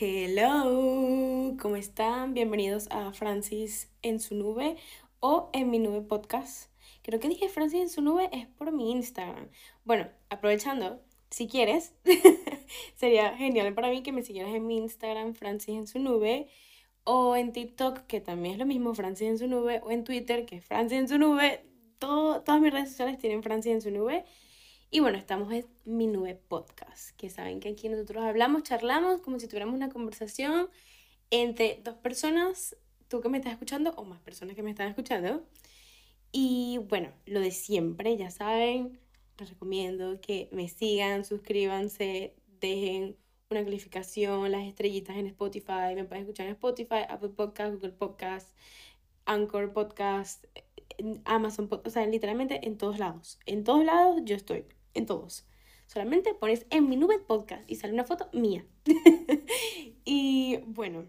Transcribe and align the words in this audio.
Hello, 0.00 1.56
¿cómo 1.60 1.74
están? 1.74 2.32
Bienvenidos 2.32 2.86
a 2.92 3.12
Francis 3.12 3.90
en 4.02 4.20
su 4.20 4.36
nube 4.36 4.76
o 5.18 5.50
en 5.52 5.70
mi 5.70 5.80
nube 5.80 6.02
podcast. 6.02 6.70
Creo 7.02 7.18
que 7.18 7.28
dije 7.28 7.48
Francis 7.48 7.80
en 7.80 7.88
su 7.88 8.00
nube 8.00 8.30
es 8.30 8.46
por 8.46 8.70
mi 8.70 8.92
Instagram. 8.92 9.48
Bueno, 9.84 10.06
aprovechando, 10.30 11.02
si 11.30 11.48
quieres, 11.48 11.96
sería 12.94 13.36
genial 13.36 13.74
para 13.74 13.90
mí 13.90 14.04
que 14.04 14.12
me 14.12 14.22
siguieras 14.22 14.54
en 14.54 14.68
mi 14.68 14.76
Instagram, 14.76 15.34
Francis 15.34 15.74
en 15.74 15.88
su 15.88 15.98
nube, 15.98 16.46
o 17.02 17.34
en 17.34 17.50
TikTok, 17.50 18.06
que 18.06 18.20
también 18.20 18.52
es 18.52 18.58
lo 18.60 18.66
mismo, 18.66 18.94
Francis 18.94 19.26
en 19.26 19.38
su 19.38 19.48
nube, 19.48 19.80
o 19.82 19.90
en 19.90 20.04
Twitter, 20.04 20.46
que 20.46 20.58
es 20.58 20.64
Francis 20.64 20.96
en 20.96 21.08
su 21.08 21.18
nube. 21.18 21.64
Todo, 21.98 22.42
todas 22.42 22.60
mis 22.60 22.72
redes 22.72 22.90
sociales 22.90 23.18
tienen 23.18 23.42
Francis 23.42 23.72
en 23.72 23.82
su 23.82 23.90
nube. 23.90 24.24
Y 24.90 25.00
bueno, 25.00 25.18
estamos 25.18 25.52
en 25.52 25.66
mi 25.84 26.06
nube 26.06 26.34
podcast, 26.34 27.14
que 27.18 27.28
saben 27.28 27.60
que 27.60 27.68
aquí 27.68 27.90
nosotros 27.90 28.24
hablamos, 28.24 28.62
charlamos 28.62 29.20
como 29.20 29.38
si 29.38 29.46
tuviéramos 29.46 29.74
una 29.74 29.90
conversación 29.90 30.70
entre 31.30 31.82
dos 31.84 31.96
personas, 31.96 32.74
tú 33.06 33.20
que 33.20 33.28
me 33.28 33.36
estás 33.36 33.52
escuchando 33.52 33.90
o 33.96 34.04
más 34.04 34.18
personas 34.20 34.56
que 34.56 34.62
me 34.62 34.70
están 34.70 34.88
escuchando. 34.88 35.46
Y 36.32 36.78
bueno, 36.88 37.12
lo 37.26 37.40
de 37.40 37.50
siempre, 37.50 38.16
ya 38.16 38.30
saben, 38.30 38.98
les 39.38 39.50
recomiendo 39.50 40.22
que 40.22 40.48
me 40.52 40.68
sigan, 40.68 41.26
suscríbanse, 41.26 42.34
dejen 42.58 43.18
una 43.50 43.64
calificación, 43.64 44.50
las 44.50 44.66
estrellitas 44.66 45.16
en 45.18 45.26
Spotify, 45.26 45.94
me 45.96 46.04
pueden 46.04 46.24
escuchar 46.24 46.46
en 46.46 46.52
Spotify, 46.52 47.04
Apple 47.10 47.30
Podcast, 47.30 47.74
Google 47.74 47.92
Podcast, 47.92 48.56
Anchor 49.26 49.70
Podcast, 49.74 50.46
Amazon 51.26 51.68
Podcast, 51.68 51.86
o 51.88 51.90
sea, 51.90 52.06
literalmente 52.06 52.66
en 52.66 52.78
todos 52.78 52.98
lados. 52.98 53.38
En 53.44 53.64
todos 53.64 53.84
lados 53.84 54.22
yo 54.24 54.34
estoy 54.34 54.64
en 54.94 55.06
todos. 55.06 55.46
Solamente 55.86 56.34
pones 56.34 56.66
en 56.70 56.88
mi 56.88 56.96
nube 56.96 57.18
podcast 57.18 57.68
y 57.70 57.76
sale 57.76 57.94
una 57.94 58.04
foto 58.04 58.28
mía. 58.32 58.66
y 60.04 60.58
bueno, 60.66 61.06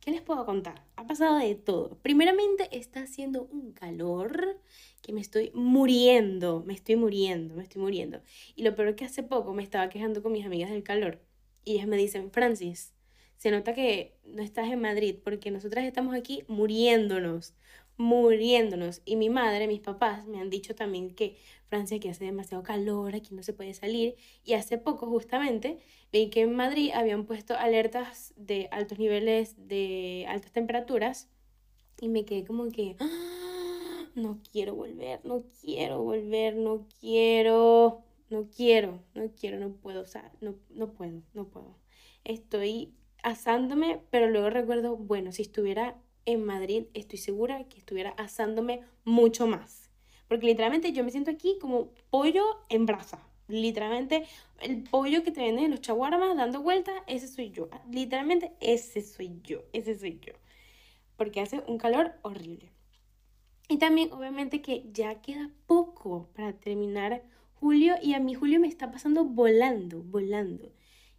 ¿qué 0.00 0.10
les 0.10 0.20
puedo 0.20 0.44
contar? 0.44 0.84
Ha 0.96 1.06
pasado 1.06 1.38
de 1.38 1.54
todo. 1.54 1.98
Primeramente 2.02 2.68
está 2.76 3.02
haciendo 3.02 3.44
un 3.52 3.72
calor 3.72 4.60
que 5.00 5.12
me 5.12 5.20
estoy 5.20 5.52
muriendo, 5.54 6.64
me 6.66 6.74
estoy 6.74 6.96
muriendo, 6.96 7.54
me 7.54 7.62
estoy 7.62 7.80
muriendo. 7.80 8.20
Y 8.56 8.64
lo 8.64 8.74
peor 8.74 8.88
es 8.88 8.96
que 8.96 9.04
hace 9.04 9.22
poco 9.22 9.54
me 9.54 9.62
estaba 9.62 9.88
quejando 9.88 10.22
con 10.22 10.32
mis 10.32 10.44
amigas 10.44 10.70
del 10.70 10.82
calor. 10.82 11.20
Y 11.64 11.74
ellas 11.74 11.86
me 11.86 11.96
dicen, 11.96 12.32
Francis, 12.32 12.94
se 13.36 13.50
nota 13.50 13.74
que 13.74 14.18
no 14.24 14.42
estás 14.42 14.70
en 14.72 14.80
Madrid 14.80 15.16
porque 15.22 15.50
nosotras 15.50 15.84
estamos 15.84 16.14
aquí 16.14 16.42
muriéndonos 16.48 17.54
muriéndonos. 17.96 19.02
Y 19.04 19.16
mi 19.16 19.30
madre, 19.30 19.66
mis 19.66 19.80
papás 19.80 20.26
me 20.26 20.40
han 20.40 20.50
dicho 20.50 20.74
también 20.74 21.14
que 21.14 21.36
Francia 21.68 21.98
que 21.98 22.10
hace 22.10 22.24
demasiado 22.24 22.62
calor, 22.62 23.14
aquí 23.14 23.34
no 23.34 23.42
se 23.42 23.52
puede 23.52 23.74
salir. 23.74 24.16
Y 24.44 24.54
hace 24.54 24.78
poco 24.78 25.06
justamente 25.06 25.78
vi 26.12 26.30
que 26.30 26.42
en 26.42 26.54
Madrid 26.54 26.90
habían 26.94 27.24
puesto 27.24 27.56
alertas 27.56 28.34
de 28.36 28.68
altos 28.70 28.98
niveles 28.98 29.54
de 29.68 30.26
altas 30.28 30.52
temperaturas 30.52 31.28
y 32.00 32.08
me 32.08 32.24
quedé 32.24 32.44
como 32.44 32.68
que 32.70 32.96
¡Ah! 33.00 34.08
no 34.14 34.40
quiero 34.50 34.74
volver, 34.74 35.20
no 35.24 35.44
quiero 35.60 36.02
volver, 36.02 36.56
no 36.56 36.86
quiero, 37.00 38.02
no 38.30 38.48
quiero, 38.48 39.02
no 39.14 39.30
quiero, 39.38 39.58
no 39.58 39.72
puedo, 39.72 40.02
o 40.02 40.06
sea, 40.06 40.32
no, 40.40 40.54
no 40.70 40.92
puedo, 40.92 41.22
no 41.34 41.48
puedo. 41.48 41.76
Estoy 42.24 42.94
asándome, 43.22 44.00
pero 44.10 44.28
luego 44.30 44.50
recuerdo, 44.50 44.96
bueno, 44.96 45.32
si 45.32 45.42
estuviera 45.42 45.96
en 46.26 46.44
Madrid 46.44 46.86
estoy 46.92 47.18
segura 47.18 47.64
que 47.68 47.78
estuviera 47.78 48.10
asándome 48.10 48.82
mucho 49.04 49.46
más. 49.46 49.90
Porque 50.28 50.46
literalmente 50.46 50.92
yo 50.92 51.04
me 51.04 51.10
siento 51.10 51.30
aquí 51.30 51.56
como 51.60 51.92
pollo 52.10 52.44
en 52.68 52.84
brasa. 52.84 53.26
Literalmente 53.48 54.26
el 54.60 54.82
pollo 54.82 55.22
que 55.22 55.30
te 55.30 55.40
venden 55.40 55.66
en 55.66 55.70
los 55.70 55.80
chaguarmas 55.80 56.36
dando 56.36 56.62
vueltas, 56.62 56.96
ese 57.06 57.28
soy 57.28 57.50
yo. 57.50 57.68
Literalmente 57.90 58.52
ese 58.60 59.02
soy 59.02 59.40
yo, 59.42 59.62
ese 59.72 59.96
soy 59.96 60.18
yo. 60.20 60.32
Porque 61.16 61.40
hace 61.40 61.62
un 61.66 61.78
calor 61.78 62.12
horrible. 62.22 62.72
Y 63.68 63.78
también 63.78 64.12
obviamente 64.12 64.62
que 64.62 64.84
ya 64.92 65.22
queda 65.22 65.50
poco 65.66 66.28
para 66.34 66.52
terminar 66.52 67.22
julio 67.54 67.94
y 68.02 68.14
a 68.14 68.20
mí 68.20 68.34
julio 68.34 68.60
me 68.60 68.68
está 68.68 68.90
pasando 68.90 69.24
volando, 69.24 70.02
volando. 70.02 70.72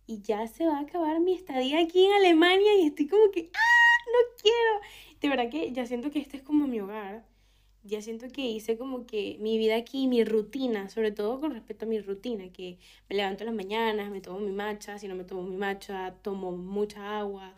Y 0.06 0.22
ya 0.22 0.48
se 0.48 0.66
va 0.66 0.78
a 0.78 0.82
acabar 0.82 1.20
mi 1.20 1.34
estadía 1.34 1.80
aquí 1.80 2.06
en 2.06 2.14
Alemania 2.14 2.76
y 2.76 2.88
estoy 2.88 3.08
como 3.08 3.32
que 3.32 3.50
¡ah! 3.54 3.88
no 4.08 4.36
quiero. 4.42 4.82
De 5.22 5.30
verdad 5.30 5.50
que 5.50 5.72
ya 5.72 5.86
siento 5.86 6.12
que 6.12 6.20
este 6.20 6.38
es 6.38 6.44
como 6.44 6.68
mi 6.68 6.80
hogar. 6.80 7.26
Ya 7.84 8.02
siento 8.02 8.28
que 8.30 8.42
hice 8.42 8.78
como 8.78 9.06
que 9.06 9.38
mi 9.40 9.58
vida 9.58 9.78
aquí, 9.78 10.08
mi 10.08 10.24
rutina, 10.26 10.90
sobre 10.90 11.12
todo 11.12 11.40
con 11.40 11.54
respecto 11.54 11.86
a 11.86 11.88
mi 11.88 12.00
rutina, 12.02 12.52
que 12.52 12.80
me 13.10 13.16
levanto 13.16 13.44
en 13.44 13.48
las 13.48 13.56
mañanas, 13.56 14.12
me 14.12 14.20
tomo 14.20 14.40
mi 14.40 14.52
matcha, 14.52 15.00
si 15.00 15.08
no 15.08 15.16
me 15.16 15.24
tomo 15.24 15.44
mi 15.44 15.56
matcha, 15.56 16.14
tomo 16.22 16.52
mucha 16.52 17.20
agua 17.20 17.56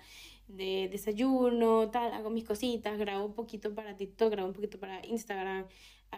de 0.47 0.87
desayuno, 0.91 1.89
tal, 1.89 2.13
hago 2.13 2.29
mis 2.29 2.43
cositas, 2.43 2.97
grabo 2.97 3.25
un 3.25 3.33
poquito 3.33 3.73
para 3.73 3.95
TikTok, 3.95 4.31
grabo 4.31 4.49
un 4.49 4.53
poquito 4.53 4.79
para 4.79 5.03
Instagram, 5.05 5.65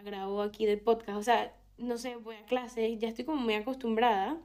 grabo 0.04 0.42
aquí 0.42 0.66
del 0.66 0.80
podcast, 0.80 1.18
o 1.18 1.22
sea, 1.22 1.54
no 1.78 1.96
sé, 1.96 2.16
voy 2.16 2.36
a 2.36 2.44
clase, 2.44 2.98
ya 2.98 3.08
estoy 3.08 3.24
como 3.24 3.40
muy 3.40 3.54
acostumbrada. 3.54 4.38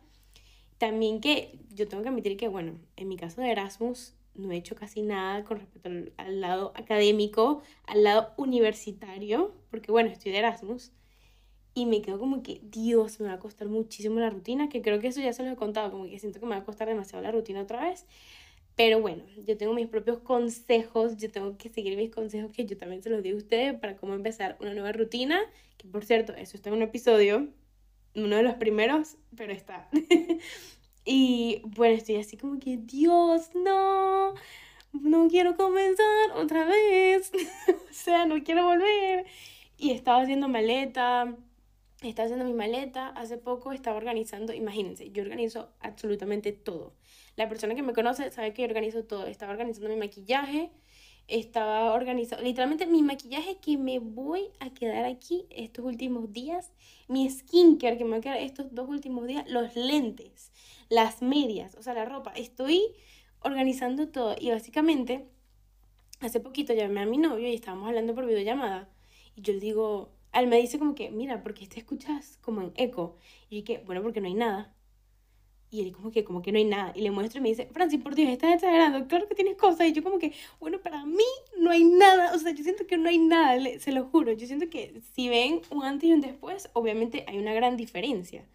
También 0.77 1.21
que 1.21 1.57
yo 1.73 1.87
tengo 1.87 2.03
que 2.03 2.09
admitir 2.09 2.37
que, 2.37 2.47
bueno, 2.47 2.79
en 2.95 3.07
mi 3.07 3.17
caso 3.17 3.41
de 3.41 3.51
Erasmus, 3.51 4.13
no 4.37 4.51
he 4.51 4.57
hecho 4.57 4.75
casi 4.75 5.01
nada 5.01 5.43
con 5.43 5.59
respecto 5.59 5.89
al, 6.17 6.41
lado 6.41 6.71
académico, 6.75 7.61
al 7.85 8.03
lado 8.03 8.33
universitario, 8.37 9.53
porque 9.69 9.91
bueno, 9.91 10.09
estoy 10.09 10.31
de 10.31 10.39
Erasmus. 10.39 10.91
Y 11.73 11.85
me 11.85 12.01
quedo 12.01 12.17
como 12.17 12.41
que, 12.41 12.59
Dios, 12.63 13.19
me 13.19 13.27
va 13.27 13.33
a 13.33 13.39
costar 13.39 13.67
muchísimo 13.67 14.19
la 14.19 14.31
rutina, 14.31 14.67
que 14.67 14.81
creo 14.81 14.99
que 14.99 15.07
eso 15.07 15.21
ya 15.21 15.31
se 15.33 15.43
lo 15.43 15.51
he 15.51 15.55
contado, 15.55 15.91
como 15.91 16.05
que 16.05 16.17
siento 16.17 16.39
que 16.39 16.45
me 16.47 16.55
va 16.55 16.61
a 16.61 16.65
costar 16.65 16.87
demasiado 16.87 17.23
la 17.23 17.31
rutina 17.31 17.61
otra 17.61 17.83
vez. 17.83 18.07
Pero 18.75 19.01
bueno, 19.01 19.23
yo 19.45 19.57
tengo 19.57 19.73
mis 19.73 19.87
propios 19.87 20.19
consejos, 20.19 21.17
yo 21.17 21.31
tengo 21.31 21.57
que 21.57 21.69
seguir 21.69 21.97
mis 21.97 22.11
consejos 22.11 22.51
que 22.51 22.65
yo 22.65 22.77
también 22.77 23.03
se 23.03 23.09
los 23.09 23.23
di 23.23 23.31
a 23.31 23.35
ustedes 23.35 23.79
para 23.79 23.97
cómo 23.97 24.13
empezar 24.13 24.57
una 24.59 24.73
nueva 24.73 24.91
rutina, 24.91 25.39
que 25.77 25.87
por 25.87 26.05
cierto, 26.05 26.33
eso 26.35 26.57
está 26.57 26.69
en 26.69 26.75
un 26.75 26.81
episodio, 26.83 27.47
uno 28.15 28.35
de 28.35 28.43
los 28.43 28.55
primeros, 28.55 29.17
pero 29.35 29.53
está. 29.53 29.89
Y 31.09 31.61
bueno, 31.63 31.95
estoy 31.95 32.17
así 32.17 32.35
como 32.35 32.59
que, 32.59 32.75
Dios, 32.75 33.51
no, 33.55 34.33
no 34.91 35.29
quiero 35.29 35.55
comenzar 35.55 36.31
otra 36.35 36.65
vez. 36.65 37.31
o 37.69 37.93
sea, 37.93 38.25
no 38.25 38.43
quiero 38.43 38.65
volver. 38.65 39.25
Y 39.77 39.91
estaba 39.91 40.21
haciendo 40.21 40.49
maleta, 40.49 41.33
estaba 42.01 42.25
haciendo 42.25 42.43
mi 42.43 42.53
maleta. 42.53 43.07
Hace 43.07 43.37
poco 43.37 43.71
estaba 43.71 43.95
organizando, 43.95 44.51
imagínense, 44.51 45.09
yo 45.11 45.23
organizo 45.23 45.69
absolutamente 45.79 46.51
todo. 46.51 46.93
La 47.37 47.47
persona 47.47 47.73
que 47.73 47.83
me 47.83 47.93
conoce 47.93 48.29
sabe 48.29 48.51
que 48.51 48.63
yo 48.63 48.67
organizo 48.67 49.05
todo. 49.05 49.27
Estaba 49.27 49.53
organizando 49.53 49.87
mi 49.87 49.95
maquillaje, 49.95 50.71
estaba 51.29 51.93
organizando, 51.93 52.43
literalmente 52.43 52.85
mi 52.85 53.01
maquillaje 53.01 53.59
que 53.59 53.77
me 53.77 53.99
voy 53.99 54.49
a 54.59 54.73
quedar 54.73 55.05
aquí 55.05 55.45
estos 55.51 55.85
últimos 55.85 56.33
días, 56.33 56.73
mi 57.07 57.29
skincare 57.29 57.97
que 57.97 58.03
me 58.03 58.11
va 58.11 58.17
a 58.17 58.21
quedar 58.21 58.37
estos 58.39 58.75
dos 58.75 58.89
últimos 58.89 59.25
días, 59.25 59.49
los 59.49 59.73
lentes 59.77 60.51
las 60.89 61.21
medias, 61.21 61.75
o 61.75 61.83
sea, 61.83 61.93
la 61.93 62.05
ropa. 62.05 62.31
Estoy 62.35 62.81
organizando 63.41 64.07
todo 64.07 64.35
y 64.39 64.49
básicamente 64.49 65.27
hace 66.19 66.39
poquito 66.39 66.73
llamé 66.73 67.01
a 67.01 67.05
mi 67.05 67.17
novio 67.17 67.47
y 67.47 67.53
estábamos 67.55 67.87
hablando 67.87 68.15
por 68.15 68.25
videollamada 68.25 68.89
y 69.37 69.41
yo 69.41 69.53
le 69.53 69.59
digo, 69.59 70.09
él 70.33 70.47
me 70.47 70.59
dice 70.59 70.79
como 70.79 70.95
que, 70.95 71.11
mira, 71.11 71.43
porque 71.43 71.67
te 71.67 71.79
escuchas 71.79 72.39
como 72.41 72.61
en 72.61 72.71
eco. 72.75 73.17
Y 73.49 73.59
yo 73.59 73.65
que, 73.65 73.77
bueno, 73.79 74.01
porque 74.01 74.19
no 74.19 74.27
hay 74.27 74.33
nada. 74.33 74.73
Y 75.69 75.81
él 75.81 75.91
como 75.91 76.11
que, 76.11 76.23
como 76.23 76.41
que 76.41 76.51
no 76.51 76.57
hay 76.57 76.65
nada. 76.65 76.91
Y 76.95 77.01
le 77.01 77.11
muestro 77.11 77.39
y 77.39 77.43
me 77.43 77.49
dice, 77.49 77.67
Francis, 77.71 78.01
por 78.01 78.15
Dios, 78.15 78.29
estás 78.29 78.55
exagerando. 78.55 79.07
Claro 79.07 79.27
que 79.27 79.35
tienes 79.35 79.57
cosas. 79.57 79.87
Y 79.87 79.93
yo 79.93 80.03
como 80.03 80.17
que, 80.17 80.33
bueno, 80.59 80.79
para 80.81 81.05
mí 81.05 81.23
no 81.59 81.69
hay 81.69 81.83
nada. 81.83 82.33
O 82.33 82.39
sea, 82.39 82.51
yo 82.51 82.63
siento 82.63 82.87
que 82.87 82.97
no 82.97 83.09
hay 83.09 83.19
nada, 83.19 83.59
se 83.79 83.91
lo 83.91 84.05
juro. 84.05 84.31
Yo 84.31 84.47
siento 84.47 84.69
que 84.69 85.01
si 85.13 85.29
ven 85.29 85.61
un 85.69 85.83
antes 85.83 86.09
y 86.09 86.13
un 86.13 86.21
después, 86.21 86.69
obviamente 86.73 87.25
hay 87.27 87.37
una 87.37 87.53
gran 87.53 87.77
diferencia 87.77 88.45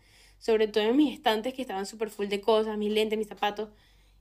sobre 0.43 0.67
todo 0.67 0.83
en 0.83 0.97
mis 0.97 1.15
estantes 1.15 1.55
que 1.55 1.63
estaban 1.63 1.87
súper 1.87 2.11
full 2.11 2.27
de 2.27 2.41
cosas, 2.41 2.77
mis 2.77 2.93
lentes, 2.93 3.17
mis 3.17 3.29
zapatos. 3.29 3.69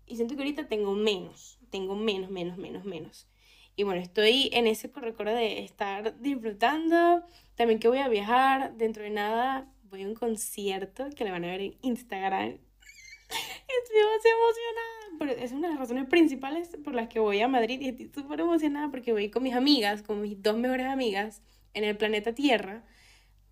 Y 0.06 0.18
siento 0.18 0.36
que 0.36 0.44
ahorita 0.44 0.68
tengo 0.68 0.94
menos, 0.94 1.58
tengo 1.72 1.96
menos, 1.96 2.30
menos, 2.30 2.60
menos, 2.60 2.86
menos. 2.86 3.28
Y 3.76 3.82
bueno, 3.82 4.02
estoy 4.02 4.52
en 4.54 4.68
ese 4.68 4.92
recuerdo 4.94 5.34
de 5.34 5.64
estar 5.64 6.20
disfrutando. 6.20 7.24
También 7.56 7.80
que 7.80 7.88
voy 7.88 7.98
a 7.98 8.08
viajar. 8.08 8.76
Dentro 8.78 9.02
de 9.02 9.10
nada 9.10 9.68
voy 9.90 10.04
a 10.04 10.08
un 10.08 10.14
concierto 10.14 11.10
que 11.16 11.24
le 11.24 11.32
van 11.32 11.44
a 11.44 11.48
ver 11.48 11.62
en 11.62 11.78
Instagram. 11.82 12.50
Estoy 13.30 14.00
emocionada. 14.00 15.18
Pero 15.18 15.32
es 15.32 15.52
una 15.54 15.70
de 15.70 15.74
las 15.74 15.80
razones 15.80 16.06
principales 16.06 16.78
por 16.84 16.94
las 16.94 17.08
que 17.08 17.20
voy 17.20 17.42
a 17.42 17.48
Madrid 17.48 17.82
y 17.82 17.90
estoy 17.90 18.12
súper 18.14 18.42
emocionada 18.42 18.92
porque 18.92 19.12
voy 19.12 19.32
con 19.32 19.42
mis 19.42 19.56
amigas, 19.56 20.04
con 20.04 20.22
mis 20.22 20.40
dos 20.40 20.56
mejores 20.56 20.86
amigas 20.86 21.42
en 21.74 21.84
el 21.84 21.98
planeta 21.98 22.36
Tierra, 22.36 22.84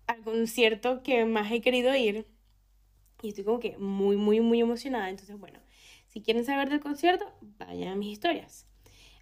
al 0.06 0.22
concierto 0.22 1.02
que 1.02 1.24
más 1.24 1.50
he 1.50 1.60
querido 1.60 1.92
ir 1.96 2.28
y 3.22 3.28
estoy 3.28 3.44
como 3.44 3.60
que 3.60 3.76
muy, 3.78 4.16
muy, 4.16 4.40
muy 4.40 4.60
emocionada. 4.60 5.08
Entonces, 5.08 5.38
bueno, 5.38 5.60
si 6.08 6.20
quieren 6.20 6.44
saber 6.44 6.68
del 6.68 6.80
concierto, 6.80 7.24
vayan 7.58 7.88
a 7.88 7.96
mis 7.96 8.12
historias. 8.12 8.66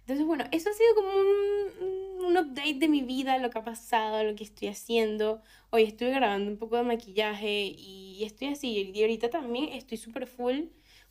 Entonces, 0.01 0.25
bueno, 0.25 0.45
eso 0.51 0.69
ha 0.69 0.73
sido 0.73 0.95
como 0.95 1.09
un, 1.09 2.25
un, 2.25 2.37
update 2.37 2.79
de 2.79 2.87
mi 2.87 3.01
vida, 3.01 3.37
lo 3.37 3.51
que 3.51 3.59
ha 3.59 3.63
pasado, 3.63 4.23
lo 4.23 4.35
que 4.35 4.43
estoy 4.43 4.69
haciendo. 4.69 5.41
Hoy 5.69 5.83
estuve 5.83 6.09
grabando 6.11 6.49
un 6.49 6.57
poco 6.57 6.77
de 6.77 6.83
maquillaje 6.83 7.75
y 7.77 8.23
estoy 8.23 8.47
así. 8.47 8.91
Y 8.93 9.01
ahorita 9.01 9.29
también 9.29 9.69
estoy 9.69 9.97
súper 9.97 10.25
full. 10.25 10.63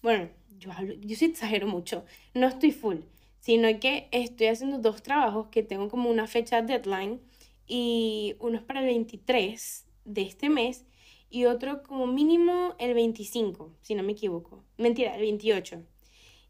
Bueno, 0.03 0.29
yo 0.59 0.73
hablo, 0.73 0.95
yo 0.95 1.17
sí 1.17 1.27
exagero 1.27 1.67
mucho, 1.67 2.05
no 2.35 2.47
estoy 2.47 2.73
full, 2.73 2.99
sino 3.41 3.69
que 3.81 4.09
estoy 4.13 4.49
haciendo 4.49 4.79
dos 4.79 5.03
trabajos 5.03 5.49
que 5.49 5.63
tengo 5.63 5.89
como 5.89 6.11
una 6.11 6.27
fecha 6.27 6.63
deadline 6.63 7.21
y 7.67 8.37
uno 8.41 8.59
es 8.59 8.63
para 8.63 8.81
el 8.81 8.87
23 8.87 9.87
de 10.05 10.23
este 10.23 10.49
mes 10.49 10.85
y 11.31 11.45
otro 11.45 11.83
como 11.83 12.07
mínimo 12.07 12.75
el 12.79 12.95
25, 12.95 13.75
si 13.83 13.95
no 13.95 14.03
me 14.03 14.13
equivoco. 14.13 14.65
Mentira, 14.77 15.15
el 15.15 15.21
28. 15.23 15.83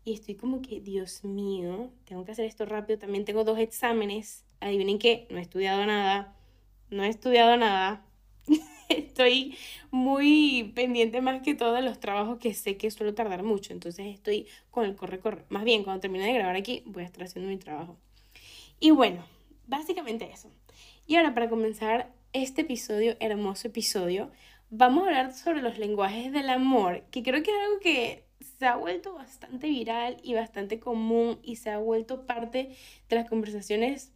Y 0.04 0.12
estoy 0.12 0.36
como 0.36 0.62
que, 0.62 0.80
Dios 0.80 1.24
mío, 1.24 1.90
tengo 2.04 2.24
que 2.24 2.32
hacer 2.32 2.46
esto 2.46 2.64
rápido. 2.64 2.98
También 2.98 3.24
tengo 3.24 3.44
dos 3.44 3.58
exámenes. 3.58 4.44
Adivinen 4.60 4.98
qué, 4.98 5.26
no 5.30 5.38
he 5.38 5.42
estudiado 5.42 5.84
nada. 5.84 6.36
No 6.90 7.04
he 7.04 7.08
estudiado 7.08 7.56
nada. 7.56 8.06
estoy 8.88 9.56
muy 9.90 10.72
pendiente 10.74 11.20
más 11.20 11.42
que 11.42 11.54
todo 11.54 11.74
de 11.74 11.82
los 11.82 12.00
trabajos 12.00 12.38
que 12.38 12.54
sé 12.54 12.76
que 12.76 12.90
suelo 12.90 13.14
tardar 13.14 13.42
mucho. 13.42 13.72
Entonces 13.72 14.06
estoy 14.06 14.46
con 14.70 14.84
el 14.84 14.96
corre-corre. 14.96 15.44
Más 15.48 15.64
bien, 15.64 15.84
cuando 15.84 16.00
termine 16.00 16.24
de 16.26 16.32
grabar 16.32 16.56
aquí, 16.56 16.82
voy 16.86 17.02
a 17.02 17.06
estar 17.06 17.24
haciendo 17.24 17.50
mi 17.50 17.58
trabajo. 17.58 17.96
Y 18.80 18.90
bueno, 18.90 19.24
básicamente 19.66 20.30
eso. 20.30 20.50
Y 21.06 21.16
ahora 21.16 21.34
para 21.34 21.48
comenzar 21.48 22.12
este 22.32 22.62
episodio, 22.62 23.16
hermoso 23.20 23.68
episodio, 23.68 24.30
vamos 24.70 25.04
a 25.04 25.06
hablar 25.06 25.32
sobre 25.32 25.62
los 25.62 25.78
lenguajes 25.78 26.32
del 26.32 26.50
amor, 26.50 27.02
que 27.10 27.22
creo 27.22 27.42
que 27.42 27.50
es 27.50 27.56
algo 27.56 27.80
que 27.80 28.24
se 28.40 28.66
ha 28.66 28.76
vuelto 28.76 29.14
bastante 29.14 29.68
viral 29.68 30.18
y 30.22 30.34
bastante 30.34 30.78
común 30.78 31.38
y 31.42 31.56
se 31.56 31.70
ha 31.70 31.78
vuelto 31.78 32.26
parte 32.26 32.76
de 33.08 33.16
las 33.16 33.28
conversaciones 33.28 34.12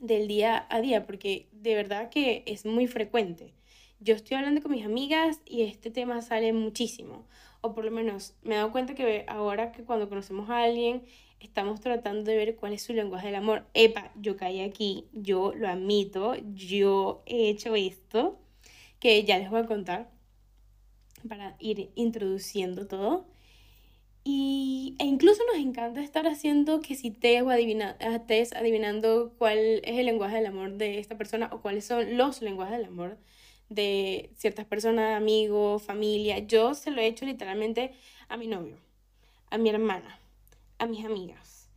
del 0.00 0.28
día 0.28 0.66
a 0.70 0.80
día, 0.80 1.06
porque 1.06 1.48
de 1.52 1.74
verdad 1.74 2.10
que 2.10 2.42
es 2.46 2.66
muy 2.66 2.86
frecuente. 2.86 3.54
Yo 4.00 4.14
estoy 4.14 4.36
hablando 4.36 4.62
con 4.62 4.70
mis 4.70 4.84
amigas 4.84 5.40
y 5.44 5.62
este 5.62 5.90
tema 5.90 6.22
sale 6.22 6.52
muchísimo, 6.52 7.26
o 7.60 7.74
por 7.74 7.84
lo 7.84 7.90
menos 7.90 8.34
me 8.42 8.54
he 8.54 8.58
dado 8.58 8.70
cuenta 8.70 8.94
que 8.94 9.24
ahora 9.26 9.72
que 9.72 9.82
cuando 9.82 10.08
conocemos 10.08 10.50
a 10.50 10.62
alguien 10.62 11.02
estamos 11.40 11.80
tratando 11.80 12.30
de 12.30 12.36
ver 12.36 12.56
cuál 12.56 12.72
es 12.72 12.82
su 12.82 12.92
lenguaje 12.92 13.26
del 13.26 13.36
amor. 13.36 13.64
Epa, 13.74 14.12
yo 14.16 14.36
caí 14.36 14.60
aquí, 14.60 15.06
yo 15.12 15.52
lo 15.54 15.68
admito, 15.68 16.34
yo 16.54 17.22
he 17.26 17.48
hecho 17.48 17.74
esto, 17.74 18.38
que 19.00 19.24
ya 19.24 19.38
les 19.38 19.50
voy 19.50 19.60
a 19.60 19.66
contar 19.66 20.10
para 21.28 21.56
ir 21.58 21.90
introduciendo 21.94 22.86
todo. 22.86 23.26
Y, 24.24 24.94
e 24.98 25.04
incluso 25.04 25.42
nos 25.46 25.56
encanta 25.56 26.02
estar 26.02 26.26
haciendo 26.26 26.80
que 26.80 26.94
si 26.94 27.10
te 27.10 27.40
o 27.42 27.50
adivina, 27.50 27.96
adivinando 28.54 29.32
cuál 29.38 29.58
es 29.58 29.98
el 29.98 30.06
lenguaje 30.06 30.36
del 30.36 30.46
amor 30.46 30.72
de 30.72 30.98
esta 30.98 31.16
persona 31.16 31.48
o 31.52 31.62
cuáles 31.62 31.86
son 31.86 32.16
los 32.16 32.42
lenguajes 32.42 32.76
del 32.76 32.86
amor 32.86 33.16
de 33.68 34.30
ciertas 34.36 34.66
personas, 34.66 35.16
amigos, 35.16 35.82
familia. 35.82 36.38
Yo 36.40 36.74
se 36.74 36.90
lo 36.90 37.00
he 37.00 37.06
hecho 37.06 37.24
literalmente 37.24 37.92
a 38.28 38.36
mi 38.36 38.46
novio, 38.46 38.76
a 39.50 39.58
mi 39.58 39.70
hermana, 39.70 40.18
a 40.78 40.86
mis 40.86 41.04
amigas, 41.04 41.68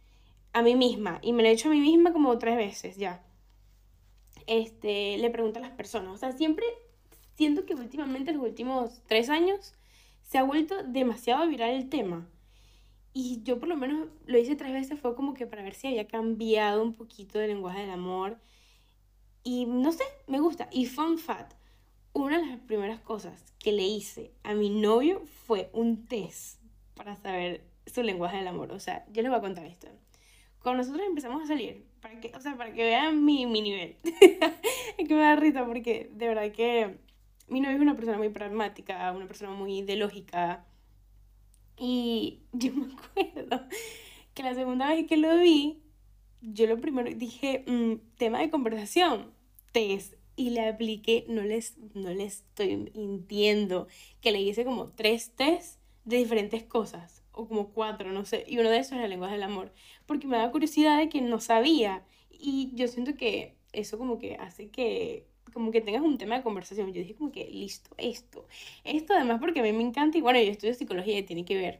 a 0.53 0.61
mí 0.61 0.75
misma, 0.75 1.19
y 1.21 1.33
me 1.33 1.43
lo 1.43 1.49
he 1.49 1.53
hecho 1.53 1.69
a 1.69 1.71
mí 1.71 1.79
misma 1.79 2.13
como 2.13 2.37
tres 2.37 2.57
veces 2.57 2.97
ya. 2.97 3.23
Este, 4.47 5.17
le 5.17 5.29
pregunto 5.29 5.59
a 5.59 5.61
las 5.61 5.71
personas, 5.71 6.13
o 6.13 6.17
sea, 6.17 6.31
siempre 6.31 6.65
siento 7.41 7.65
que 7.65 7.73
últimamente, 7.73 8.29
en 8.29 8.37
los 8.37 8.45
últimos 8.45 9.01
tres 9.07 9.27
años, 9.27 9.73
se 10.21 10.37
ha 10.37 10.43
vuelto 10.43 10.83
demasiado 10.83 11.47
viral 11.47 11.71
el 11.71 11.89
tema. 11.89 12.29
Y 13.13 13.41
yo 13.41 13.57
por 13.57 13.67
lo 13.67 13.75
menos 13.75 14.09
lo 14.27 14.37
hice 14.37 14.55
tres 14.55 14.71
veces, 14.71 14.99
fue 14.99 15.15
como 15.15 15.33
que 15.33 15.47
para 15.47 15.63
ver 15.63 15.73
si 15.73 15.87
había 15.87 16.05
cambiado 16.05 16.83
un 16.83 16.93
poquito 16.93 17.41
el 17.41 17.47
lenguaje 17.47 17.81
del 17.81 17.89
amor. 17.89 18.37
Y 19.43 19.65
no 19.65 19.91
sé, 19.91 20.03
me 20.27 20.39
gusta. 20.39 20.69
Y 20.71 20.85
fun 20.85 21.17
fact, 21.17 21.53
una 22.13 22.37
de 22.39 22.45
las 22.45 22.59
primeras 22.59 22.99
cosas 22.99 23.55
que 23.57 23.71
le 23.71 23.87
hice 23.87 24.31
a 24.43 24.53
mi 24.53 24.69
novio 24.69 25.23
fue 25.47 25.71
un 25.73 26.05
test 26.05 26.61
para 26.93 27.15
saber 27.15 27.63
su 27.87 28.03
lenguaje 28.03 28.37
del 28.37 28.49
amor. 28.49 28.71
O 28.71 28.79
sea, 28.79 29.03
yo 29.11 29.23
les 29.23 29.31
voy 29.31 29.39
a 29.39 29.41
contar 29.41 29.65
esto. 29.65 29.87
Cuando 30.61 30.83
nosotros 30.83 31.07
empezamos 31.07 31.41
a 31.41 31.47
salir, 31.47 31.87
para 32.01 32.19
que, 32.19 32.31
o 32.35 32.39
sea, 32.39 32.55
para 32.55 32.71
que 32.71 32.83
vean 32.83 33.25
mi, 33.25 33.47
mi 33.47 33.63
nivel, 33.63 33.95
es 34.03 35.07
que 35.07 35.15
me 35.15 35.21
da 35.21 35.35
risa 35.35 35.65
porque 35.65 36.11
de 36.13 36.27
verdad 36.27 36.51
que 36.51 36.99
mi 37.51 37.59
novio 37.59 37.75
es 37.75 37.81
una 37.81 37.95
persona 37.95 38.17
muy 38.17 38.29
pragmática, 38.29 39.11
una 39.11 39.27
persona 39.27 39.51
muy 39.51 39.81
de 39.81 39.97
lógica. 39.97 40.65
Y 41.77 42.39
yo 42.53 42.71
me 42.73 42.93
acuerdo 42.93 43.67
que 44.33 44.43
la 44.43 44.55
segunda 44.55 44.87
vez 44.89 45.05
que 45.05 45.17
lo 45.17 45.37
vi, 45.37 45.81
yo 46.41 46.65
lo 46.65 46.79
primero 46.79 47.13
dije, 47.13 47.63
mm, 47.67 48.15
tema 48.17 48.39
de 48.39 48.49
conversación, 48.49 49.33
test. 49.71 50.15
Y 50.37 50.51
le 50.51 50.65
apliqué, 50.65 51.25
no 51.27 51.41
les, 51.41 51.77
no 51.93 52.09
les 52.09 52.37
estoy 52.37 52.77
mintiendo, 52.95 53.87
que 54.21 54.31
le 54.31 54.41
hice 54.41 54.63
como 54.63 54.87
tres 54.87 55.35
test 55.35 55.79
de 56.05 56.17
diferentes 56.17 56.63
cosas 56.63 57.21
o 57.33 57.47
como 57.47 57.69
cuatro, 57.73 58.11
no 58.11 58.25
sé, 58.25 58.45
y 58.47 58.57
uno 58.57 58.69
de 58.69 58.79
esos 58.79 58.93
era 58.93 59.07
lenguaje 59.07 59.33
del 59.33 59.43
amor, 59.43 59.73
porque 60.05 60.27
me 60.27 60.37
da 60.37 60.51
curiosidad 60.51 60.97
de 60.97 61.09
que 61.09 61.21
no 61.21 61.39
sabía, 61.39 62.03
y 62.29 62.71
yo 62.73 62.87
siento 62.87 63.15
que 63.15 63.55
eso 63.71 63.97
como 63.97 64.17
que 64.17 64.35
hace 64.35 64.69
que 64.69 65.27
como 65.51 65.71
que 65.71 65.81
tengas 65.81 66.01
un 66.01 66.17
tema 66.17 66.37
de 66.37 66.43
conversación. 66.43 66.87
Yo 66.93 67.01
dije 67.01 67.15
como 67.15 67.31
que 67.31 67.45
listo, 67.45 67.89
esto, 67.97 68.47
esto 68.83 69.13
además 69.13 69.39
porque 69.39 69.59
a 69.59 69.63
mí 69.63 69.71
me 69.73 69.83
encanta 69.83 70.17
y 70.17 70.21
bueno, 70.21 70.39
yo 70.39 70.51
estudio 70.51 70.73
psicología 70.73 71.17
y 71.19 71.23
tiene 71.23 71.45
que 71.45 71.55
ver. 71.55 71.79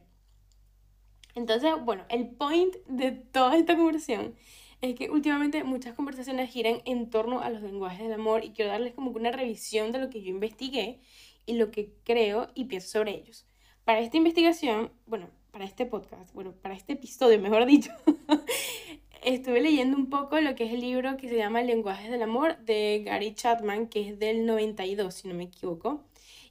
Entonces, 1.34 1.72
bueno, 1.84 2.04
el 2.08 2.28
point 2.28 2.74
de 2.86 3.12
toda 3.12 3.56
esta 3.56 3.76
conversación 3.76 4.34
es 4.82 4.96
que 4.96 5.10
últimamente 5.10 5.64
muchas 5.64 5.94
conversaciones 5.94 6.50
giran 6.50 6.82
en 6.84 7.08
torno 7.08 7.40
a 7.40 7.50
los 7.50 7.62
lenguajes 7.62 8.00
del 8.00 8.12
amor 8.14 8.44
y 8.44 8.50
quiero 8.50 8.70
darles 8.70 8.94
como 8.94 9.10
una 9.12 9.30
revisión 9.30 9.92
de 9.92 10.00
lo 10.00 10.10
que 10.10 10.22
yo 10.22 10.30
investigué 10.30 11.00
y 11.46 11.54
lo 11.54 11.70
que 11.70 11.92
creo 12.04 12.48
y 12.54 12.64
pienso 12.64 12.88
sobre 12.88 13.14
ellos. 13.14 13.46
Para 13.84 14.00
esta 14.00 14.16
investigación, 14.16 14.92
bueno, 15.06 15.30
para 15.52 15.64
este 15.64 15.86
podcast, 15.86 16.32
bueno, 16.34 16.52
para 16.52 16.74
este 16.74 16.94
episodio, 16.94 17.38
mejor 17.38 17.66
dicho, 17.66 17.90
estuve 19.24 19.60
leyendo 19.60 19.96
un 19.96 20.10
poco 20.10 20.40
lo 20.40 20.54
que 20.54 20.64
es 20.64 20.72
el 20.72 20.80
libro 20.80 21.16
que 21.16 21.28
se 21.28 21.36
llama 21.36 21.62
Lenguajes 21.62 22.10
del 22.10 22.22
Amor 22.22 22.58
de 22.58 23.02
Gary 23.04 23.34
Chapman, 23.34 23.88
que 23.88 24.08
es 24.08 24.18
del 24.18 24.46
92, 24.46 25.14
si 25.14 25.28
no 25.28 25.34
me 25.34 25.44
equivoco. 25.44 26.04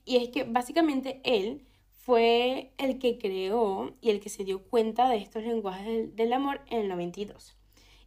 Y 0.06 0.18
es 0.18 0.30
que 0.30 0.44
básicamente 0.44 1.22
él 1.24 1.66
fue 1.94 2.72
el 2.78 2.98
que 3.00 3.18
creó 3.18 3.96
y 4.02 4.10
el 4.10 4.20
que 4.20 4.30
se 4.30 4.44
dio 4.44 4.64
cuenta 4.64 5.10
de 5.10 5.18
estos 5.18 5.44
lenguajes 5.44 5.86
del, 5.86 6.16
del 6.16 6.34
amor 6.34 6.62
en 6.68 6.82
el 6.82 6.88
92. 6.90 7.56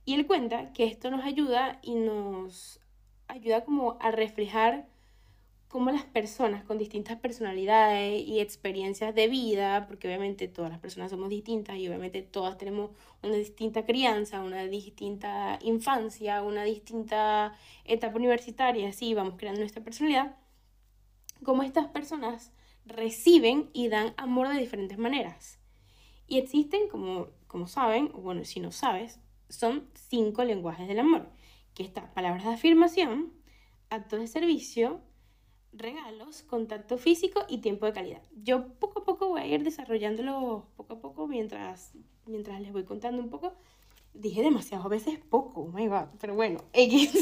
Y 0.05 0.15
él 0.15 0.27
cuenta 0.27 0.73
que 0.73 0.85
esto 0.85 1.11
nos 1.11 1.25
ayuda 1.25 1.79
y 1.83 1.95
nos 1.95 2.81
ayuda 3.29 3.65
como 3.65 3.97
a 4.01 4.11
reflejar 4.11 4.87
cómo 5.75 5.91
las 5.91 6.05
personas 6.05 6.63
con 6.63 6.79
distintas 6.79 7.19
personalidades 7.19 8.25
y 8.25 8.39
experiencias 8.39 9.13
de 9.13 9.27
vida, 9.27 9.89
porque 9.89 10.07
obviamente 10.07 10.47
todas 10.47 10.71
las 10.71 10.79
personas 10.79 11.11
somos 11.11 11.31
distintas 11.31 11.79
y 11.79 11.89
obviamente 11.89 12.23
todas 12.23 12.57
tenemos 12.57 12.93
una 13.25 13.35
distinta 13.35 13.85
crianza, 13.85 14.41
una 14.41 14.67
distinta 14.67 15.59
infancia, 15.63 16.45
una 16.45 16.63
distinta 16.63 17.59
etapa 17.85 18.15
universitaria, 18.15 18.89
así 18.89 19.15
vamos 19.15 19.35
creando 19.37 19.63
nuestra 19.63 19.83
personalidad, 19.83 20.37
cómo 21.43 21.65
estas 21.65 21.89
personas 21.89 22.53
reciben 22.87 23.69
y 23.73 23.89
dan 23.89 24.15
amor 24.17 24.51
de 24.51 24.61
diferentes 24.61 24.97
maneras. 24.97 25.59
Y 26.29 26.39
existen, 26.39 26.89
como, 26.89 27.31
como 27.49 27.67
saben, 27.67 28.13
o 28.15 28.21
bueno, 28.21 28.45
si 28.45 28.61
no 28.61 28.71
sabes, 28.71 29.19
son 29.49 29.91
cinco 29.95 30.45
lenguajes 30.45 30.87
del 30.87 31.01
amor, 31.01 31.29
que 31.75 31.83
están 31.83 32.15
palabras 32.15 32.45
de 32.45 32.53
afirmación, 32.53 33.33
actos 33.91 34.21
de 34.21 34.29
servicio, 34.29 35.03
regalos, 35.77 36.43
contacto 36.43 36.99
físico 36.99 37.45
y 37.49 37.59
tiempo 37.59 37.87
de 37.87 37.93
calidad. 37.93 38.23
Yo 38.43 38.69
poco 38.75 39.01
a 39.01 39.05
poco 39.05 39.29
voy 39.29 39.41
a 39.43 39.47
ir 39.47 39.63
desarrollándolo 39.63 40.67
poco 40.77 40.95
a 40.95 41.01
poco 41.01 41.27
mientras, 41.27 41.93
mientras 42.27 42.61
les 42.61 42.73
voy 42.73 42.85
contando 42.85 43.23
un 43.23 43.31
poco. 43.31 43.55
Dije 44.13 44.43
demasiado 44.43 44.89
veces 44.89 45.19
poco, 45.19 45.63
oh 45.63 45.69
my 45.69 45.89
god, 45.89 46.07
pero 46.21 46.35
bueno, 46.35 46.61
X. 46.73 47.13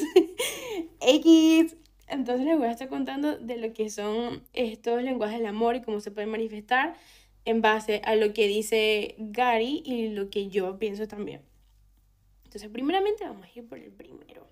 X. 1.00 1.76
Entonces 2.06 2.46
les 2.46 2.58
voy 2.58 2.66
a 2.66 2.72
estar 2.72 2.88
contando 2.88 3.38
de 3.38 3.56
lo 3.56 3.72
que 3.72 3.88
son 3.88 4.42
estos 4.52 5.02
lenguajes 5.02 5.38
del 5.38 5.46
amor 5.46 5.76
y 5.76 5.82
cómo 5.82 6.00
se 6.00 6.10
pueden 6.10 6.30
manifestar 6.30 6.94
en 7.44 7.62
base 7.62 8.02
a 8.04 8.14
lo 8.14 8.32
que 8.34 8.46
dice 8.46 9.14
Gary 9.18 9.82
y 9.84 10.08
lo 10.08 10.30
que 10.30 10.48
yo 10.48 10.78
pienso 10.78 11.08
también. 11.08 11.40
Entonces, 12.44 12.68
primeramente 12.70 13.24
vamos 13.24 13.46
a 13.46 13.58
ir 13.58 13.66
por 13.66 13.78
el 13.78 13.90
primero, 13.90 14.46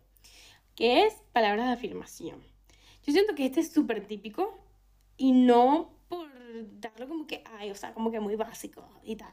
que 0.74 1.04
es 1.04 1.14
palabras 1.32 1.66
de 1.66 1.72
afirmación. 1.72 2.49
Yo 3.06 3.12
siento 3.12 3.34
que 3.34 3.46
este 3.46 3.60
es 3.60 3.72
súper 3.72 4.06
típico 4.06 4.58
y 5.16 5.32
no 5.32 5.90
por 6.08 6.28
darlo 6.80 7.08
como 7.08 7.26
que, 7.26 7.42
ay, 7.58 7.70
o 7.70 7.74
sea, 7.74 7.94
como 7.94 8.10
que 8.10 8.20
muy 8.20 8.36
básico 8.36 8.88
y 9.02 9.16
tal. 9.16 9.32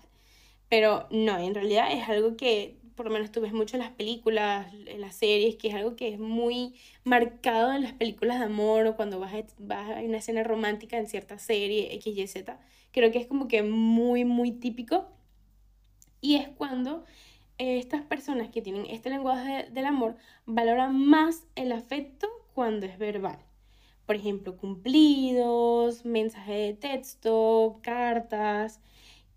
Pero 0.69 1.07
no, 1.11 1.37
en 1.37 1.53
realidad 1.53 1.91
es 1.91 2.07
algo 2.09 2.37
que 2.37 2.77
por 2.95 3.05
lo 3.05 3.11
menos 3.11 3.31
tú 3.31 3.41
ves 3.41 3.53
mucho 3.53 3.77
en 3.77 3.83
las 3.83 3.91
películas, 3.91 4.73
en 4.73 5.01
las 5.01 5.15
series, 5.15 5.55
que 5.55 5.67
es 5.67 5.75
algo 5.75 5.95
que 5.95 6.09
es 6.09 6.19
muy 6.19 6.75
marcado 7.03 7.71
en 7.73 7.83
las 7.83 7.93
películas 7.93 8.39
de 8.39 8.45
amor 8.45 8.87
o 8.87 8.95
cuando 8.95 9.19
vas 9.19 9.33
a, 9.33 9.43
vas 9.59 9.97
a 9.97 10.01
una 10.01 10.17
escena 10.17 10.43
romántica 10.43 10.97
en 10.97 11.07
cierta 11.07 11.37
serie, 11.37 11.93
X, 11.95 12.17
Y, 12.17 12.27
Z. 12.27 12.59
Creo 12.91 13.11
que 13.11 13.19
es 13.19 13.27
como 13.27 13.47
que 13.47 13.61
muy, 13.61 14.25
muy 14.25 14.51
típico. 14.51 15.07
Y 16.21 16.35
es 16.35 16.49
cuando 16.49 17.05
estas 17.59 18.01
personas 18.01 18.49
que 18.49 18.61
tienen 18.61 18.87
este 18.87 19.09
lenguaje 19.09 19.69
del 19.71 19.85
amor 19.85 20.17
valoran 20.45 20.97
más 20.97 21.45
el 21.55 21.71
afecto 21.71 22.27
cuando 22.53 22.87
es 22.87 22.97
verbal 22.97 23.46
por 24.07 24.15
ejemplo, 24.15 24.57
cumplidos, 24.57 26.05
mensajes 26.05 26.57
de 26.69 26.73
texto, 26.75 27.79
cartas. 27.83 28.81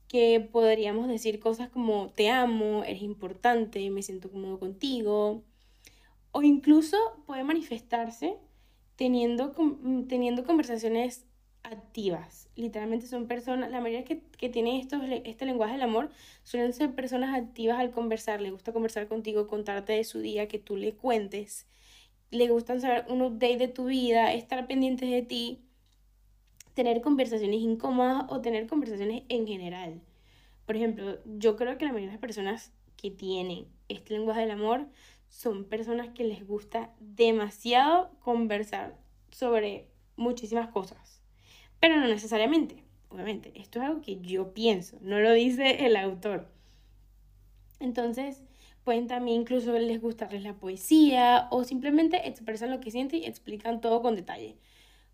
que 0.08 0.40
podríamos 0.40 1.08
decir 1.08 1.40
cosas 1.40 1.70
como 1.70 2.10
te 2.10 2.30
amo, 2.30 2.84
eres 2.84 3.02
importante, 3.02 3.90
me 3.90 4.02
siento 4.02 4.30
cómodo 4.30 4.58
contigo, 4.58 5.44
o 6.32 6.42
incluso 6.42 6.96
puede 7.26 7.44
manifestarse 7.44 8.36
teniendo, 8.96 9.54
teniendo 10.08 10.44
conversaciones 10.44 11.24
activas. 11.62 12.48
Literalmente 12.56 13.06
son 13.06 13.26
personas, 13.26 13.70
la 13.70 13.80
mayoría 13.80 14.04
que, 14.04 14.22
que 14.38 14.48
tienen 14.48 14.76
estos, 14.76 15.02
este 15.24 15.46
lenguaje 15.46 15.74
del 15.74 15.82
amor 15.82 16.10
suelen 16.44 16.72
ser 16.72 16.94
personas 16.94 17.34
activas 17.34 17.78
al 17.78 17.90
conversar. 17.92 18.40
Le 18.40 18.50
gusta 18.50 18.72
conversar 18.72 19.08
contigo, 19.08 19.46
contarte 19.46 19.92
de 19.94 20.04
su 20.04 20.20
día, 20.20 20.48
que 20.48 20.58
tú 20.58 20.76
le 20.76 20.94
cuentes. 20.94 21.66
Le 22.30 22.48
gustan 22.48 22.80
saber 22.80 23.04
un 23.08 23.22
update 23.22 23.56
de 23.56 23.68
tu 23.68 23.86
vida, 23.86 24.32
estar 24.32 24.66
pendientes 24.66 25.10
de 25.10 25.22
ti, 25.22 25.60
tener 26.74 27.00
conversaciones 27.00 27.60
incómodas 27.60 28.24
o 28.28 28.40
tener 28.40 28.66
conversaciones 28.66 29.24
en 29.28 29.46
general. 29.46 30.00
Por 30.66 30.76
ejemplo, 30.76 31.18
yo 31.24 31.56
creo 31.56 31.76
que 31.76 31.84
la 31.84 31.92
mayoría 31.92 32.08
de 32.08 32.14
las 32.14 32.20
personas 32.20 32.72
que 32.96 33.10
tienen 33.10 33.66
este 33.88 34.14
lenguaje 34.14 34.40
del 34.40 34.52
amor 34.52 34.86
son 35.28 35.64
personas 35.64 36.08
que 36.10 36.24
les 36.24 36.46
gusta 36.46 36.92
demasiado 37.00 38.10
conversar 38.20 38.96
sobre 39.30 39.88
muchísimas 40.16 40.68
cosas 40.68 41.20
pero 41.80 41.96
no 41.96 42.06
necesariamente, 42.06 42.84
obviamente. 43.08 43.52
Esto 43.56 43.80
es 43.80 43.86
algo 43.86 44.02
que 44.02 44.20
yo 44.20 44.52
pienso, 44.52 44.98
no 45.00 45.18
lo 45.18 45.32
dice 45.32 45.86
el 45.86 45.96
autor. 45.96 46.46
Entonces, 47.80 48.42
pueden 48.90 49.06
también 49.06 49.42
incluso 49.42 49.78
les 49.78 50.00
gustarles 50.00 50.42
la 50.42 50.54
poesía 50.54 51.46
o 51.52 51.62
simplemente 51.62 52.26
expresan 52.26 52.72
lo 52.72 52.80
que 52.80 52.90
sienten 52.90 53.22
y 53.22 53.26
explican 53.26 53.80
todo 53.80 54.02
con 54.02 54.16
detalle, 54.16 54.56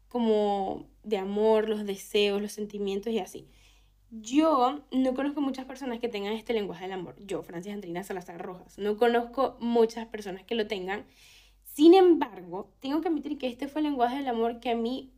como 0.08 0.86
de 1.02 1.18
amor, 1.18 1.68
los 1.68 1.84
deseos, 1.84 2.40
los 2.40 2.52
sentimientos 2.52 3.12
y 3.12 3.18
así. 3.18 3.46
Yo 4.10 4.80
no 4.92 5.12
conozco 5.12 5.42
muchas 5.42 5.66
personas 5.66 5.98
que 5.98 6.08
tengan 6.08 6.32
este 6.32 6.54
lenguaje 6.54 6.84
del 6.84 6.92
amor. 6.92 7.16
Yo, 7.18 7.42
Francis 7.42 7.74
Andrina 7.74 8.02
Salazar 8.02 8.40
Rojas, 8.40 8.78
no 8.78 8.96
conozco 8.96 9.58
muchas 9.60 10.06
personas 10.06 10.42
que 10.44 10.54
lo 10.54 10.66
tengan. 10.66 11.04
Sin 11.64 11.92
embargo, 11.92 12.72
tengo 12.80 13.02
que 13.02 13.08
admitir 13.08 13.36
que 13.36 13.46
este 13.46 13.68
fue 13.68 13.82
el 13.82 13.88
lenguaje 13.88 14.16
del 14.16 14.28
amor 14.28 14.58
que 14.58 14.70
a 14.70 14.74
mí 14.74 15.12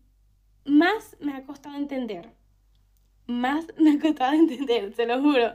más 0.64 1.16
me 1.20 1.32
ha 1.34 1.44
costado 1.44 1.76
entender. 1.76 2.32
Más 3.28 3.66
me 3.78 3.92
ha 3.92 4.00
costado 4.00 4.32
entender, 4.34 4.92
se 4.96 5.06
lo 5.06 5.22
juro. 5.22 5.52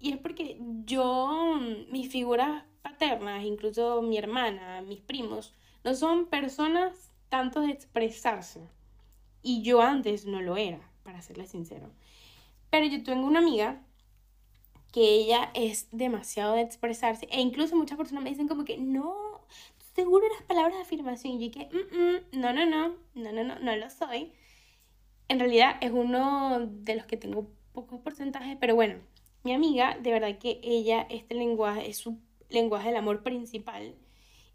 Y 0.00 0.12
es 0.12 0.18
porque 0.18 0.58
yo, 0.84 1.60
mis 1.90 2.10
figuras 2.10 2.64
paternas, 2.82 3.44
incluso 3.44 4.02
mi 4.02 4.16
hermana, 4.16 4.82
mis 4.82 5.00
primos, 5.00 5.54
no 5.84 5.94
son 5.94 6.26
personas 6.26 7.12
tanto 7.28 7.60
de 7.60 7.70
expresarse. 7.70 8.66
Y 9.42 9.62
yo 9.62 9.80
antes 9.82 10.26
no 10.26 10.40
lo 10.40 10.56
era, 10.56 10.80
para 11.04 11.22
serle 11.22 11.46
sincero. 11.46 11.90
Pero 12.70 12.86
yo 12.86 13.02
tengo 13.02 13.26
una 13.26 13.40
amiga 13.40 13.82
que 14.92 15.02
ella 15.02 15.50
es 15.54 15.88
demasiado 15.92 16.54
de 16.54 16.62
expresarse. 16.62 17.28
E 17.30 17.40
incluso 17.40 17.76
muchas 17.76 17.98
personas 17.98 18.24
me 18.24 18.30
dicen 18.30 18.48
como 18.48 18.64
que 18.64 18.78
no, 18.78 19.42
seguro 19.94 20.26
las 20.28 20.42
palabras 20.42 20.76
de 20.76 20.82
afirmación. 20.82 21.34
Y 21.34 21.48
yo 21.48 21.52
que, 21.52 21.66
mm, 21.66 22.36
mm, 22.36 22.40
no, 22.40 22.52
no, 22.52 22.66
no, 22.66 22.96
no, 23.14 23.32
no, 23.32 23.44
no, 23.44 23.58
no 23.58 23.76
lo 23.76 23.90
soy 23.90 24.32
en 25.30 25.38
realidad 25.38 25.76
es 25.80 25.92
uno 25.92 26.58
de 26.58 26.96
los 26.96 27.06
que 27.06 27.16
tengo 27.16 27.48
pocos 27.72 28.00
porcentajes, 28.00 28.56
pero 28.60 28.74
bueno, 28.74 28.96
mi 29.42 29.52
amiga, 29.52 29.98
de 30.00 30.12
verdad 30.12 30.38
que 30.38 30.60
ella, 30.62 31.06
este 31.10 31.34
lenguaje 31.34 31.88
es 31.88 31.98
su 31.98 32.18
lenguaje 32.48 32.88
del 32.88 32.96
amor 32.96 33.22
principal. 33.22 33.94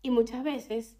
Y 0.01 0.11
muchas 0.11 0.43
veces 0.43 0.97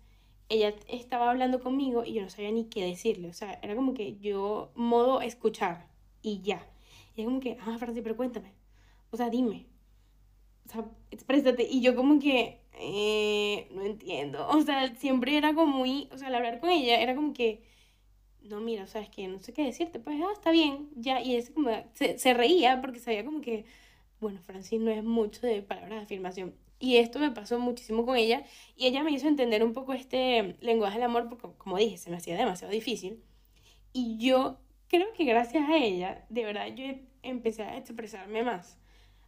ella 0.50 0.74
estaba 0.88 1.30
hablando 1.30 1.60
conmigo 1.60 2.04
y 2.06 2.14
yo 2.14 2.22
no 2.24 2.30
sabía 2.30 2.52
ni 2.52 2.66
qué 2.66 2.86
decirle, 2.86 3.30
o 3.30 3.34
sea, 3.34 3.60
era 3.62 3.76
como 3.76 3.94
que 3.94 4.18
yo 4.18 4.72
modo 4.76 5.22
escuchar 5.22 5.88
y 6.22 6.42
ya. 6.42 6.68
Y 7.16 7.22
es 7.22 7.28
como 7.28 7.40
que, 7.40 7.58
ah, 7.62 7.78
Francis, 7.78 8.04
pero 8.04 8.18
cuéntame, 8.18 8.54
o 9.12 9.18
sea, 9.18 9.30
dime, 9.30 9.68
o 10.68 10.70
sea, 10.70 10.86
exprésate. 11.12 11.68
Y 11.70 11.82
yo 11.82 11.96
como 11.96 12.20
que, 12.20 12.62
eh, 12.74 13.68
no 13.72 13.84
entiendo, 13.84 14.48
o 14.50 14.62
sea, 14.62 14.96
siempre 14.96 15.38
era 15.38 15.54
como 15.54 15.78
muy, 15.78 16.10
o 16.12 16.18
sea, 16.18 16.28
al 16.28 16.36
hablar 16.36 16.60
con 16.60 16.70
ella 16.70 17.02
era 17.02 17.16
como 17.16 17.34
que 17.34 17.64
no, 18.50 18.62
mira, 18.62 18.84
o 18.84 18.88
sea, 18.88 19.02
es 19.02 19.10
que 19.10 19.28
no 19.28 19.40
sé 19.40 19.54
qué 19.54 19.64
decirte, 19.64 20.00
pues, 20.00 20.18
ah, 20.22 20.32
está 20.34 20.52
bien, 20.52 20.90
ya, 20.96 21.22
y 21.22 21.36
es 21.36 21.50
como, 21.50 21.70
se, 21.94 22.18
se 22.18 22.34
reía 22.34 22.82
porque 22.82 23.00
sabía 23.00 23.26
como 23.26 23.42
que, 23.42 23.66
bueno, 24.20 24.40
Francis 24.42 24.80
no 24.80 24.92
es 24.92 25.04
mucho 25.04 25.46
de 25.46 25.62
palabras 25.62 26.00
de 26.00 26.04
afirmación. 26.04 26.56
Y 26.80 26.98
esto 26.98 27.20
me 27.20 27.32
pasó 27.32 27.60
muchísimo 27.60 28.06
con 28.06 28.18
ella, 28.18 28.44
y 28.76 28.88
ella 28.88 29.04
me 29.04 29.12
hizo 29.12 29.28
entender 29.28 29.64
un 29.64 29.74
poco 29.74 29.94
este 29.94 30.56
lenguaje 30.62 30.96
del 30.96 31.06
amor, 31.06 31.30
porque, 31.30 31.48
como 31.58 31.78
dije, 31.78 31.98
se 31.98 32.10
me 32.10 32.18
hacía 32.18 32.38
demasiado 32.38 32.74
difícil. 32.74 33.24
Y 33.94 34.18
yo 34.18 34.60
creo 34.90 35.12
que 35.14 35.26
gracias 35.26 35.70
a 35.70 35.78
ella, 35.78 36.26
de 36.30 36.44
verdad, 36.44 36.68
yo 36.76 36.86
empecé 37.24 37.64
a 37.64 37.78
expresarme 37.78 38.44
más, 38.44 38.78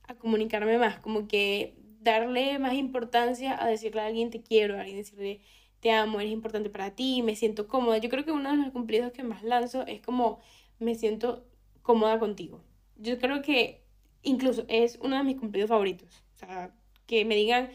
a 0.07 0.15
comunicarme 0.15 0.77
más, 0.77 0.99
como 0.99 1.27
que 1.27 1.75
darle 2.01 2.59
más 2.59 2.73
importancia 2.73 3.61
a 3.61 3.67
decirle 3.67 4.01
a 4.01 4.05
alguien 4.05 4.29
te 4.29 4.41
quiero, 4.41 4.75
a 4.75 4.81
alguien 4.81 4.97
decirle 4.97 5.41
te 5.87 5.93
amo, 5.93 6.19
eres 6.19 6.33
importante 6.33 6.69
para 6.69 6.91
ti, 6.91 7.21
me 7.23 7.37
siento 7.37 7.69
cómoda. 7.69 7.97
Yo 7.97 8.09
creo 8.09 8.25
que 8.25 8.33
uno 8.33 8.51
de 8.51 8.57
los 8.57 8.71
cumplidos 8.71 9.13
que 9.13 9.23
más 9.23 9.41
lanzo 9.41 9.87
es 9.87 10.01
como 10.01 10.41
me 10.79 10.95
siento 10.95 11.45
cómoda 11.81 12.19
contigo. 12.19 12.59
Yo 12.97 13.17
creo 13.19 13.41
que 13.41 13.85
incluso 14.21 14.65
es 14.67 14.99
uno 15.01 15.15
de 15.15 15.23
mis 15.23 15.37
cumplidos 15.37 15.69
favoritos. 15.69 16.09
O 16.35 16.39
sea, 16.39 16.75
que 17.05 17.23
me 17.23 17.35
digan, 17.35 17.69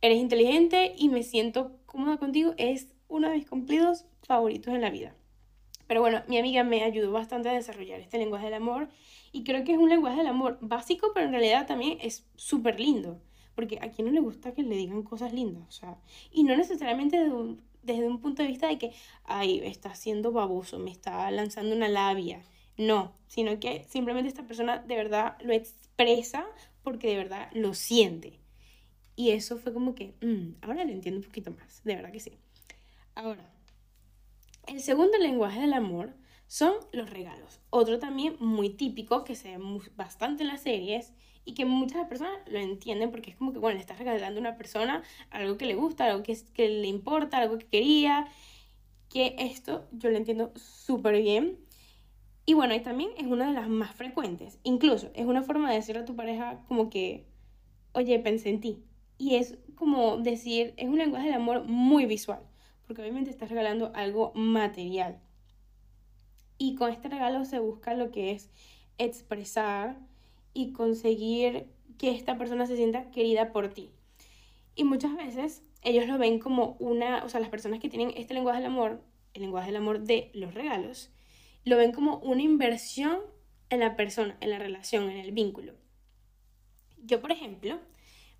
eres 0.00 0.16
inteligente 0.16 0.94
y 0.96 1.10
me 1.10 1.22
siento 1.22 1.76
cómoda 1.84 2.16
contigo 2.16 2.54
es 2.56 2.94
uno 3.08 3.28
de 3.28 3.36
mis 3.36 3.46
cumplidos 3.46 4.06
favoritos 4.22 4.72
en 4.72 4.80
la 4.80 4.88
vida. 4.88 5.14
Pero 5.86 6.00
bueno, 6.00 6.22
mi 6.28 6.38
amiga 6.38 6.64
me 6.64 6.82
ayudó 6.82 7.12
bastante 7.12 7.50
a 7.50 7.52
desarrollar 7.52 8.00
este 8.00 8.16
lenguaje 8.16 8.46
del 8.46 8.54
amor 8.54 8.88
y 9.32 9.44
creo 9.44 9.64
que 9.64 9.72
es 9.72 9.78
un 9.78 9.90
lenguaje 9.90 10.16
del 10.16 10.28
amor 10.28 10.56
básico, 10.62 11.10
pero 11.12 11.26
en 11.26 11.32
realidad 11.32 11.66
también 11.66 11.98
es 12.00 12.26
súper 12.36 12.80
lindo. 12.80 13.20
Porque 13.54 13.78
a 13.80 13.90
quien 13.90 14.06
no 14.06 14.12
le 14.12 14.20
gusta 14.20 14.52
que 14.52 14.62
le 14.62 14.76
digan 14.76 15.02
cosas 15.02 15.32
lindas, 15.32 15.68
o 15.68 15.72
sea, 15.72 15.98
y 16.32 16.42
no 16.44 16.56
necesariamente 16.56 17.18
desde 17.82 18.06
un, 18.06 18.20
punto 18.20 18.42
de 18.42 18.48
vista 18.48 18.66
de 18.66 18.78
que, 18.78 18.92
ay, 19.24 19.60
está 19.64 19.94
siendo 19.94 20.32
baboso, 20.32 20.78
me 20.78 20.90
está 20.90 21.30
lanzando 21.30 21.76
una 21.76 21.88
labia. 21.88 22.42
No, 22.76 23.14
sino 23.28 23.60
que 23.60 23.84
simplemente 23.84 24.28
esta 24.28 24.46
persona 24.46 24.78
de 24.78 24.96
verdad 24.96 25.36
lo 25.42 25.52
expresa 25.52 26.44
porque 26.82 27.08
de 27.08 27.16
verdad 27.16 27.48
lo 27.52 27.74
siente. 27.74 28.40
Y 29.16 29.30
eso 29.30 29.58
fue 29.58 29.72
como 29.72 29.94
que, 29.94 30.14
mm, 30.20 30.56
ahora 30.62 30.84
lo 30.84 30.90
entiendo 30.90 31.20
un 31.20 31.26
poquito 31.26 31.52
más, 31.52 31.84
de 31.84 31.94
verdad 31.94 32.10
que 32.10 32.20
sí. 32.20 32.32
Ahora, 33.14 33.48
el 34.66 34.80
segundo 34.80 35.18
lenguaje 35.18 35.60
del 35.60 35.72
amor 35.72 36.14
son 36.46 36.74
los 36.92 37.10
regalos. 37.10 37.60
Otro 37.70 37.98
también 37.98 38.36
muy 38.40 38.70
típico 38.70 39.24
que 39.24 39.34
se 39.34 39.56
ve 39.56 39.80
bastante 39.96 40.42
en 40.42 40.48
las 40.48 40.62
series 40.62 41.12
y 41.44 41.54
que 41.54 41.64
muchas 41.64 42.06
personas 42.08 42.32
lo 42.46 42.58
entienden 42.58 43.10
porque 43.10 43.30
es 43.30 43.36
como 43.36 43.52
que, 43.52 43.58
bueno, 43.58 43.74
le 43.74 43.80
estás 43.80 43.98
regalando 43.98 44.38
a 44.38 44.40
una 44.40 44.56
persona 44.56 45.02
algo 45.30 45.56
que 45.58 45.66
le 45.66 45.74
gusta, 45.74 46.06
algo 46.06 46.22
que, 46.22 46.36
que 46.54 46.68
le 46.68 46.86
importa, 46.86 47.38
algo 47.38 47.58
que 47.58 47.66
quería, 47.66 48.26
que 49.10 49.36
esto 49.38 49.86
yo 49.92 50.10
lo 50.10 50.16
entiendo 50.16 50.52
súper 50.56 51.20
bien. 51.20 51.58
Y 52.46 52.54
bueno, 52.54 52.74
y 52.74 52.80
también 52.80 53.10
es 53.16 53.26
una 53.26 53.46
de 53.46 53.52
las 53.52 53.68
más 53.68 53.94
frecuentes. 53.94 54.58
Incluso 54.64 55.10
es 55.14 55.26
una 55.26 55.42
forma 55.42 55.70
de 55.70 55.76
decirle 55.76 56.02
a 56.02 56.04
tu 56.04 56.16
pareja 56.16 56.62
como 56.68 56.90
que, 56.90 57.26
oye, 57.92 58.18
pensé 58.18 58.50
en 58.50 58.60
ti. 58.60 58.84
Y 59.18 59.36
es 59.36 59.58
como 59.76 60.18
decir, 60.18 60.74
es 60.76 60.88
un 60.88 60.98
lenguaje 60.98 61.26
del 61.26 61.36
amor 61.36 61.64
muy 61.64 62.06
visual, 62.06 62.40
porque 62.86 63.02
obviamente 63.02 63.30
estás 63.30 63.48
regalando 63.48 63.92
algo 63.94 64.32
material. 64.34 65.20
Y 66.58 66.74
con 66.74 66.90
este 66.90 67.08
regalo 67.08 67.44
se 67.44 67.58
busca 67.58 67.94
lo 67.94 68.10
que 68.10 68.32
es 68.32 68.50
expresar 68.98 69.98
y 70.54 70.72
conseguir 70.72 71.66
que 71.98 72.12
esta 72.12 72.38
persona 72.38 72.66
se 72.66 72.76
sienta 72.76 73.10
querida 73.10 73.52
por 73.52 73.68
ti. 73.68 73.90
Y 74.74 74.84
muchas 74.84 75.14
veces 75.16 75.62
ellos 75.82 76.06
lo 76.06 76.18
ven 76.18 76.38
como 76.38 76.76
una, 76.78 77.24
o 77.24 77.28
sea, 77.28 77.40
las 77.40 77.50
personas 77.50 77.80
que 77.80 77.88
tienen 77.88 78.12
este 78.16 78.34
lenguaje 78.34 78.58
del 78.58 78.66
amor, 78.66 79.02
el 79.34 79.42
lenguaje 79.42 79.66
del 79.66 79.76
amor 79.76 80.00
de 80.00 80.30
los 80.32 80.54
regalos, 80.54 81.12
lo 81.64 81.76
ven 81.76 81.92
como 81.92 82.18
una 82.18 82.42
inversión 82.42 83.18
en 83.70 83.80
la 83.80 83.96
persona, 83.96 84.36
en 84.40 84.50
la 84.50 84.58
relación, 84.58 85.10
en 85.10 85.18
el 85.18 85.32
vínculo. 85.32 85.74
Yo, 86.98 87.20
por 87.20 87.32
ejemplo, 87.32 87.78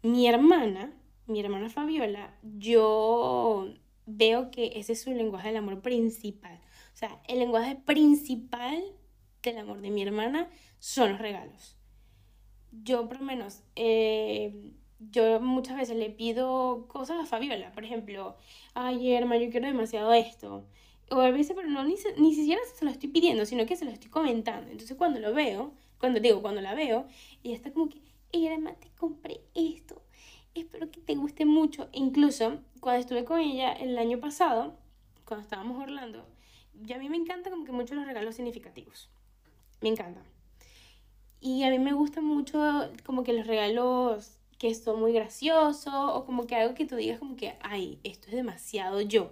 mi 0.03 0.27
hermana, 0.27 0.95
mi 1.27 1.41
hermana 1.41 1.69
Fabiola, 1.69 2.39
yo 2.43 3.75
veo 4.07 4.51
que 4.51 4.73
ese 4.77 4.93
es 4.93 5.03
su 5.03 5.13
lenguaje 5.13 5.49
del 5.49 5.59
amor 5.59 5.81
principal. 5.81 6.61
O 6.93 6.97
sea, 6.97 7.21
el 7.29 7.39
lenguaje 7.39 7.77
principal 7.77 8.83
del 9.43 9.59
amor 9.59 9.81
de 9.81 9.91
mi 9.91 10.03
hermana 10.03 10.49
son 10.79 11.13
los 11.13 11.19
regalos 11.19 11.74
yo 12.83 13.09
por 13.09 13.19
lo 13.19 13.25
menos, 13.25 13.63
eh, 13.77 14.73
yo 14.99 15.41
muchas 15.41 15.77
veces 15.77 15.97
le 15.97 16.11
pido 16.11 16.87
cosas 16.89 17.21
a 17.21 17.27
Fabiola, 17.27 17.73
por 17.73 17.85
ejemplo, 17.85 18.37
ay, 18.75 19.13
hermano, 19.13 19.43
yo 19.43 19.51
quiero 19.51 19.67
demasiado 19.67 20.13
esto. 20.13 20.67
O 21.11 21.21
a 21.21 21.31
veces, 21.31 21.55
pero 21.55 21.69
no, 21.69 21.85
ni, 21.85 21.97
ni 22.17 22.35
siquiera 22.35 22.61
se 22.75 22.85
lo 22.85 22.91
estoy 22.91 23.11
pidiendo, 23.11 23.45
sino 23.45 23.67
que 23.67 23.77
se 23.77 23.85
lo 23.85 23.91
estoy 23.91 24.11
comentando. 24.11 24.71
Entonces 24.71 24.97
cuando 24.97 25.21
lo 25.21 25.35
veo, 25.35 25.75
cuando 25.99 26.21
digo, 26.21 26.41
cuando 26.43 26.61
la 26.61 26.75
veo, 26.75 27.07
ella 27.43 27.55
está 27.55 27.73
como 27.73 27.89
que, 27.89 28.01
hermano, 28.33 28.77
te 28.81 28.91
compré 28.97 29.43
esto, 29.55 30.03
espero 30.55 30.91
que 30.91 31.01
te 31.01 31.15
guste 31.15 31.45
mucho. 31.45 31.89
Incluso 31.93 32.61
cuando 32.81 33.01
estuve 33.01 33.25
con 33.25 33.41
ella 33.41 33.73
el 33.73 33.97
año 33.99 34.19
pasado, 34.21 34.77
cuando 35.25 35.43
estábamos 35.45 35.83
Orlando, 35.83 36.27
ya 36.83 36.97
a 36.97 36.99
mí 36.99 37.09
me 37.09 37.17
encanta 37.17 37.51
como 37.51 37.65
que 37.65 37.73
mucho 37.73 37.95
los 37.95 38.07
regalos 38.07 38.35
significativos. 38.37 39.11
Me 39.81 39.89
encantan. 39.91 40.34
Y 41.47 41.63
a 41.63 41.69
mí 41.69 41.79
me 41.79 41.93
gusta 41.93 42.23
mucho 42.23 42.91
como 43.05 43.23
que 43.23 43.35
los 43.35 43.47
regalos 43.47 44.39
que 44.57 44.75
son 44.75 44.99
muy 44.99 45.13
graciosos 45.13 45.93
o 45.93 46.25
como 46.25 46.47
que 46.47 46.55
algo 46.55 46.75
que 46.75 46.87
tú 46.87 46.97
digas 46.97 47.19
como 47.19 47.37
que, 47.37 47.53
ay, 47.61 47.99
esto 48.03 48.29
es 48.29 48.35
demasiado 48.35 49.03
yo. 49.03 49.31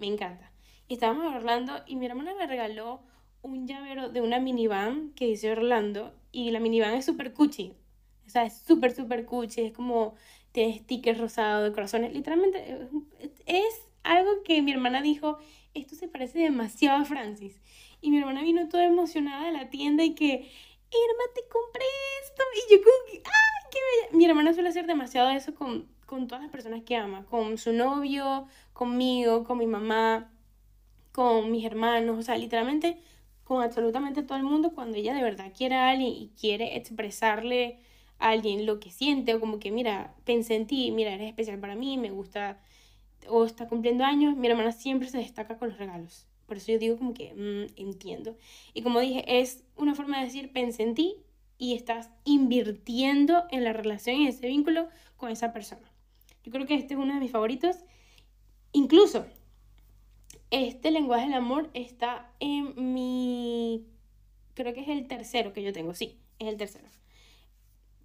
Me 0.00 0.06
encanta. 0.06 0.50
Estábamos 0.88 1.34
hablando 1.34 1.74
y 1.86 1.96
mi 1.96 2.06
hermana 2.06 2.32
me 2.34 2.46
regaló 2.46 3.02
un 3.42 3.66
llavero 3.66 4.08
de 4.08 4.22
una 4.22 4.40
minivan 4.40 5.12
que 5.14 5.26
dice 5.26 5.52
Orlando 5.52 6.14
y 6.32 6.52
la 6.52 6.58
minivan 6.58 6.94
es 6.94 7.04
súper 7.04 7.34
cuchi. 7.34 7.74
O 8.26 8.30
sea, 8.30 8.46
es 8.46 8.56
súper, 8.56 8.94
súper 8.94 9.26
cuchi. 9.26 9.60
Es 9.60 9.72
como, 9.74 10.14
tiene 10.52 10.78
stickers 10.78 11.20
rosados 11.20 11.68
de 11.68 11.74
corazones. 11.74 12.14
Literalmente 12.14 12.88
es 13.44 13.86
algo 14.04 14.42
que 14.42 14.62
mi 14.62 14.72
hermana 14.72 15.02
dijo, 15.02 15.36
esto 15.74 15.96
se 15.96 16.08
parece 16.08 16.38
demasiado 16.38 17.02
a 17.02 17.04
Francis. 17.04 17.60
Y 18.00 18.10
mi 18.10 18.20
hermana 18.20 18.40
vino 18.40 18.70
toda 18.70 18.86
emocionada 18.86 19.44
de 19.44 19.52
la 19.52 19.68
tienda 19.68 20.02
y 20.02 20.14
que, 20.14 20.50
Irma, 21.04 21.24
te 21.34 21.42
compré 21.48 21.84
esto. 22.22 22.42
Y 22.54 22.72
yo 22.72 22.82
como 22.82 22.96
que, 23.10 23.22
¡ay, 23.24 23.70
qué 23.70 23.78
bella! 23.78 24.16
Mi 24.16 24.24
hermana 24.24 24.52
suele 24.52 24.68
hacer 24.68 24.86
demasiado 24.86 25.30
eso 25.30 25.54
con, 25.54 25.88
con 26.06 26.26
todas 26.26 26.42
las 26.42 26.50
personas 26.50 26.82
que 26.82 26.96
ama. 26.96 27.24
Con 27.26 27.58
su 27.58 27.72
novio, 27.72 28.46
conmigo, 28.72 29.44
con 29.44 29.58
mi 29.58 29.66
mamá, 29.66 30.32
con 31.12 31.50
mis 31.50 31.64
hermanos. 31.64 32.18
O 32.18 32.22
sea, 32.22 32.36
literalmente 32.36 32.98
con 33.46 33.62
absolutamente 33.62 34.24
todo 34.24 34.36
el 34.38 34.44
mundo 34.44 34.72
cuando 34.74 34.96
ella 34.98 35.14
de 35.14 35.22
verdad 35.22 35.52
quiere 35.56 35.76
a 35.76 35.90
alguien 35.90 36.10
y 36.10 36.32
quiere 36.38 36.76
expresarle 36.76 37.78
a 38.18 38.30
alguien 38.30 38.66
lo 38.66 38.80
que 38.80 38.90
siente 38.90 39.34
o 39.34 39.40
como 39.40 39.60
que, 39.60 39.70
mira, 39.70 40.14
pensé 40.24 40.56
en 40.56 40.66
ti, 40.66 40.90
mira, 40.90 41.12
eres 41.12 41.28
especial 41.28 41.60
para 41.60 41.76
mí, 41.76 41.96
me 41.96 42.10
gusta 42.10 42.58
o 43.28 43.44
está 43.44 43.68
cumpliendo 43.68 44.04
años, 44.04 44.36
mi 44.36 44.48
hermana 44.48 44.72
siempre 44.72 45.08
se 45.08 45.18
destaca 45.18 45.58
con 45.58 45.68
los 45.68 45.78
regalos. 45.78 46.26
Por 46.46 46.56
eso 46.56 46.72
yo 46.72 46.78
digo 46.78 46.96
como 46.96 47.12
que 47.12 47.34
mm, 47.34 47.80
entiendo. 47.80 48.36
Y 48.72 48.82
como 48.82 49.00
dije, 49.00 49.24
es 49.40 49.64
una 49.76 49.94
forma 49.94 50.18
de 50.18 50.26
decir, 50.26 50.52
pensé 50.52 50.84
en 50.84 50.94
ti 50.94 51.16
y 51.58 51.74
estás 51.74 52.10
invirtiendo 52.24 53.44
en 53.50 53.64
la 53.64 53.72
relación 53.72 54.16
y 54.16 54.28
ese 54.28 54.46
vínculo 54.46 54.88
con 55.16 55.30
esa 55.30 55.52
persona. 55.52 55.90
Yo 56.44 56.52
creo 56.52 56.66
que 56.66 56.74
este 56.74 56.94
es 56.94 57.00
uno 57.00 57.14
de 57.14 57.20
mis 57.20 57.30
favoritos. 57.30 57.76
Incluso 58.72 59.26
este 60.50 60.90
lenguaje 60.90 61.26
del 61.26 61.34
amor 61.34 61.70
está 61.74 62.30
en 62.40 62.94
mi... 62.94 63.84
Creo 64.54 64.72
que 64.72 64.80
es 64.80 64.88
el 64.88 65.06
tercero 65.06 65.52
que 65.52 65.62
yo 65.62 65.72
tengo, 65.72 65.94
sí, 65.94 66.18
es 66.38 66.48
el 66.48 66.56
tercero. 66.56 66.86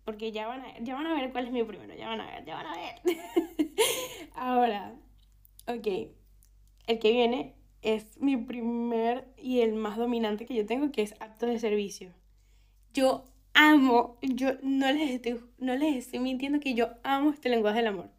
Porque 0.04 0.32
ya 0.32 0.48
van 0.48 0.62
a, 0.62 0.80
ya 0.80 0.96
van 0.96 1.06
a 1.06 1.14
ver 1.14 1.32
cuál 1.32 1.46
es 1.46 1.52
mi 1.52 1.64
primero, 1.64 1.94
ya 1.96 2.08
van 2.08 2.22
a 2.22 2.26
ver, 2.26 2.46
ya 2.46 2.56
van 2.56 2.66
a 2.66 2.76
ver. 2.76 2.96
Ahora, 4.36 4.96
ok, 5.68 5.88
el 6.88 7.00
que 7.00 7.12
viene 7.12 7.54
es 7.82 8.20
mi 8.20 8.38
primer 8.38 9.28
y 9.38 9.62
el 9.62 9.74
más 9.74 9.98
dominante 9.98 10.46
que 10.46 10.56
yo 10.56 10.66
tengo, 10.66 10.92
que 10.92 11.02
es 11.02 11.16
acto 11.20 11.46
de 11.46 11.60
servicio. 11.60 12.14
Yo 12.94 13.26
amo, 13.54 14.18
yo 14.22 14.52
no 14.62 14.92
les 14.92 15.12
estoy, 15.12 15.40
no 15.58 15.76
les 15.76 15.96
estoy 15.96 16.20
mintiendo 16.20 16.60
que 16.60 16.74
yo 16.74 16.90
amo 17.04 17.32
este 17.32 17.50
lenguaje 17.50 17.78
del 17.78 17.88
amor. 17.88 18.12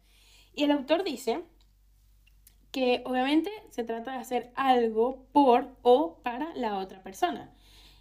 Y 0.53 0.63
el 0.63 0.71
autor 0.71 1.03
dice 1.03 1.43
que 2.71 3.03
obviamente 3.05 3.51
se 3.69 3.83
trata 3.83 4.13
de 4.13 4.17
hacer 4.17 4.51
algo 4.55 5.25
por 5.31 5.75
o 5.81 6.19
para 6.23 6.53
la 6.55 6.77
otra 6.77 7.01
persona. 7.03 7.53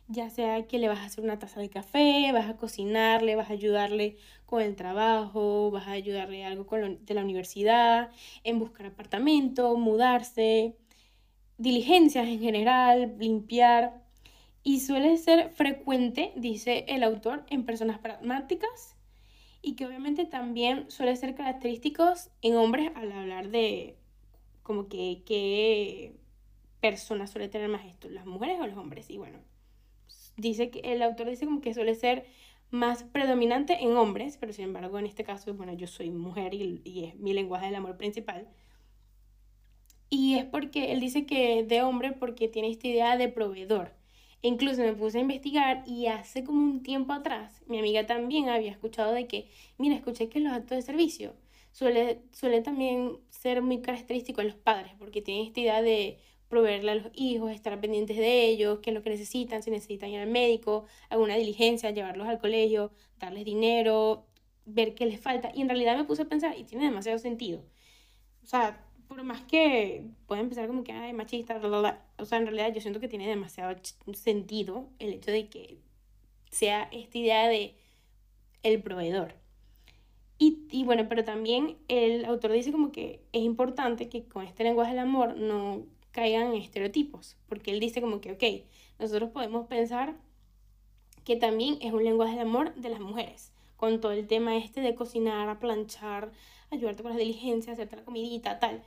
Ya 0.08 0.30
sea 0.30 0.66
que 0.66 0.78
le 0.78 0.88
vas 0.88 0.98
a 0.98 1.04
hacer 1.04 1.22
una 1.22 1.38
taza 1.38 1.60
de 1.60 1.70
café, 1.70 2.30
vas 2.32 2.48
a 2.48 2.56
cocinarle, 2.56 3.36
vas 3.36 3.50
a 3.50 3.54
ayudarle 3.54 4.16
con 4.46 4.60
el 4.62 4.76
trabajo, 4.76 5.70
vas 5.70 5.86
a 5.86 5.92
ayudarle 5.92 6.44
algo 6.44 6.66
con 6.66 7.04
de 7.04 7.14
la 7.14 7.22
universidad, 7.22 8.10
en 8.44 8.58
buscar 8.58 8.86
apartamento, 8.86 9.76
mudarse, 9.76 10.76
diligencias 11.58 12.26
en 12.26 12.40
general, 12.40 13.16
limpiar. 13.18 14.02
Y 14.64 14.80
suele 14.80 15.16
ser 15.16 15.50
frecuente, 15.50 16.32
dice 16.36 16.84
el 16.88 17.02
autor, 17.02 17.44
en 17.50 17.64
personas 17.64 17.98
pragmáticas 17.98 18.96
y 19.62 19.76
que 19.76 19.86
obviamente 19.86 20.26
también 20.26 20.90
suele 20.90 21.14
ser 21.16 21.34
característicos 21.34 22.30
en 22.42 22.56
hombres 22.56 22.90
al 22.96 23.12
hablar 23.12 23.48
de 23.50 23.96
como 24.62 24.88
que 24.88 25.22
qué 25.24 26.14
personas 26.80 27.30
suele 27.30 27.48
tener 27.48 27.68
más 27.68 27.86
esto, 27.86 28.10
las 28.10 28.26
mujeres 28.26 28.60
o 28.60 28.66
los 28.66 28.76
hombres. 28.76 29.08
Y 29.08 29.18
bueno, 29.18 29.38
dice 30.36 30.70
que 30.70 30.80
el 30.80 31.02
autor 31.02 31.30
dice 31.30 31.46
como 31.46 31.60
que 31.60 31.74
suele 31.74 31.94
ser 31.94 32.26
más 32.70 33.04
predominante 33.04 33.84
en 33.84 33.96
hombres, 33.96 34.36
pero 34.38 34.52
sin 34.52 34.64
embargo 34.64 34.98
en 34.98 35.06
este 35.06 35.24
caso, 35.24 35.54
bueno, 35.54 35.72
yo 35.74 35.86
soy 35.86 36.10
mujer 36.10 36.54
y, 36.54 36.80
y 36.84 37.04
es 37.04 37.14
mi 37.16 37.32
lenguaje 37.32 37.66
del 37.66 37.76
amor 37.76 37.96
principal. 37.96 38.48
Y 40.14 40.34
es 40.34 40.44
porque 40.44 40.92
él 40.92 41.00
dice 41.00 41.24
que 41.24 41.64
de 41.64 41.80
hombre 41.80 42.12
porque 42.12 42.46
tiene 42.46 42.70
esta 42.70 42.86
idea 42.86 43.16
de 43.16 43.28
proveedor. 43.28 43.94
E 44.42 44.48
incluso 44.48 44.82
me 44.82 44.92
puse 44.92 45.16
a 45.16 45.22
investigar 45.22 45.84
y 45.86 46.06
hace 46.06 46.44
como 46.44 46.60
un 46.60 46.82
tiempo 46.82 47.14
atrás 47.14 47.62
mi 47.66 47.78
amiga 47.78 48.04
también 48.06 48.50
había 48.50 48.70
escuchado 48.70 49.14
de 49.14 49.26
que, 49.26 49.48
mira, 49.78 49.94
escuché 49.96 50.28
que 50.28 50.40
los 50.40 50.52
actos 50.52 50.76
de 50.76 50.82
servicio 50.82 51.34
suele, 51.70 52.20
suele 52.30 52.60
también 52.60 53.20
ser 53.30 53.62
muy 53.62 53.80
característico 53.80 54.42
en 54.42 54.48
los 54.48 54.56
padres, 54.56 54.92
porque 54.98 55.22
tienen 55.22 55.46
esta 55.46 55.60
idea 55.60 55.80
de 55.80 56.18
proveerle 56.48 56.90
a 56.90 56.94
los 56.96 57.10
hijos, 57.14 57.50
estar 57.50 57.80
pendientes 57.80 58.18
de 58.18 58.44
ellos, 58.44 58.80
qué 58.82 58.90
es 58.90 58.94
lo 58.94 59.02
que 59.02 59.08
necesitan, 59.08 59.62
si 59.62 59.70
necesitan 59.70 60.10
ir 60.10 60.20
al 60.20 60.28
médico, 60.28 60.84
alguna 61.08 61.36
diligencia, 61.36 61.90
llevarlos 61.90 62.28
al 62.28 62.38
colegio, 62.38 62.92
darles 63.18 63.46
dinero, 63.46 64.26
ver 64.66 64.94
qué 64.94 65.06
les 65.06 65.20
falta. 65.20 65.52
Y 65.54 65.62
en 65.62 65.70
realidad 65.70 65.96
me 65.96 66.04
puse 66.04 66.20
a 66.20 66.26
pensar, 66.26 66.58
y 66.58 66.64
tiene 66.64 66.84
demasiado 66.84 67.18
sentido. 67.18 67.64
O 68.42 68.46
sea, 68.46 68.84
por 69.12 69.22
más 69.24 69.42
que 69.42 70.06
pueda 70.26 70.40
empezar 70.40 70.66
como 70.66 70.84
que, 70.84 70.92
ay, 70.92 71.12
machista, 71.12 71.60
o 72.18 72.24
sea, 72.24 72.38
en 72.38 72.46
realidad 72.46 72.72
yo 72.72 72.80
siento 72.80 72.98
que 72.98 73.08
tiene 73.08 73.28
demasiado 73.28 73.76
sentido 74.14 74.88
el 74.98 75.12
hecho 75.12 75.30
de 75.30 75.48
que 75.48 75.76
sea 76.50 76.88
esta 76.92 77.18
idea 77.18 77.46
de 77.46 77.74
el 78.62 78.82
proveedor. 78.82 79.34
Y, 80.38 80.82
bueno, 80.84 81.08
pero 81.08 81.24
también 81.24 81.76
el 81.86 82.24
autor 82.24 82.52
dice 82.52 82.72
como 82.72 82.90
que 82.90 83.20
es 83.32 83.42
importante 83.42 84.08
que 84.08 84.24
con 84.24 84.44
este 84.44 84.64
lenguaje 84.64 84.90
del 84.90 85.00
amor 85.00 85.36
no 85.36 85.84
caigan 86.10 86.48
en 86.48 86.62
estereotipos, 86.62 87.36
porque 87.48 87.70
él 87.70 87.78
dice 87.78 88.00
como 88.00 88.20
que, 88.20 88.32
ok, 88.32 88.66
nosotros 88.98 89.30
podemos 89.30 89.68
pensar 89.68 90.16
que 91.24 91.36
también 91.36 91.76
es 91.80 91.92
un 91.92 92.02
lenguaje 92.02 92.32
del 92.32 92.48
amor 92.48 92.74
de 92.74 92.88
las 92.88 92.98
mujeres, 92.98 93.52
con 93.76 94.00
todo 94.00 94.12
el 94.12 94.26
tema 94.26 94.56
este 94.56 94.80
de 94.80 94.94
cocinar, 94.94 95.58
planchar, 95.60 96.32
ayudarte 96.70 97.02
con 97.02 97.12
las 97.12 97.20
diligencias, 97.20 97.74
hacerte 97.74 97.96
la 97.96 98.04
comidita, 98.04 98.58
tal. 98.58 98.82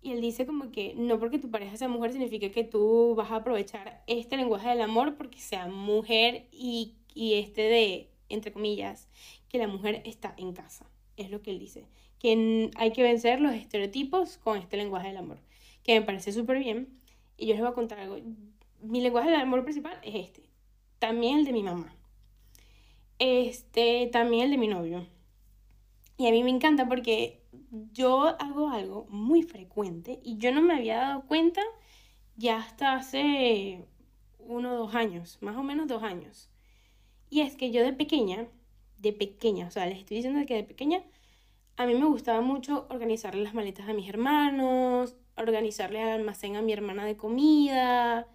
Y 0.00 0.12
él 0.12 0.20
dice 0.20 0.46
como 0.46 0.70
que 0.70 0.94
no 0.94 1.18
porque 1.18 1.38
tu 1.38 1.50
pareja 1.50 1.76
sea 1.76 1.88
mujer 1.88 2.12
significa 2.12 2.50
que 2.50 2.64
tú 2.64 3.14
vas 3.16 3.30
a 3.30 3.36
aprovechar 3.36 4.02
este 4.06 4.36
lenguaje 4.36 4.68
del 4.68 4.80
amor 4.80 5.16
porque 5.16 5.40
sea 5.40 5.66
mujer 5.66 6.46
y, 6.52 6.94
y 7.14 7.34
este 7.34 7.62
de, 7.62 8.10
entre 8.28 8.52
comillas, 8.52 9.08
que 9.48 9.58
la 9.58 9.66
mujer 9.66 10.02
está 10.04 10.34
en 10.36 10.52
casa. 10.52 10.86
Es 11.16 11.30
lo 11.30 11.42
que 11.42 11.50
él 11.50 11.58
dice. 11.58 11.86
Que 12.18 12.70
hay 12.76 12.92
que 12.92 13.02
vencer 13.02 13.40
los 13.40 13.54
estereotipos 13.54 14.38
con 14.38 14.58
este 14.58 14.76
lenguaje 14.76 15.08
del 15.08 15.16
amor. 15.16 15.40
Que 15.82 15.98
me 15.98 16.06
parece 16.06 16.32
súper 16.32 16.58
bien. 16.58 16.88
Y 17.36 17.46
yo 17.46 17.54
les 17.54 17.60
voy 17.60 17.70
a 17.70 17.74
contar 17.74 17.98
algo. 17.98 18.18
Mi 18.80 19.00
lenguaje 19.00 19.30
del 19.30 19.40
amor 19.40 19.64
principal 19.64 19.98
es 20.02 20.14
este. 20.14 20.42
También 20.98 21.38
el 21.38 21.44
de 21.44 21.52
mi 21.52 21.62
mamá. 21.62 21.94
Este, 23.18 24.08
también 24.12 24.44
el 24.44 24.50
de 24.50 24.58
mi 24.58 24.68
novio. 24.68 25.06
Y 26.16 26.26
a 26.26 26.30
mí 26.30 26.42
me 26.42 26.50
encanta 26.50 26.88
porque 26.88 27.37
yo 27.92 28.36
hago 28.40 28.70
algo 28.70 29.06
muy 29.10 29.42
frecuente 29.42 30.20
y 30.22 30.38
yo 30.38 30.52
no 30.52 30.62
me 30.62 30.74
había 30.74 30.98
dado 30.98 31.22
cuenta 31.26 31.62
ya 32.36 32.58
hasta 32.58 32.94
hace 32.94 33.84
uno 34.38 34.72
o 34.74 34.78
dos 34.78 34.94
años, 34.94 35.38
más 35.40 35.56
o 35.56 35.62
menos 35.62 35.88
dos 35.88 36.02
años. 36.02 36.50
Y 37.30 37.40
es 37.42 37.56
que 37.56 37.70
yo 37.70 37.82
de 37.82 37.92
pequeña 37.92 38.48
de 38.98 39.12
pequeña, 39.12 39.66
o 39.66 39.70
sea, 39.70 39.86
les 39.86 39.98
estoy 39.98 40.16
diciendo 40.18 40.44
que 40.46 40.54
de 40.54 40.64
pequeña 40.64 41.02
a 41.76 41.86
mí 41.86 41.94
me 41.94 42.06
gustaba 42.06 42.40
mucho 42.40 42.86
organizarle 42.90 43.42
las 43.42 43.54
maletas 43.54 43.88
a 43.88 43.92
mis 43.92 44.08
hermanos, 44.08 45.16
organizarle 45.36 46.02
el 46.02 46.08
almacén 46.08 46.56
a 46.56 46.62
mi 46.62 46.72
hermana 46.72 47.04
de 47.04 47.16
comida, 47.16 48.26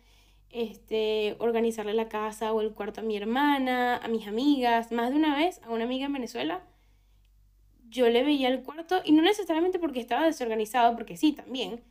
este, 0.50 1.36
organizarle 1.39 1.93
la 1.93 2.10
casa 2.10 2.54
o 2.54 2.62
el 2.62 2.74
cuarto 2.74 3.02
a 3.02 3.04
mi 3.04 3.17
hermana, 3.17 3.98
a 3.98 4.08
mis 4.08 4.28
amigas. 4.28 4.91
Más 4.91 5.12
de 5.12 5.17
una 5.17 5.36
vez 5.36 5.62
a 5.63 5.72
una 5.72 5.84
amiga 5.84 6.06
en 6.06 6.13
Venezuela, 6.13 6.63
yo 7.93 8.10
le 8.10 8.23
veía 8.23 8.49
el 8.49 8.63
cuarto 8.63 9.01
y 9.06 9.12
no 9.12 9.21
necesariamente 9.21 9.79
porque 9.79 9.99
estaba 9.99 10.25
desorganizado, 10.25 10.95
porque 10.95 11.15
sí, 11.15 11.32
también, 11.32 11.82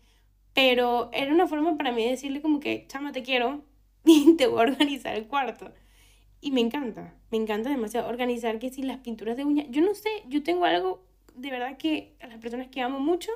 pero 0.53 1.11
era 1.13 1.33
una 1.33 1.47
forma 1.47 1.77
para 1.77 1.93
mí 1.93 2.05
de 2.05 2.11
decirle 2.11 2.43
como 2.43 2.61
que, 2.61 2.87
chama, 2.89 3.13
te 3.13 3.23
quiero 3.23 3.63
y 4.05 4.37
te 4.37 4.49
voy 4.49 4.59
a 4.61 4.63
organizar 4.63 5.15
el 5.15 5.29
cuarto. 5.29 5.73
Y 6.41 6.51
me 6.51 6.61
encanta, 6.61 7.15
me 7.31 7.39
encanta 7.39 7.71
demasiado 7.71 8.09
organizar 8.09 8.59
que 8.59 8.71
si 8.71 8.83
las 8.83 8.99
pinturas 8.99 9.37
de 9.37 9.45
uñas, 9.45 9.67
yo 9.71 9.81
no 9.81 9.95
sé, 9.95 10.11
yo 10.29 10.43
tengo 10.43 10.65
algo 10.65 11.05
de 11.37 11.51
verdad 11.51 11.79
que 11.79 12.17
a 12.21 12.27
las 12.27 12.39
personas 12.39 12.67
que 12.69 12.81
amo 12.81 12.99
mucho, 12.99 13.31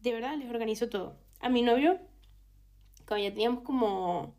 de 0.00 0.12
verdad 0.12 0.36
les 0.36 0.48
organizo 0.48 0.88
todo. 0.88 1.16
A 1.40 1.48
mi 1.48 1.62
novio, 1.62 1.98
cuando 3.06 3.24
ya 3.24 3.32
teníamos 3.32 3.64
como, 3.64 4.32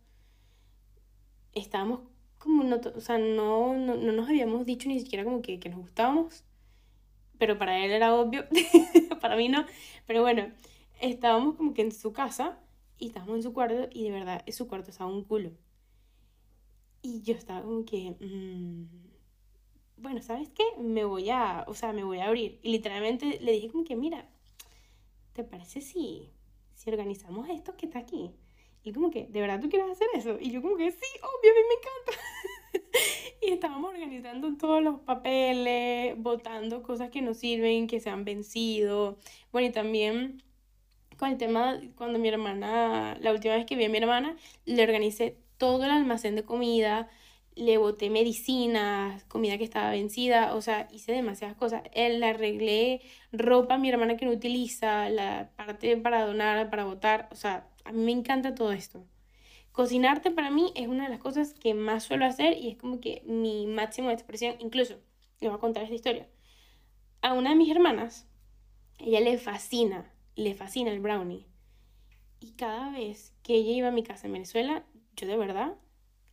estábamos 1.54 2.00
como, 2.40 2.64
no, 2.64 2.80
o 2.96 3.02
sea, 3.02 3.18
no, 3.18 3.76
no, 3.78 3.96
no 3.96 4.12
nos 4.14 4.30
habíamos 4.30 4.66
dicho 4.66 4.88
ni 4.88 5.00
siquiera 5.02 5.26
como 5.26 5.42
que, 5.42 5.60
que 5.60 5.70
nos 5.70 5.80
gustábamos, 5.80 6.46
pero 7.38 7.58
para 7.58 7.84
él 7.84 7.92
era 7.92 8.16
obvio, 8.16 8.46
para 9.22 9.36
mí 9.36 9.50
no, 9.50 9.66
pero 10.06 10.22
bueno, 10.22 10.52
estábamos 11.02 11.56
como 11.56 11.74
que 11.74 11.82
en 11.84 11.92
su 11.92 12.14
casa 12.14 12.60
y 12.98 13.08
estábamos 13.08 13.38
en 13.38 13.44
su 13.44 13.54
cuarto 13.54 13.88
y 13.92 14.04
de 14.04 14.12
verdad 14.12 14.44
su 14.52 14.68
cuarto 14.68 14.92
estaba 14.92 15.12
un 15.12 15.24
culo 15.24 15.52
Y 17.02 17.22
yo 17.22 17.34
estaba 17.36 17.62
como 17.62 17.86
que, 17.86 18.12
mm, 18.20 18.86
bueno, 19.98 20.22
¿sabes 20.22 20.50
qué? 20.50 20.64
Me 20.80 21.06
voy 21.06 21.30
a, 21.30 21.64
o 21.68 21.74
sea, 21.74 21.94
me 21.94 22.04
voy 22.04 22.20
a 22.20 22.28
abrir. 22.28 22.60
Y 22.64 22.72
literalmente 22.72 23.40
le 23.42 23.52
dije 23.54 23.70
como 23.72 23.84
que, 23.84 23.96
mira, 23.96 24.28
¿te 25.34 25.44
parece 25.44 25.82
si, 25.82 26.32
si 26.74 26.90
organizamos 26.90 27.50
esto 27.50 27.76
que 27.78 27.86
está 27.88 28.00
aquí? 28.00 28.32
Y 28.84 28.94
como 28.94 29.10
que, 29.12 29.28
¿de 29.28 29.42
verdad 29.42 29.60
tú 29.62 29.70
quieres 29.70 29.90
hacer 29.92 30.08
eso? 30.16 30.38
Y 30.40 30.52
yo 30.52 30.62
como 30.62 30.78
que, 30.78 30.92
sí, 30.92 31.06
obvio, 31.22 31.52
a 31.52 31.56
mí 31.56 31.62
me 31.70 31.76
encanta. 31.76 32.24
y 33.42 33.52
estábamos 33.52 33.94
organizando 33.94 34.56
todos 34.58 34.84
los 34.84 35.00
papeles, 35.02 36.16
votando 36.18 36.84
cosas 36.84 37.10
que 37.10 37.22
nos 37.22 37.38
sirven, 37.38 37.88
que 37.88 38.00
se 38.00 38.10
han 38.10 38.26
vencido. 38.26 39.18
Bueno, 39.52 39.68
y 39.68 39.72
también 39.72 40.44
con 41.18 41.30
el 41.30 41.38
tema, 41.38 41.80
cuando 41.96 42.20
mi 42.20 42.28
hermana, 42.30 43.18
la 43.22 43.32
última 43.32 43.56
vez 43.56 43.66
que 43.66 43.76
vi 43.76 43.86
a 43.86 43.90
mi 43.90 43.98
hermana, 43.98 44.36
le 44.66 44.84
organicé 44.84 45.38
todo 45.58 45.86
el 45.86 45.92
almacén 45.92 46.36
de 46.36 46.44
comida, 46.44 47.10
le 47.56 47.78
boté 47.78 48.10
medicinas, 48.10 49.24
comida 49.26 49.58
que 49.58 49.64
estaba 49.64 49.92
vencida, 49.92 50.56
o 50.56 50.62
sea, 50.62 50.88
hice 50.92 51.14
demasiadas 51.14 51.56
cosas. 51.56 51.84
Él 51.94 52.20
le 52.20 52.28
arreglé 52.28 53.02
ropa 53.32 53.76
a 53.76 53.78
mi 53.78 53.90
hermana 53.90 54.18
que 54.18 54.26
no 54.26 54.32
utiliza, 54.32 55.10
la 55.10 55.52
parte 55.56 55.96
para 55.98 56.26
donar, 56.26 56.70
para 56.70 56.86
botar, 56.86 57.30
o 57.32 57.36
sea, 57.36 57.68
a 57.86 57.92
mí 57.92 58.04
me 58.04 58.12
encanta 58.12 58.56
todo 58.56 58.72
esto. 58.74 59.06
Cocinarte 59.76 60.32
para 60.32 60.52
mí 60.52 60.72
es 60.74 60.88
una 60.88 61.04
de 61.04 61.10
las 61.10 61.20
cosas 61.20 61.54
que 61.54 61.74
más 61.74 62.06
suelo 62.06 62.24
hacer 62.24 62.58
y 62.58 62.70
es 62.70 62.78
como 62.78 63.02
que 63.02 63.22
mi 63.26 63.68
máximo 63.68 64.08
de 64.08 64.14
expresión. 64.14 64.56
Incluso, 64.60 65.02
le 65.42 65.50
voy 65.50 65.58
a 65.58 65.60
contar 65.60 65.84
esta 65.84 65.96
historia. 65.96 66.30
A 67.22 67.34
una 67.34 67.50
de 67.50 67.58
mis 67.58 67.70
hermanas, 67.70 68.26
ella 69.00 69.20
le 69.20 69.38
fascina, 69.38 70.14
le 70.38 70.54
fascina 70.54 70.92
el 70.92 71.02
brownie. 71.02 71.46
Y 72.40 72.54
cada 72.54 72.90
vez 72.90 73.36
que 73.44 73.56
ella 73.56 73.72
iba 73.72 73.88
a 73.90 73.92
mi 73.92 74.02
casa 74.02 74.28
en 74.28 74.34
Venezuela, 74.34 74.86
yo 75.18 75.28
de 75.28 75.36
verdad 75.36 75.76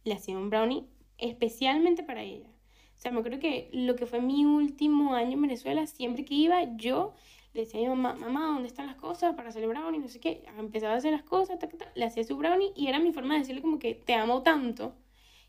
le 0.04 0.14
hacía 0.14 0.38
un 0.38 0.48
brownie 0.48 0.86
especialmente 1.18 2.04
para 2.04 2.22
ella. 2.22 2.48
O 2.96 3.00
sea, 3.00 3.10
me 3.10 3.18
acuerdo 3.18 3.40
que 3.40 3.70
lo 3.72 3.96
que 3.96 4.06
fue 4.06 4.20
mi 4.20 4.44
último 4.44 5.14
año 5.14 5.32
en 5.32 5.42
Venezuela, 5.42 5.88
siempre 5.88 6.24
que 6.24 6.34
iba, 6.34 6.76
yo 6.76 7.12
le 7.54 7.60
decía 7.62 7.80
a 7.80 7.82
mi 7.82 7.88
mamá, 7.88 8.14
mamá, 8.14 8.46
¿dónde 8.46 8.68
están 8.68 8.86
las 8.86 8.96
cosas 8.96 9.34
para 9.34 9.50
hacer 9.50 9.62
el 9.62 9.68
brownie? 9.68 9.98
No 9.98 10.08
sé 10.08 10.20
qué. 10.20 10.44
Empezaba 10.58 10.94
a 10.94 10.96
hacer 10.96 11.12
las 11.12 11.22
cosas, 11.22 11.58
le 11.94 12.04
hacía 12.04 12.24
su 12.24 12.36
brownie 12.36 12.72
y 12.74 12.88
era 12.88 12.98
mi 12.98 13.12
forma 13.12 13.34
de 13.34 13.40
decirle 13.40 13.62
como 13.62 13.78
que 13.78 13.94
te 13.94 14.14
amo 14.14 14.42
tanto 14.42 14.94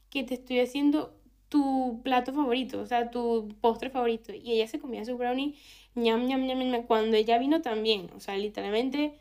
que 0.10 0.24
te 0.24 0.36
estoy 0.36 0.60
haciendo 0.60 1.16
tu 1.50 2.02
plato 2.04 2.34
favorito, 2.34 2.82
o 2.82 2.86
sea, 2.86 3.12
tu 3.12 3.50
postre 3.62 3.90
favorito. 3.90 4.34
Y 4.34 4.54
ella 4.54 4.68
se 4.68 4.80
comía 4.80 5.06
su 5.06 5.18
brownie, 5.18 5.56
ñam, 5.96 6.26
ñam, 6.28 6.46
ñam, 6.46 6.60
ñam. 6.60 6.84
Cuando 6.84 7.16
ella 7.18 7.38
vino 7.38 7.62
también, 7.62 8.10
o 8.16 8.20
sea, 8.20 8.38
literalmente 8.38 9.14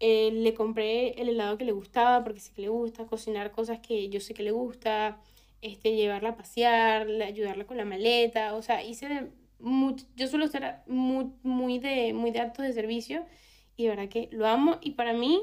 eh, 0.00 0.30
le 0.32 0.54
compré 0.54 1.20
el 1.20 1.28
helado 1.30 1.58
que 1.58 1.64
le 1.64 1.72
gustaba, 1.72 2.22
porque 2.24 2.40
sé 2.40 2.52
que 2.54 2.62
le 2.62 2.68
gusta, 2.68 3.06
cocinar 3.06 3.52
cosas 3.52 3.80
que 3.80 4.08
yo 4.08 4.20
sé 4.20 4.34
que 4.34 4.42
le 4.42 4.50
gusta, 4.52 5.20
este, 5.62 5.96
llevarla 5.96 6.30
a 6.30 6.36
pasear, 6.36 7.08
ayudarla 7.22 7.66
con 7.66 7.76
la 7.76 7.84
maleta, 7.84 8.54
o 8.54 8.62
sea, 8.62 8.82
hice 8.84 9.30
yo 9.58 10.28
suelo 10.28 10.48
ser 10.48 10.76
muy, 10.86 11.32
muy, 11.42 11.78
de, 11.78 12.12
muy 12.12 12.30
de 12.30 12.40
actos 12.40 12.64
de 12.66 12.72
servicio 12.72 13.24
y 13.76 13.84
de 13.84 13.90
verdad 13.90 14.08
que 14.08 14.28
lo 14.32 14.46
amo 14.46 14.78
y 14.80 14.92
para 14.92 15.12
mí, 15.12 15.40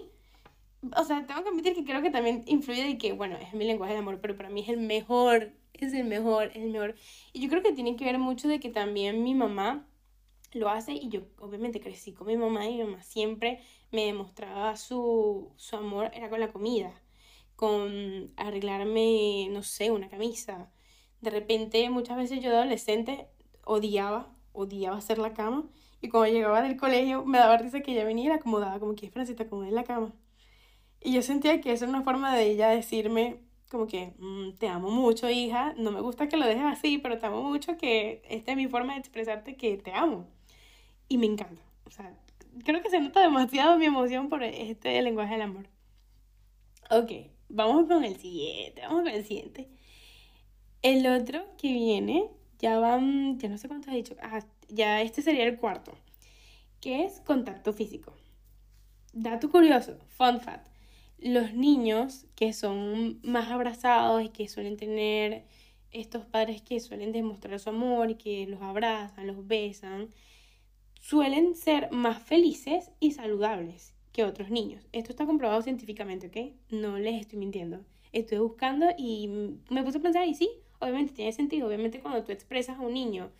o 0.95 1.03
sea, 1.03 1.25
tengo 1.25 1.43
que 1.43 1.49
admitir 1.49 1.73
que 1.73 1.83
creo 1.83 2.01
que 2.01 2.09
también 2.09 2.43
influye 2.47 2.83
de 2.83 2.97
que, 2.97 3.13
bueno, 3.13 3.37
es 3.37 3.53
mi 3.53 3.65
lenguaje 3.65 3.93
de 3.93 3.99
amor, 3.99 4.19
pero 4.21 4.35
para 4.35 4.49
mí 4.49 4.61
es 4.61 4.69
el 4.69 4.77
mejor, 4.77 5.51
es 5.73 5.93
el 5.93 6.05
mejor, 6.05 6.51
es 6.53 6.57
el 6.57 6.71
mejor. 6.71 6.95
Y 7.31 7.41
yo 7.41 7.49
creo 7.49 7.61
que 7.61 7.73
tiene 7.73 7.95
que 7.95 8.05
ver 8.05 8.19
mucho 8.19 8.47
de 8.47 8.59
que 8.59 8.69
también 8.69 9.23
mi 9.23 9.33
mamá 9.35 9.87
lo 10.51 10.69
hace 10.69 10.93
y 10.93 11.09
yo 11.09 11.21
obviamente 11.39 11.79
crecí 11.79 12.13
con 12.13 12.27
mi 12.27 12.37
mamá 12.37 12.67
y 12.67 12.77
mi 12.77 12.83
mamá 12.83 13.01
siempre 13.01 13.61
me 13.91 14.05
demostraba 14.05 14.75
su, 14.75 15.51
su 15.57 15.75
amor, 15.75 16.11
era 16.13 16.29
con 16.29 16.39
la 16.39 16.51
comida, 16.51 16.91
con 17.55 18.31
arreglarme, 18.37 19.47
no 19.51 19.63
sé, 19.63 19.91
una 19.91 20.09
camisa. 20.09 20.71
De 21.21 21.29
repente, 21.29 21.89
muchas 21.89 22.17
veces 22.17 22.41
yo 22.43 22.51
adolescente 22.51 23.27
odiaba, 23.65 24.27
odiaba 24.53 24.97
hacer 24.97 25.17
la 25.17 25.33
cama. 25.33 25.65
Y 26.01 26.09
cuando 26.09 26.33
llegaba 26.33 26.61
del 26.61 26.77
colegio 26.77 27.25
me 27.25 27.37
daba 27.37 27.57
risa 27.57 27.81
que 27.81 27.93
ella 27.93 28.05
venía 28.05 28.25
y 28.25 28.29
la 28.29 28.35
acomodaba, 28.35 28.79
como 28.79 28.95
que 28.95 29.09
Francita, 29.09 29.43
acomodé 29.43 29.69
en 29.69 29.75
la 29.75 29.83
cama. 29.83 30.13
Y 31.01 31.13
yo 31.13 31.21
sentía 31.21 31.61
que 31.61 31.71
eso 31.73 31.85
era 31.85 31.93
una 31.93 32.03
forma 32.03 32.35
de 32.35 32.49
ella 32.49 32.69
decirme, 32.69 33.39
como 33.69 33.87
que 33.87 34.13
mm, 34.19 34.53
te 34.57 34.67
amo 34.67 34.89
mucho, 34.91 35.29
hija, 35.29 35.73
no 35.77 35.91
me 35.91 36.01
gusta 36.01 36.29
que 36.29 36.37
lo 36.37 36.45
dejes 36.45 36.63
así, 36.65 36.97
pero 36.97 37.19
te 37.19 37.25
amo 37.25 37.43
mucho, 37.43 37.77
que 37.77 38.21
esta 38.29 38.51
es 38.51 38.57
mi 38.57 38.67
forma 38.67 38.93
de 38.93 38.99
expresarte 38.99 39.55
que 39.55 39.77
te 39.77 39.93
amo. 39.93 40.27
Y 41.09 41.17
me 41.17 41.25
encanta. 41.25 41.61
O 41.85 41.91
sea, 41.91 42.13
creo 42.63 42.81
que 42.81 42.89
se 42.89 42.99
nota 43.01 43.21
demasiado 43.21 43.77
mi 43.77 43.85
emoción 43.85 44.29
por 44.29 44.43
este 44.43 45.01
lenguaje 45.01 45.33
del 45.33 45.41
amor. 45.43 45.67
Ok, 46.89 47.11
vamos 47.49 47.87
con 47.87 48.03
el 48.03 48.17
siguiente, 48.17 48.81
vamos 48.81 49.03
con 49.03 49.09
el 49.09 49.25
siguiente. 49.25 49.69
El 50.81 51.07
otro 51.07 51.45
que 51.57 51.71
viene 51.71 52.29
ya 52.63 52.79
van, 52.79 53.37
ya 53.39 53.49
no 53.49 53.57
sé 53.57 53.67
cuánto 53.67 53.91
he 53.91 53.95
dicho, 53.95 54.15
ah, 54.21 54.39
ya 54.69 55.01
este 55.01 55.21
sería 55.21 55.43
el 55.43 55.57
cuarto, 55.57 55.91
que 56.79 57.03
es 57.03 57.19
contacto 57.19 57.73
físico. 57.73 58.13
Dato 59.11 59.51
curioso, 59.51 59.97
fun 60.07 60.39
fact, 60.39 60.65
los 61.17 61.53
niños 61.53 62.25
que 62.35 62.53
son 62.53 63.19
más 63.21 63.49
abrazados 63.51 64.23
y 64.23 64.29
que 64.29 64.47
suelen 64.47 64.77
tener 64.77 65.43
estos 65.91 66.25
padres 66.25 66.61
que 66.61 66.79
suelen 66.79 67.11
demostrar 67.11 67.59
su 67.59 67.69
amor 67.69 68.11
y 68.11 68.15
que 68.15 68.47
los 68.47 68.61
abrazan, 68.61 69.27
los 69.27 69.45
besan, 69.45 70.07
suelen 71.01 71.55
ser 71.55 71.91
más 71.91 72.23
felices 72.23 72.91
y 73.01 73.11
saludables 73.11 73.93
que 74.13 74.23
otros 74.23 74.49
niños. 74.49 74.87
Esto 74.93 75.11
está 75.11 75.25
comprobado 75.25 75.61
científicamente, 75.61 76.27
¿ok? 76.27 76.71
No 76.71 76.97
les 76.97 77.19
estoy 77.19 77.39
mintiendo. 77.39 77.83
Estoy 78.13 78.37
buscando 78.37 78.85
y 78.97 79.27
me 79.69 79.83
puse 79.83 79.97
a 79.97 80.01
pensar 80.01 80.25
y 80.25 80.33
sí, 80.33 80.49
obviamente 80.83 81.13
tiene 81.13 81.31
sentido. 81.33 81.67
Obviamente 81.67 81.99
cuando 81.99 82.23
tú 82.23 82.31
expresas 82.31 82.77
a 82.79 82.81
un 82.81 82.93
niño, 82.93 83.31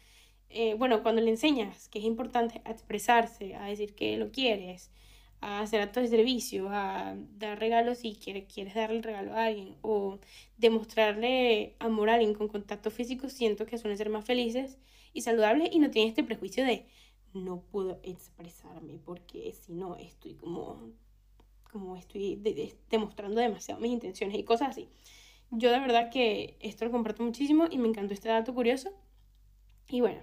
eh, 0.49 0.75
bueno, 0.75 1.03
cuando 1.03 1.21
le 1.21 1.29
enseñas 1.31 1.89
que 1.89 1.99
es 1.99 2.05
importante 2.05 2.61
expresarse, 2.65 3.55
a 3.55 3.65
decir 3.65 3.95
que 3.95 4.17
lo 4.17 4.31
quieres, 4.31 4.91
a 5.41 5.61
hacer 5.61 5.81
actos 5.81 6.03
de 6.03 6.09
servicio, 6.09 6.69
a 6.69 7.15
dar 7.37 7.59
regalos 7.59 7.99
si 7.99 8.15
quieres, 8.15 8.45
quieres 8.53 8.75
darle 8.75 8.97
el 8.97 9.03
regalo 9.03 9.33
a 9.33 9.45
alguien 9.45 9.75
o 9.81 10.19
demostrarle 10.57 11.75
amor 11.79 12.09
a 12.09 12.13
alguien 12.15 12.33
con 12.33 12.47
contacto 12.47 12.91
físico, 12.91 13.29
siento 13.29 13.65
que 13.65 13.77
suelen 13.77 13.97
ser 13.97 14.09
más 14.09 14.25
felices 14.25 14.77
y 15.11 15.21
saludables 15.21 15.69
y 15.73 15.79
no 15.79 15.91
tienen 15.91 16.09
este 16.09 16.23
prejuicio 16.23 16.65
de 16.65 16.85
no 17.33 17.61
puedo 17.71 17.99
expresarme 18.03 18.99
porque 19.03 19.53
si 19.53 19.73
no 19.73 19.97
estoy 19.97 20.35
como, 20.35 20.91
como 21.71 21.97
estoy 21.97 22.39
demostrando 22.89 23.41
demasiado 23.41 23.81
mis 23.81 23.91
intenciones 23.91 24.37
y 24.37 24.43
cosas 24.43 24.69
así. 24.69 24.87
Yo 25.51 25.71
de 25.71 25.79
verdad 25.79 26.09
que 26.09 26.57
esto 26.59 26.85
lo 26.85 26.91
comparto 26.91 27.23
muchísimo 27.23 27.65
y 27.69 27.77
me 27.77 27.87
encantó 27.87 28.13
este 28.13 28.29
dato 28.29 28.53
curioso. 28.53 28.91
Y 29.89 30.01
bueno, 30.01 30.21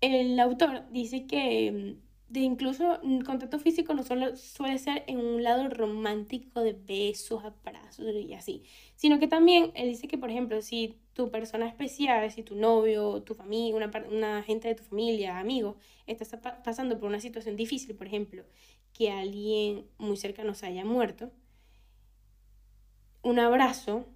el 0.00 0.38
autor 0.40 0.84
dice 0.90 1.26
que 1.26 1.96
mm, 1.98 2.10
de 2.30 2.40
incluso 2.40 3.00
mm, 3.02 3.20
contacto 3.20 3.58
físico 3.58 3.92
no 3.92 4.04
solo 4.04 4.36
suele 4.36 4.78
ser 4.78 5.04
en 5.08 5.18
un 5.18 5.42
lado 5.42 5.68
romántico 5.68 6.60
de 6.62 6.72
besos, 6.74 7.44
abrazos 7.44 8.14
y 8.14 8.34
así, 8.34 8.62
sino 8.94 9.18
que 9.18 9.26
también 9.26 9.72
él 9.74 9.88
dice 9.88 10.06
que, 10.08 10.16
por 10.16 10.30
ejemplo, 10.30 10.62
si 10.62 10.96
tu 11.12 11.30
persona 11.30 11.66
especial, 11.66 12.30
si 12.30 12.42
tu 12.42 12.54
novio, 12.54 13.22
tu 13.22 13.34
familia, 13.34 13.74
una, 13.76 13.90
una 14.10 14.42
gente 14.42 14.68
de 14.68 14.76
tu 14.76 14.84
familia, 14.84 15.38
amigo, 15.38 15.76
está 16.06 16.62
pasando 16.62 16.98
por 16.98 17.08
una 17.08 17.20
situación 17.20 17.56
difícil, 17.56 17.96
por 17.96 18.06
ejemplo, 18.06 18.44
que 18.92 19.10
alguien 19.10 19.86
muy 19.98 20.16
cercano 20.16 20.54
se 20.54 20.66
haya 20.66 20.84
muerto, 20.84 21.32
un 23.22 23.38
abrazo 23.38 24.06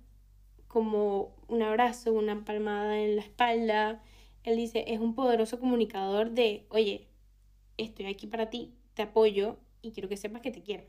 como 0.75 1.33
un 1.47 1.63
abrazo, 1.63 2.13
una 2.13 2.45
palmada 2.45 2.99
en 2.99 3.15
la 3.15 3.23
espalda. 3.23 4.03
Él 4.43 4.57
dice, 4.57 4.85
es 4.89 4.99
un 4.99 5.15
poderoso 5.15 5.61
comunicador 5.61 6.33
de, 6.33 6.67
oye, 6.69 7.07
estoy 7.79 8.07
aquí 8.07 8.27
para 8.27 8.51
ti, 8.51 8.75
te 8.95 9.03
apoyo 9.03 9.57
y 9.83 9.93
quiero 9.93 10.09
que 10.09 10.17
sepas 10.17 10.43
que 10.43 10.51
te 10.51 10.63
quiero. 10.63 10.83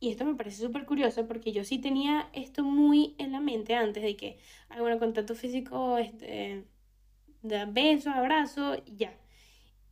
Y 0.00 0.10
esto 0.10 0.26
me 0.26 0.34
parece 0.34 0.62
súper 0.62 0.84
curioso 0.84 1.26
porque 1.26 1.52
yo 1.52 1.64
sí 1.64 1.78
tenía 1.78 2.28
esto 2.34 2.62
muy 2.62 3.14
en 3.16 3.32
la 3.32 3.40
mente 3.40 3.74
antes 3.74 4.02
de 4.02 4.16
que, 4.18 4.36
hay 4.68 4.80
bueno, 4.80 4.98
contacto 4.98 5.34
físico, 5.34 5.96
este, 5.96 6.64
de 7.40 7.64
beso, 7.64 8.10
abrazo, 8.10 8.76
ya. 8.84 9.16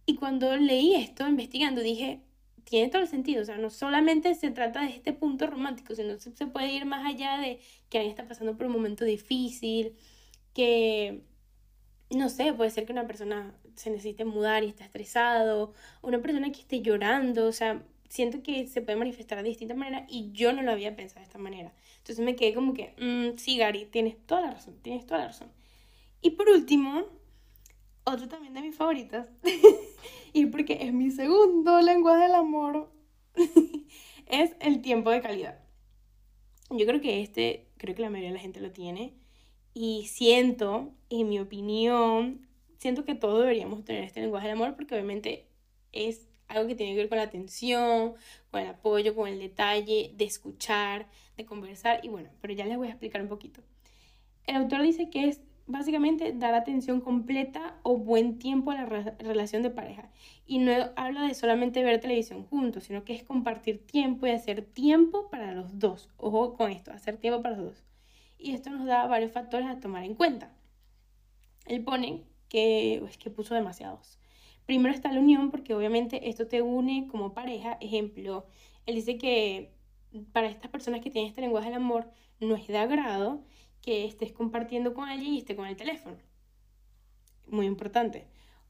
Y 0.05 0.17
cuando 0.17 0.55
leí 0.59 0.97
esto, 0.97 1.27
investigando, 1.27 1.81
dije, 1.81 2.21
tiene 2.65 2.89
todo 2.89 3.03
el 3.03 3.09
sentido, 3.09 3.43
o 3.43 3.45
sea, 3.45 3.59
no 3.59 3.71
solamente 3.71 4.35
se 4.35 4.51
trata 4.51 4.83
de 4.83 4.91
este 4.91 5.13
punto 5.13 5.47
romántico, 5.47 5.95
sino 5.95 6.19
se, 6.19 6.35
se 6.35 6.47
puede 6.47 6.73
ir 6.73 6.87
más 6.87 7.07
allá 7.07 7.39
de 7.39 7.61
que 7.89 7.99
alguien 7.99 8.11
está 8.11 8.27
pasando 8.27 8.57
por 8.57 8.67
un 8.67 8.73
momento 8.73 9.05
difícil, 9.05 9.95
que, 10.55 11.23
no 12.11 12.29
sé, 12.29 12.53
puede 12.53 12.71
ser 12.71 12.87
que 12.87 12.93
una 12.93 13.07
persona 13.07 13.55
se 13.75 13.91
necesite 13.91 14.25
mudar 14.25 14.65
y 14.65 14.69
está 14.69 14.85
estresado, 14.85 15.75
una 16.03 16.21
persona 16.21 16.51
que 16.53 16.61
esté 16.61 16.81
llorando, 16.81 17.47
o 17.47 17.53
sea, 17.53 17.83
siento 18.09 18.43
que 18.43 18.67
se 18.69 18.81
puede 18.81 18.97
manifestar 18.97 19.43
de 19.43 19.49
distintas 19.49 19.77
maneras 19.77 20.05
y 20.09 20.31
yo 20.33 20.53
no 20.53 20.63
lo 20.63 20.71
había 20.71 20.95
pensado 20.97 21.21
de 21.21 21.27
esta 21.27 21.39
manera. 21.39 21.73
Entonces 21.99 22.25
me 22.25 22.37
quedé 22.37 22.55
como 22.55 22.75
que, 22.75 22.95
mm, 22.99 23.39
sí, 23.39 23.57
Gary, 23.59 23.87
tienes 23.87 24.17
toda 24.27 24.43
la 24.43 24.51
razón, 24.53 24.77
tienes 24.83 25.07
toda 25.07 25.21
la 25.21 25.27
razón. 25.29 25.49
Y 26.23 26.31
por 26.31 26.49
último, 26.49 27.07
otro 28.05 28.29
también 28.29 28.55
de 28.55 28.63
mis 28.63 28.77
favoritas, 28.77 29.29
y 30.33 30.47
porque 30.47 30.79
es 30.83 30.93
mi 30.93 31.11
segundo 31.11 31.81
lenguaje 31.81 32.25
del 32.25 32.35
amor, 32.35 32.93
es 34.27 34.53
el 34.61 34.83
tiempo 34.83 35.11
de 35.11 35.21
calidad. 35.21 35.59
Yo 36.71 36.87
creo 36.87 37.01
que 37.01 37.23
este, 37.23 37.69
creo 37.77 37.95
que 37.95 38.03
la 38.03 38.11
mayoría 38.11 38.31
de 38.31 38.37
la 38.37 38.43
gente 38.43 38.61
lo 38.61 38.73
tiene 38.73 39.15
y 39.75 40.07
siento, 40.07 40.93
en 41.11 41.29
mi 41.29 41.39
opinión, 41.41 42.47
siento 42.79 43.05
que 43.05 43.15
todos 43.15 43.41
deberíamos 43.41 43.85
tener 43.85 44.05
este 44.05 44.21
lenguaje 44.21 44.49
del 44.49 44.57
amor 44.57 44.77
porque 44.77 44.95
obviamente 44.95 45.47
es 45.93 46.29
algo 46.49 46.69
que 46.69 46.75
tiene 46.75 46.93
que 46.93 46.99
ver 46.99 47.09
con 47.09 47.19
la 47.19 47.25
atención, 47.25 48.15
con 48.51 48.61
el 48.61 48.69
apoyo, 48.69 49.15
con 49.15 49.29
el 49.29 49.39
detalle, 49.39 50.13
de 50.15 50.25
escuchar, 50.25 51.09
de 51.37 51.45
conversar 51.45 52.01
y 52.05 52.09
bueno, 52.09 52.31
pero 52.41 52.55
ya 52.55 52.67
les 52.67 52.77
voy 52.77 52.89
a 52.89 52.91
explicar 52.91 53.23
un 53.23 53.29
poquito. 53.29 53.63
El 54.47 54.57
autor 54.57 54.83
dice 54.83 55.11
que 55.11 55.29
es 55.29 55.41
básicamente 55.67 56.33
dar 56.33 56.55
atención 56.55 57.01
completa 57.01 57.79
o 57.83 57.97
buen 57.97 58.39
tiempo 58.39 58.71
a 58.71 58.75
la 58.75 58.87
relación 59.19 59.63
de 59.63 59.71
pareja. 59.71 60.11
Y 60.47 60.59
no 60.59 60.73
habla 60.97 61.23
de 61.23 61.35
solamente 61.35 61.83
ver 61.83 62.01
televisión 62.01 62.45
juntos, 62.45 62.85
sino 62.85 63.05
que 63.05 63.15
es 63.15 63.23
compartir 63.23 63.87
tiempo 63.87 64.27
y 64.27 64.31
hacer 64.31 64.63
tiempo 64.63 65.31
para 65.31 65.53
los 65.53 65.79
dos. 65.79 66.11
Ojo 66.17 66.55
con 66.55 66.71
esto, 66.71 66.93
hacer 66.93 67.17
tiempo 67.17 67.43
para 67.43 67.57
los 67.57 67.67
dos. 67.67 67.85
Y 68.39 68.53
esto 68.53 68.71
nos 68.71 68.87
da 68.87 69.07
varios 69.07 69.33
factores 69.33 69.67
a 69.69 69.81
tomar 69.81 70.05
en 70.05 70.15
cuenta. 70.15 70.53
Él 71.67 71.83
pone 71.83 72.25
que 72.49 72.97
es 72.97 73.17
que 73.17 73.31
puso 73.31 73.55
demasiados. 73.55 74.19
Primero 74.67 74.95
está 74.95 75.13
la 75.13 75.21
unión, 75.21 75.51
porque 75.51 75.75
obviamente 75.75 76.29
esto 76.29 76.47
te 76.47 76.63
une 76.63 77.09
como 77.09 77.35
pareja. 77.35 77.77
Ejemplo, 77.81 78.47
él 78.87 78.95
dice 78.95 79.19
que 79.19 79.73
para 80.33 80.49
estas 80.49 80.71
personas 80.71 81.01
que 81.01 81.11
tienen 81.11 81.29
este 81.29 81.41
lenguaje 81.41 81.69
del 81.69 81.77
amor 81.77 82.11
no 82.41 82.55
es 82.55 82.67
de 82.67 82.79
agrado 82.79 83.43
que 83.85 84.07
estés 84.07 84.33
compartiendo 84.33 84.95
con 84.95 85.09
alguien 85.09 85.35
y 85.35 85.39
esté 85.39 85.55
con 85.55 85.67
el 85.67 85.77
teléfono. 85.77 86.17
Muy 87.47 87.67
importante. 87.67 88.27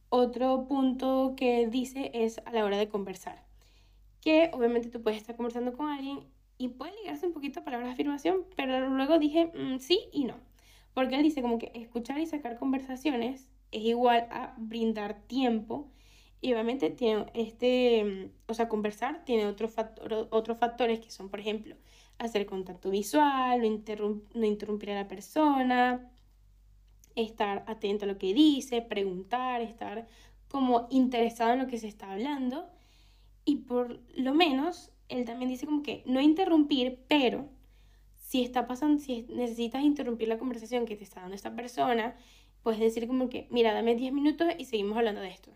Otro 0.09 0.67
punto 0.67 1.35
que 1.37 1.69
dice 1.69 2.11
es 2.15 2.39
a 2.45 2.51
la 2.51 2.65
hora 2.65 2.79
de 2.79 2.89
conversar. 2.89 3.45
Que 4.21 4.51
obviamente 4.53 4.91
tú 4.91 5.03
puedes 5.03 5.21
estar 5.21 5.37
conversando 5.37 5.77
con 5.77 5.87
alguien 5.89 6.21
y 6.59 6.69
puede 6.69 6.97
ligarse 7.03 7.29
un 7.29 7.33
poquito 7.33 7.61
a 7.61 7.65
palabras 7.65 7.91
de 7.91 7.95
afirmación, 7.95 8.45
pero 8.57 8.89
luego 8.89 9.21
dije 9.21 9.53
mm, 9.55 9.79
sí 9.79 10.01
y 10.13 10.25
no. 10.25 10.35
Porque 10.95 11.15
él 11.15 11.23
dice 11.23 11.43
como 11.43 11.59
que 11.59 11.71
escuchar 11.75 12.19
y 12.19 12.27
sacar 12.27 12.59
conversaciones 12.59 13.49
es 13.71 13.83
igual 13.83 14.27
a 14.33 14.55
brindar 14.57 15.23
tiempo. 15.29 15.93
Y 16.41 16.53
obviamente 16.53 16.91
tiene 16.91 17.27
este, 17.35 18.05
mm, 18.05 18.51
o 18.51 18.55
sea, 18.55 18.69
conversar 18.69 19.25
tiene 19.25 19.47
otro 19.47 19.69
factor, 19.69 20.29
otros 20.33 20.59
factores 20.59 20.99
que 20.99 21.13
son, 21.13 21.29
por 21.29 21.39
ejemplo, 21.39 21.77
hacer 22.19 22.47
contacto 22.47 22.91
visual, 22.91 23.61
no, 23.61 24.45
interrumpir 24.47 24.91
a 24.91 24.95
la 24.95 25.09
persona, 25.09 26.11
estar 27.15 27.65
atento 27.67 28.05
a 28.05 28.09
lo 28.09 28.19
que 28.19 28.35
dice, 28.35 28.83
preguntar, 28.83 29.61
estar 29.61 30.07
como 30.49 30.87
interesado 30.91 31.53
en 31.53 31.61
lo 31.61 31.67
que 31.67 31.79
se 31.79 31.89
está 31.89 32.13
hablando. 32.13 32.69
Y 33.45 33.57
por 33.57 34.01
lo 34.17 34.35
menos, 34.35 34.93
él 35.09 35.25
también 35.25 35.51
dice 35.51 35.67
como 35.67 35.83
que 35.83 36.03
no 36.07 36.21
interrumpir, 36.21 37.01
pero 37.09 37.49
si 38.15 38.43
está 38.43 38.67
pasando, 38.67 39.03
si 39.03 39.23
necesitas 39.29 39.83
interrumpir 39.83 40.29
la 40.29 40.39
conversación 40.39 40.87
que 40.87 40.97
te 40.97 41.05
está 41.05 41.21
dando 41.21 41.37
esta 41.37 41.55
persona, 41.55 42.17
puedes 42.63 42.81
decir 42.81 43.07
como 43.07 43.29
que, 43.29 43.47
mira, 43.51 43.73
dame 43.73 43.95
10 43.95 44.13
minutos 44.13 44.49
y 44.59 44.65
seguimos 44.65 44.97
hablando 44.97 45.21
de 45.21 45.29
esto. 45.29 45.51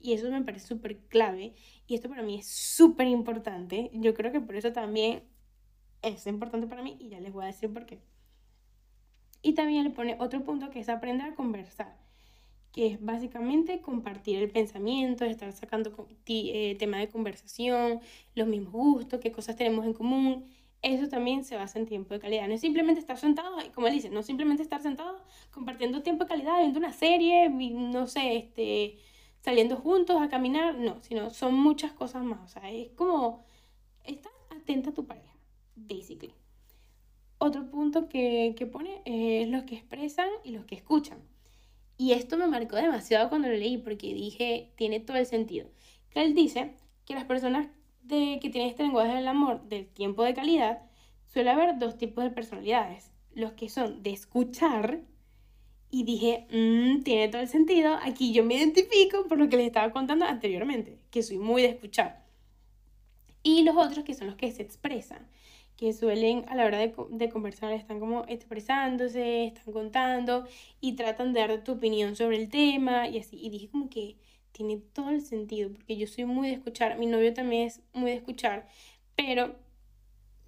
Y 0.00 0.12
eso 0.12 0.30
me 0.30 0.42
parece 0.42 0.66
súper 0.66 0.98
clave. 1.08 1.54
Y 1.86 1.94
esto 1.94 2.08
para 2.08 2.22
mí 2.22 2.38
es 2.38 2.48
súper 2.48 3.06
importante. 3.06 3.90
Yo 3.94 4.14
creo 4.14 4.30
que 4.30 4.40
por 4.40 4.56
eso 4.56 4.72
también 4.72 5.22
es 6.02 6.26
importante 6.26 6.66
para 6.66 6.82
mí 6.82 6.96
y 7.00 7.08
ya 7.08 7.20
les 7.20 7.32
voy 7.32 7.44
a 7.44 7.46
decir 7.48 7.72
por 7.72 7.86
qué. 7.86 8.00
Y 9.42 9.52
también 9.52 9.84
le 9.84 9.90
pone 9.90 10.16
otro 10.18 10.42
punto 10.42 10.70
que 10.70 10.80
es 10.80 10.88
aprender 10.88 11.28
a 11.28 11.34
conversar, 11.34 11.96
que 12.72 12.88
es 12.88 13.04
básicamente 13.04 13.80
compartir 13.80 14.42
el 14.42 14.50
pensamiento, 14.50 15.24
estar 15.24 15.52
sacando 15.52 16.08
eh, 16.26 16.76
tema 16.78 16.98
de 16.98 17.08
conversación, 17.08 18.00
los 18.34 18.48
mismos 18.48 18.72
gustos, 18.72 19.20
qué 19.20 19.32
cosas 19.32 19.56
tenemos 19.56 19.86
en 19.86 19.92
común. 19.92 20.46
Eso 20.82 21.08
también 21.08 21.44
se 21.44 21.56
basa 21.56 21.78
en 21.78 21.86
tiempo 21.86 22.12
de 22.14 22.20
calidad. 22.20 22.48
No 22.48 22.54
es 22.54 22.60
simplemente 22.60 23.00
estar 23.00 23.16
sentado, 23.18 23.56
como 23.74 23.86
él 23.86 23.94
dice, 23.94 24.10
no 24.10 24.22
simplemente 24.22 24.62
estar 24.62 24.82
sentado 24.82 25.22
compartiendo 25.52 26.02
tiempo 26.02 26.24
de 26.24 26.28
calidad, 26.30 26.58
viendo 26.58 26.78
una 26.78 26.92
serie, 26.92 27.48
no 27.48 28.06
sé, 28.06 28.36
este, 28.36 28.98
saliendo 29.40 29.76
juntos 29.76 30.20
a 30.20 30.28
caminar, 30.28 30.76
no, 30.76 31.00
sino 31.02 31.30
son 31.30 31.54
muchas 31.54 31.92
cosas 31.92 32.24
más. 32.24 32.40
O 32.44 32.48
sea, 32.48 32.70
es 32.70 32.90
como 32.92 33.44
estar 34.04 34.32
atenta 34.50 34.90
a 34.90 34.94
tu 34.94 35.06
pareja 35.06 35.35
basically. 35.76 36.34
Otro 37.38 37.70
punto 37.70 38.08
que, 38.08 38.54
que 38.56 38.66
pone 38.66 39.02
es 39.04 39.46
los 39.48 39.64
que 39.64 39.76
expresan 39.76 40.28
y 40.42 40.50
los 40.50 40.64
que 40.64 40.74
escuchan. 40.74 41.18
Y 41.98 42.12
esto 42.12 42.36
me 42.36 42.46
marcó 42.46 42.76
demasiado 42.76 43.28
cuando 43.28 43.48
lo 43.48 43.54
leí 43.54 43.78
porque 43.78 44.12
dije, 44.14 44.72
tiene 44.76 45.00
todo 45.00 45.16
el 45.16 45.26
sentido. 45.26 45.68
Que 46.10 46.22
él 46.24 46.34
dice 46.34 46.72
que 47.04 47.14
las 47.14 47.24
personas 47.24 47.68
de, 48.02 48.38
que 48.40 48.50
tienen 48.50 48.70
este 48.70 48.82
lenguaje 48.82 49.14
del 49.14 49.28
amor, 49.28 49.62
del 49.68 49.86
tiempo 49.86 50.24
de 50.24 50.34
calidad, 50.34 50.82
suele 51.26 51.50
haber 51.50 51.78
dos 51.78 51.96
tipos 51.96 52.24
de 52.24 52.30
personalidades. 52.30 53.12
Los 53.34 53.52
que 53.52 53.68
son 53.68 54.02
de 54.02 54.10
escuchar, 54.10 55.00
y 55.90 56.04
dije, 56.04 56.46
mmm, 56.50 57.02
tiene 57.02 57.28
todo 57.28 57.40
el 57.40 57.48
sentido, 57.48 57.96
aquí 58.02 58.32
yo 58.32 58.44
me 58.44 58.54
identifico 58.54 59.26
por 59.28 59.38
lo 59.38 59.48
que 59.48 59.56
les 59.56 59.66
estaba 59.66 59.92
contando 59.92 60.24
anteriormente, 60.24 60.98
que 61.10 61.22
soy 61.22 61.38
muy 61.38 61.62
de 61.62 61.68
escuchar. 61.68 62.24
Y 63.42 63.62
los 63.62 63.76
otros 63.76 64.04
que 64.04 64.14
son 64.14 64.26
los 64.26 64.36
que 64.36 64.50
se 64.50 64.62
expresan, 64.62 65.28
que 65.76 65.92
suelen 65.92 66.44
a 66.48 66.54
la 66.54 66.64
hora 66.64 66.78
de, 66.78 66.94
de, 67.10 67.28
conversar 67.28 67.72
están 67.72 68.00
como 68.00 68.24
expresándose, 68.28 69.44
están 69.46 69.72
contando 69.72 70.46
y 70.80 70.94
tratan 70.94 71.32
de 71.32 71.40
dar 71.40 71.64
tu 71.64 71.72
opinión 71.72 72.16
sobre 72.16 72.36
el 72.36 72.48
tema 72.48 73.08
y 73.08 73.18
así. 73.18 73.38
Y 73.40 73.50
dije 73.50 73.68
como 73.68 73.90
que 73.90 74.16
tiene 74.52 74.78
todo 74.78 75.10
el 75.10 75.20
sentido, 75.20 75.70
porque 75.70 75.96
yo 75.96 76.06
soy 76.06 76.24
muy 76.24 76.48
de 76.48 76.54
escuchar, 76.54 76.98
mi 76.98 77.06
novio 77.06 77.34
también 77.34 77.66
es 77.66 77.82
muy 77.92 78.10
de 78.10 78.16
escuchar, 78.16 78.66
pero 79.14 79.54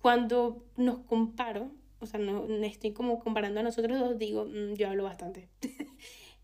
cuando 0.01 0.64
nos 0.77 1.01
comparo, 1.01 1.71
o 2.01 2.07
sea, 2.07 2.19
no, 2.19 2.47
estoy 2.64 2.93
como 2.93 3.19
comparando 3.19 3.61
a 3.61 3.62
nosotros 3.62 3.99
dos, 3.99 4.19
digo, 4.19 4.47
mm, 4.47 4.75
yo 4.75 4.88
hablo 4.88 5.05
bastante. 5.05 5.49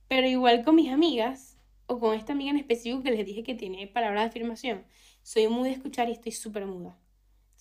pero 0.08 0.26
igual 0.26 0.64
con 0.64 0.76
mis 0.76 0.90
amigas, 0.92 1.56
o 1.86 1.98
con 2.00 2.14
esta 2.14 2.32
amiga 2.32 2.50
en 2.50 2.58
específico 2.58 3.02
que 3.02 3.10
les 3.12 3.24
dije 3.26 3.42
que 3.42 3.54
tiene 3.54 3.86
palabras 3.86 4.24
de 4.24 4.28
afirmación, 4.28 4.84
soy 5.22 5.48
muy 5.48 5.68
de 5.68 5.74
escuchar 5.74 6.08
y 6.10 6.12
estoy 6.12 6.32
súper 6.32 6.66
muda 6.66 6.98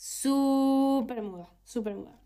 súper 0.03 1.21
muda, 1.21 1.49
súper 1.63 1.95
muda. 1.95 2.19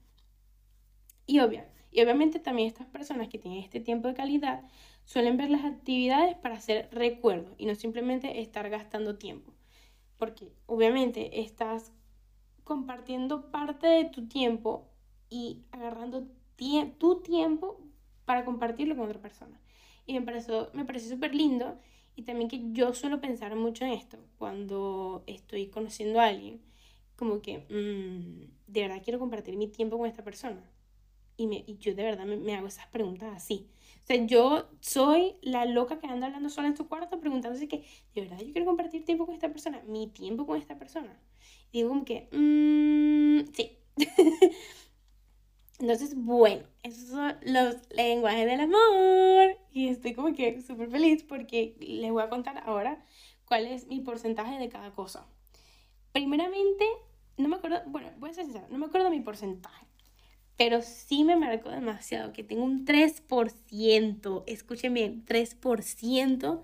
Y, 1.28 1.42
obvia, 1.42 1.70
y 1.92 2.02
obviamente 2.02 2.40
también 2.40 2.68
estas 2.68 2.88
personas 2.88 3.28
que 3.28 3.38
tienen 3.38 3.64
este 3.64 3.80
tiempo 3.80 4.08
de 4.08 4.16
calidad 4.16 4.64
suelen 5.06 5.38
ver 5.38 5.52
las 5.52 5.64
actividades 5.64 6.36
para 6.38 6.56
hacer 6.56 6.90
recuerdo 6.92 7.54
y 7.56 7.68
no 7.68 7.76
simplemente 7.76 8.42
estar 8.42 8.68
gastando 8.72 9.20
tiempo. 9.20 9.54
Porque 10.18 10.52
obviamente 10.66 11.40
estás 11.42 11.94
compartiendo 12.64 13.52
parte 13.52 13.86
de 13.86 14.06
tu 14.06 14.28
tiempo 14.28 14.90
y 15.30 15.62
agarrando 15.72 16.26
tu 16.98 17.22
tiempo 17.22 17.80
para 18.26 18.44
compartirlo 18.44 18.96
con 18.96 19.06
otra 19.06 19.22
persona. 19.22 19.62
Y 20.08 20.14
me 20.14 20.24
pareció, 20.24 20.72
me 20.74 20.84
pareció 20.84 21.12
súper 21.12 21.36
lindo 21.36 21.78
y 22.16 22.24
también 22.24 22.50
que 22.50 22.72
yo 22.72 22.96
suelo 22.96 23.22
pensar 23.22 23.56
mucho 23.56 23.86
en 23.86 23.92
esto 23.92 24.18
cuando 24.40 25.24
estoy 25.28 25.68
conociendo 25.68 26.20
a 26.20 26.26
alguien 26.26 26.67
como 27.18 27.42
que, 27.42 27.60
mm, 27.60 28.72
de 28.72 28.82
verdad 28.82 29.02
quiero 29.04 29.20
compartir 29.20 29.58
mi 29.58 29.68
tiempo 29.68 29.98
con 29.98 30.08
esta 30.08 30.24
persona. 30.24 30.62
Y, 31.36 31.48
me, 31.48 31.64
y 31.68 31.78
yo 31.78 31.94
de 31.94 32.04
verdad 32.04 32.26
me, 32.26 32.56
hago 32.56 32.68
esas 32.68 32.88
preguntas 32.88 33.32
así. 33.36 33.68
O 34.04 34.08
sea, 34.08 34.26
yo 34.26 34.70
soy 34.80 35.36
la 35.42 35.66
loca 35.66 36.00
que 36.00 36.08
anda 36.08 36.28
hablando 36.28 36.50
sola 36.50 36.68
en 36.70 36.78
su 36.78 36.88
cuarto 36.88 37.20
preguntándose 37.20 37.68
que, 37.68 37.84
de 38.16 38.22
verdad 38.22 38.40
yo 38.40 38.54
quiero 38.54 38.66
compartir 38.66 39.06
tiempo 39.06 39.26
con 39.26 39.36
esta 39.36 39.50
persona, 39.52 39.84
mi 39.88 40.08
tiempo 40.08 40.46
con 40.48 40.58
esta 40.58 40.80
persona. 40.80 41.20
Y 41.72 41.80
digo 41.80 41.90
como 41.90 42.06
que, 42.06 42.30
mmm, 42.32 43.52
sí. 43.54 43.78
Entonces, 45.80 46.16
bueno, 46.16 46.64
esos 46.82 47.10
son 47.10 47.36
los 47.44 47.76
lenguajes 47.92 48.48
del 48.48 48.62
amor. 48.62 49.58
Y 49.72 49.90
estoy 49.90 50.14
como 50.14 50.34
que 50.34 50.60
súper 50.62 50.90
feliz 50.90 51.24
porque 51.24 51.76
les 51.80 52.12
voy 52.12 52.24
a 52.24 52.30
contar 52.30 52.64
ahora 52.66 53.04
cuál 53.46 53.68
es 53.68 53.88
mi 53.88 54.00
porcentaje 54.00 54.58
de 54.58 54.70
cada 54.70 54.92
cosa. 54.92 55.28
Primeramente, 56.14 56.86
no 57.38 57.48
me 57.48 57.56
acuerdo, 57.56 57.82
bueno, 57.88 58.10
voy 58.18 58.32
a 58.32 58.34
ser 58.34 58.46
sincera, 58.46 58.68
no 58.70 58.78
me 58.78 58.88
acuerdo 58.88 59.10
mi 59.10 59.22
porcentaje, 59.22 59.86
pero 60.58 60.82
sí 60.82 61.24
me 61.24 61.36
marcó 61.36 61.70
demasiado 61.70 62.34
que 62.34 62.44
tengo 62.44 62.64
un 62.64 62.86
3%, 62.86 64.44
escuchen 64.48 64.94
bien, 64.94 65.24
3% 65.26 66.64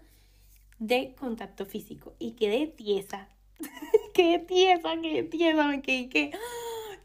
de 0.79 1.15
contacto 1.15 1.65
físico 1.65 2.13
y 2.19 2.31
quedé 2.31 2.67
tiesa. 2.67 3.29
quedé 4.13 4.39
tiesa, 4.39 4.99
quedé 4.99 5.23
tiesa, 5.23 5.67
me 5.67 5.81
quedé 5.81 6.09
que 6.09 6.31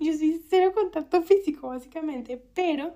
yo 0.01 0.13
soy 0.15 0.43
cero 0.49 0.73
contacto 0.75 1.23
físico 1.23 1.69
básicamente, 1.69 2.43
pero 2.55 2.95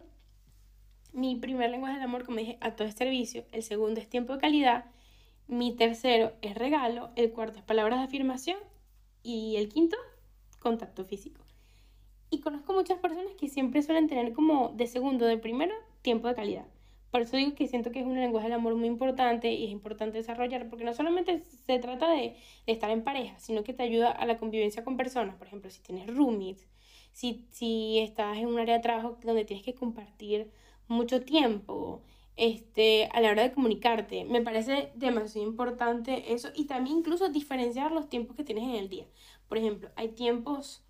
mi 1.12 1.36
primer 1.36 1.70
lenguaje 1.70 1.94
del 1.94 2.04
amor, 2.04 2.24
como 2.24 2.38
dije, 2.38 2.56
a 2.60 2.74
todo 2.74 2.88
es 2.88 2.94
servicio, 2.94 3.44
el 3.52 3.62
segundo 3.62 4.00
es 4.00 4.08
tiempo 4.08 4.32
de 4.32 4.40
calidad, 4.40 4.86
mi 5.48 5.74
tercero 5.74 6.32
es 6.40 6.54
regalo, 6.54 7.10
el 7.16 7.32
cuarto 7.32 7.58
es 7.58 7.64
palabras 7.64 7.98
de 7.98 8.06
afirmación 8.06 8.58
y 9.22 9.56
el 9.56 9.68
quinto 9.68 9.96
contacto 10.62 11.04
físico. 11.04 11.42
Y 12.30 12.40
conozco 12.40 12.72
muchas 12.72 12.98
personas 12.98 13.34
que 13.38 13.48
siempre 13.48 13.82
suelen 13.82 14.08
tener 14.08 14.32
como 14.32 14.70
de 14.70 14.86
segundo, 14.86 15.26
de 15.26 15.36
primero, 15.36 15.74
tiempo 16.00 16.28
de 16.28 16.34
calidad. 16.34 16.66
Por 17.10 17.20
eso 17.20 17.36
digo 17.36 17.54
que 17.54 17.68
siento 17.68 17.92
que 17.92 18.00
es 18.00 18.06
un 18.06 18.18
lenguaje 18.18 18.46
del 18.46 18.54
amor 18.54 18.74
muy 18.74 18.88
importante 18.88 19.52
y 19.52 19.66
es 19.66 19.70
importante 19.70 20.16
desarrollar, 20.16 20.70
porque 20.70 20.84
no 20.84 20.94
solamente 20.94 21.40
se 21.40 21.78
trata 21.78 22.08
de, 22.10 22.36
estar 22.66 22.90
en 22.90 23.04
pareja, 23.04 23.38
sino 23.38 23.64
que 23.64 23.74
te 23.74 23.82
ayuda 23.82 24.10
a 24.10 24.24
la 24.24 24.38
convivencia 24.38 24.82
con 24.82 24.96
personas. 24.96 25.36
Por 25.36 25.46
ejemplo, 25.46 25.70
si 25.70 25.82
tienes 25.82 26.06
roommates, 26.06 26.66
si, 27.12 27.46
si 27.50 27.98
estás 27.98 28.38
en 28.38 28.46
un 28.46 28.58
área 28.58 28.76
de 28.76 28.82
trabajo 28.82 29.18
donde 29.22 29.44
tienes 29.44 29.62
que 29.62 29.74
compartir 29.74 30.50
mucho 30.88 31.20
tiempo, 31.22 32.00
este, 32.36 33.08
a 33.12 33.20
la 33.20 33.30
hora 33.30 33.42
de 33.42 33.52
comunicarte. 33.52 34.24
Me 34.24 34.40
parece 34.42 34.90
demasiado 34.94 35.46
importante 35.46 36.32
eso 36.32 36.48
y 36.54 36.64
también 36.64 36.98
incluso 36.98 37.28
diferenciar 37.28 37.92
los 37.92 38.08
tiempos 38.08 38.36
que 38.36 38.44
tienes 38.44 38.64
en 38.64 38.76
el 38.76 38.88
día. 38.88 39.06
Por 39.52 39.58
ejemplo, 39.58 39.90
hay 39.96 40.08
tiempos, 40.08 40.82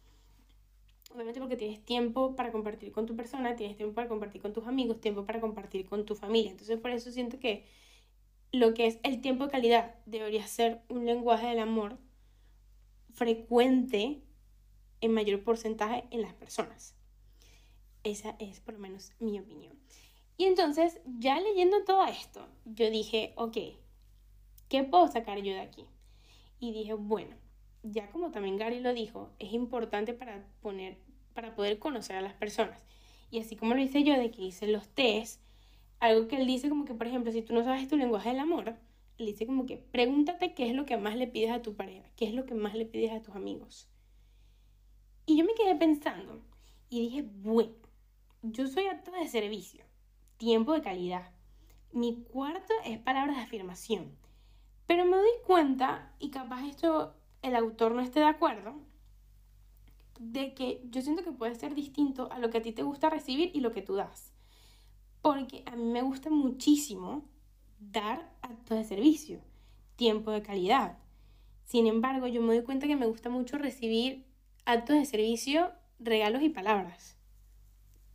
obviamente 1.13 1.41
porque 1.41 1.57
tienes 1.57 1.85
tiempo 1.85 2.37
para 2.37 2.53
compartir 2.53 2.93
con 2.93 3.07
tu 3.07 3.17
persona, 3.17 3.57
tienes 3.57 3.77
tiempo 3.77 3.93
para 3.93 4.07
compartir 4.07 4.41
con 4.41 4.53
tus 4.53 4.69
amigos, 4.69 5.01
tiempo 5.01 5.27
para 5.27 5.41
compartir 5.41 5.85
con 5.85 6.07
tu 6.07 6.15
familia. 6.15 6.53
Entonces 6.53 6.79
por 6.79 6.93
eso 6.93 7.11
siento 7.11 7.41
que 7.41 7.67
lo 8.53 8.73
que 8.73 8.87
es 8.87 9.01
el 9.03 9.21
tiempo 9.21 9.47
de 9.47 9.51
calidad 9.51 9.97
debería 10.07 10.47
ser 10.47 10.81
un 10.89 11.07
lenguaje 11.07 11.49
del 11.49 11.59
amor 11.59 11.99
frecuente 13.13 14.23
en 15.01 15.13
mayor 15.13 15.43
porcentaje 15.43 16.05
en 16.13 16.23
las 16.23 16.35
personas. 16.35 16.95
Esa 18.05 18.37
es 18.39 18.61
por 18.61 18.75
lo 18.75 18.81
menos 18.81 19.11
mi 19.19 19.41
opinión. 19.41 19.77
Y 20.37 20.45
entonces, 20.45 21.01
ya 21.19 21.41
leyendo 21.41 21.83
todo 21.83 22.07
esto, 22.07 22.47
yo 22.65 22.89
dije, 22.93 23.33
ok, 23.35 23.57
¿qué 24.69 24.85
puedo 24.85 25.09
sacar 25.09 25.39
yo 25.39 25.53
de 25.53 25.63
aquí? 25.63 25.85
Y 26.61 26.71
dije, 26.71 26.95
bueno, 26.95 27.42
ya 27.83 28.11
como 28.11 28.31
también 28.31 28.57
Gary 28.57 28.81
lo 28.81 28.95
dijo, 28.95 29.31
es 29.39 29.53
importante 29.53 30.15
para, 30.15 30.45
poner, 30.61 30.99
para 31.35 31.55
poder 31.55 31.79
conocer 31.79 32.17
a 32.17 32.21
las 32.21 32.35
personas. 32.35 32.85
Y 33.31 33.41
así 33.41 33.57
como 33.57 33.75
lo 33.75 33.81
hice 33.81 34.05
yo, 34.05 34.19
de 34.19 34.31
que 34.31 34.43
hice 34.43 34.67
los 34.67 34.89
test, 34.89 35.41
algo 36.01 36.29
que 36.29 36.37
él 36.37 36.47
dice 36.47 36.69
como 36.69 36.85
que, 36.85 36.95
por 36.95 37.07
ejemplo, 37.07 37.33
si 37.33 37.43
tú 37.43 37.55
no 37.55 37.65
sabes 37.65 37.89
tu 37.89 37.97
lenguaje 37.97 38.31
del 38.31 38.41
amor, 38.41 38.77
él 39.19 39.27
dice 39.27 39.47
como 39.47 39.67
que 39.67 39.77
pregúntate 39.77 40.55
qué 40.55 40.69
es 40.69 40.75
lo 40.75 40.85
que 40.85 40.97
más 40.97 41.17
le 41.17 41.27
pides 41.27 41.51
a 41.51 41.63
tu 41.63 41.75
pareja, 41.77 42.09
qué 42.17 42.27
es 42.27 42.35
lo 42.35 42.45
que 42.45 42.55
más 42.55 42.75
le 42.75 42.87
pides 42.87 43.13
a 43.13 43.23
tus 43.23 43.35
amigos. 43.35 43.89
Y 45.27 45.37
yo 45.37 45.45
me 45.45 45.55
quedé 45.55 45.75
pensando 45.77 46.43
y 46.91 47.01
dije, 47.01 47.23
bueno, 47.23 47.73
yo 48.43 48.67
soy 48.67 48.87
acto 48.87 49.13
de 49.13 49.29
servicio 49.29 49.85
tiempo 50.43 50.73
de 50.73 50.83
calidad. 50.83 51.31
Mi 51.93 52.25
cuarto 52.25 52.75
es 52.85 52.99
palabras 52.99 53.37
de 53.37 53.43
afirmación. 53.45 54.19
Pero 54.89 55.05
me 55.05 55.17
doy 55.17 55.31
cuenta, 55.47 56.13
y 56.19 56.31
capaz 56.31 56.67
esto 56.67 57.15
el 57.43 57.57
autor 57.57 57.93
no 57.93 58.01
esté 58.01 58.21
de 58.21 58.27
acuerdo, 58.27 58.75
de 60.19 60.55
que 60.55 60.81
yo 60.91 61.03
siento 61.03 61.25
que 61.25 61.33
puede 61.33 61.55
ser 61.55 61.75
distinto 61.75 62.31
a 62.33 62.39
lo 62.39 62.51
que 62.51 62.59
a 62.59 62.63
ti 62.63 62.73
te 62.73 62.83
gusta 62.83 63.11
recibir 63.11 63.51
y 63.55 63.61
lo 63.61 63.73
que 63.73 63.83
tú 63.83 63.95
das. 63.95 64.33
Porque 65.21 65.63
a 65.67 65.77
mí 65.77 65.85
me 65.85 66.03
gusta 66.03 66.31
muchísimo 66.31 67.25
dar 67.79 68.33
actos 68.43 68.79
de 68.79 68.85
servicio, 68.85 69.41
tiempo 69.97 70.31
de 70.31 70.43
calidad. 70.43 70.99
Sin 71.65 71.87
embargo, 71.87 72.27
yo 72.27 72.41
me 72.41 72.55
doy 72.55 72.65
cuenta 72.65 72.87
que 72.87 72.97
me 72.97 73.07
gusta 73.07 73.29
mucho 73.29 73.59
recibir 73.59 74.25
actos 74.65 74.97
de 74.97 75.05
servicio, 75.05 75.73
regalos 75.99 76.43
y 76.43 76.49
palabras 76.49 77.17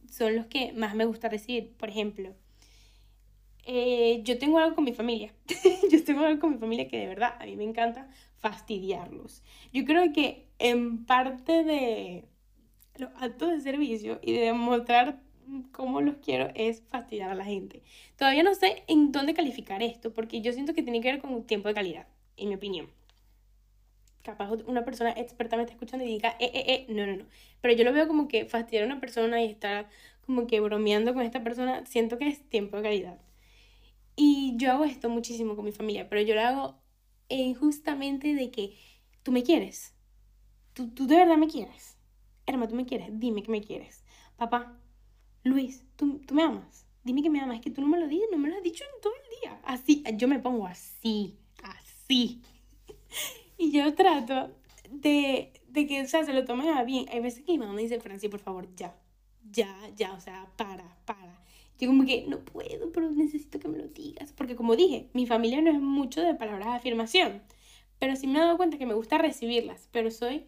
son 0.10 0.36
los 0.36 0.48
que 0.48 0.74
más 0.74 0.96
me 0.96 1.06
gusta 1.06 1.30
recibir. 1.30 1.74
Por 1.78 1.90
ejemplo, 1.90 2.34
eh, 3.68 4.22
yo 4.24 4.38
tengo 4.40 4.58
algo 4.58 4.76
con 4.76 4.86
mi 4.86 4.94
familia. 4.94 5.34
yo 5.92 6.04
tengo 6.04 6.26
algo 6.26 6.40
con 6.40 6.54
mi 6.54 6.58
familia 6.58 6.88
que 6.88 6.98
de 6.98 7.08
verdad 7.08 7.36
a 7.40 7.46
mí 7.46 7.56
me 7.56 7.64
encanta 7.64 8.10
fastidiarlos. 8.40 9.44
Yo 9.74 9.86
creo 9.86 10.12
que 10.14 10.48
en 10.60 11.06
parte 11.06 11.64
de 11.64 12.26
los 12.98 13.12
actos 13.20 13.52
de 13.52 13.62
servicio 13.62 14.20
y 14.24 14.34
de 14.34 14.42
demostrar 14.42 15.22
cómo 15.72 16.02
los 16.02 16.18
quiero 16.18 16.50
es 16.56 16.82
fastidiar 16.90 17.30
a 17.30 17.36
la 17.36 17.46
gente. 17.46 17.84
Todavía 18.18 18.44
no 18.44 18.56
sé 18.56 18.84
en 18.88 19.12
dónde 19.12 19.34
calificar 19.34 19.84
esto 19.84 20.14
porque 20.14 20.42
yo 20.42 20.52
siento 20.54 20.74
que 20.74 20.84
tiene 20.84 21.02
que 21.02 21.12
ver 21.12 21.22
con 21.22 21.44
tiempo 21.46 21.68
de 21.68 21.76
calidad, 21.76 22.08
en 22.38 22.50
mi 22.50 22.56
opinión 22.56 22.90
capaz 24.28 24.52
una 24.68 24.84
persona 24.84 25.12
experta 25.12 25.56
me 25.56 25.64
está 25.64 25.74
escuchando 25.74 26.06
y 26.06 26.10
diga, 26.10 26.36
eh, 26.40 26.52
eh, 26.54 26.64
eh, 26.68 26.86
no, 26.90 27.06
no, 27.08 27.16
no. 27.16 27.26
Pero 27.62 27.74
yo 27.74 27.86
lo 27.86 27.94
veo 27.94 28.08
como 28.08 28.28
que 28.28 28.46
fastidiar 28.46 28.84
a 28.84 28.88
una 28.88 29.00
persona 29.00 29.42
y 29.42 29.50
estar 29.50 29.88
como 30.26 30.48
que 30.48 30.60
bromeando 30.60 31.14
con 31.14 31.24
esta 31.24 31.44
persona, 31.44 31.86
siento 31.86 32.18
que 32.18 32.28
es 32.28 32.42
tiempo 32.50 32.78
de 32.78 32.84
calidad. 32.84 33.18
Y 34.18 34.56
yo 34.58 34.72
hago 34.72 34.84
esto 34.84 35.10
muchísimo 35.10 35.56
con 35.56 35.64
mi 35.64 35.72
familia, 35.72 36.10
pero 36.10 36.22
yo 36.22 36.36
lo 36.36 36.42
hago 36.42 36.82
justamente 37.60 38.34
de 38.34 38.52
que 38.52 38.76
tú 39.24 39.32
me 39.32 39.44
quieres. 39.44 39.94
Tú, 40.74 40.90
tú 40.90 41.08
de 41.08 41.16
verdad 41.16 41.38
me 41.38 41.48
quieres. 41.48 41.98
Hermano, 42.46 42.70
tú 42.70 42.76
me 42.76 42.86
quieres. 42.86 43.08
Dime 43.12 43.44
que 43.44 43.52
me 43.52 43.62
quieres. 43.62 44.04
Papá, 44.36 44.80
Luis, 45.44 45.86
¿tú, 45.96 46.20
tú 46.26 46.34
me 46.34 46.44
amas. 46.44 46.88
Dime 47.04 47.22
que 47.22 47.30
me 47.30 47.40
amas. 47.40 47.58
Es 47.58 47.62
que 47.62 47.72
tú 47.72 47.82
no 47.82 47.88
me 47.88 48.00
lo 48.00 48.08
dices, 48.08 48.28
no 48.32 48.38
me 48.38 48.50
lo 48.50 48.58
has 48.58 48.64
dicho 48.64 48.84
en 48.84 49.02
todo 49.02 49.14
el 49.14 49.42
día. 49.42 49.62
Así, 49.64 50.04
yo 50.16 50.28
me 50.28 50.40
pongo 50.40 50.68
así, 50.68 51.38
así. 51.64 52.42
Y 53.60 53.72
yo 53.72 53.96
trato 53.96 54.52
de, 54.92 55.52
de 55.68 55.88
que, 55.88 56.02
o 56.04 56.08
sea, 56.08 56.24
se 56.24 56.32
lo 56.32 56.46
tomen 56.46 56.70
a 56.70 56.84
bien. 56.84 57.08
Hay 57.12 57.22
veces 57.22 57.44
que 57.44 57.54
mi 57.54 57.58
mamá 57.58 57.74
me 57.74 57.82
dice, 57.82 58.00
Franci, 58.00 58.30
por 58.30 58.40
favor, 58.40 58.68
ya, 58.76 58.96
ya, 59.52 59.76
ya, 59.96 60.14
o 60.14 60.20
sea, 60.20 60.48
para, 60.58 60.96
para. 61.06 61.44
Yo 61.80 61.88
como 61.88 62.06
que 62.06 62.26
no 62.28 62.40
puedo, 62.40 62.92
pero 62.92 63.12
necesito 63.12 63.60
que 63.60 63.68
me 63.68 63.78
lo 63.78 63.88
digas. 63.88 64.34
Porque 64.34 64.56
como 64.56 64.76
dije, 64.76 65.10
mi 65.14 65.28
familia 65.28 65.62
no 65.62 65.72
es 65.72 65.80
mucho 65.80 66.22
de 66.22 66.34
palabras 66.34 66.70
de 66.70 66.76
afirmación. 66.76 67.42
Pero 68.00 68.16
sí 68.16 68.28
me 68.28 68.40
he 68.40 68.42
dado 68.42 68.58
cuenta 68.58 68.78
que 68.78 68.86
me 68.86 68.94
gusta 68.94 69.18
recibirlas, 69.18 69.90
pero 69.92 70.12
soy 70.12 70.46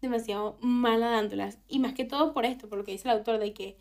demasiado 0.00 0.58
mala 0.60 1.10
dándolas. 1.10 1.58
Y 1.68 1.78
más 1.78 1.94
que 1.94 2.04
todo 2.04 2.32
por 2.32 2.44
esto, 2.44 2.68
por 2.68 2.78
lo 2.78 2.84
que 2.84 2.92
dice 2.92 3.08
el 3.08 3.16
autor, 3.16 3.38
de 3.38 3.52
que 3.52 3.76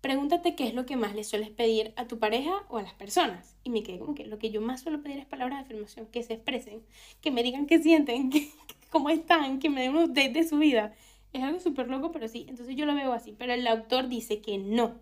pregúntate 0.00 0.54
qué 0.54 0.66
es 0.66 0.74
lo 0.74 0.86
que 0.86 0.96
más 0.96 1.14
le 1.14 1.24
sueles 1.24 1.50
pedir 1.50 1.92
a 1.96 2.06
tu 2.06 2.18
pareja 2.18 2.64
o 2.68 2.78
a 2.78 2.82
las 2.82 2.94
personas. 2.94 3.56
Y 3.64 3.70
me 3.70 3.82
quedé 3.82 3.98
como 3.98 4.14
que 4.14 4.26
lo 4.26 4.38
que 4.38 4.50
yo 4.50 4.60
más 4.60 4.82
suelo 4.82 5.02
pedir 5.02 5.18
es 5.18 5.26
palabras 5.26 5.58
de 5.58 5.64
afirmación, 5.64 6.06
que 6.06 6.22
se 6.22 6.34
expresen, 6.34 6.82
que 7.20 7.30
me 7.30 7.42
digan 7.42 7.66
qué 7.66 7.82
sienten, 7.82 8.30
que, 8.30 8.50
cómo 8.90 9.10
están, 9.10 9.58
que 9.58 9.70
me 9.70 9.82
den 9.82 9.96
un 9.96 10.04
update 10.04 10.30
de 10.30 10.48
su 10.48 10.58
vida. 10.58 10.94
Es 11.32 11.42
algo 11.42 11.60
súper 11.60 11.88
loco, 11.88 12.12
pero 12.12 12.28
sí, 12.28 12.46
entonces 12.48 12.76
yo 12.76 12.86
lo 12.86 12.94
veo 12.94 13.12
así. 13.12 13.34
Pero 13.36 13.52
el 13.52 13.66
autor 13.66 14.08
dice 14.08 14.40
que 14.40 14.58
no. 14.58 14.94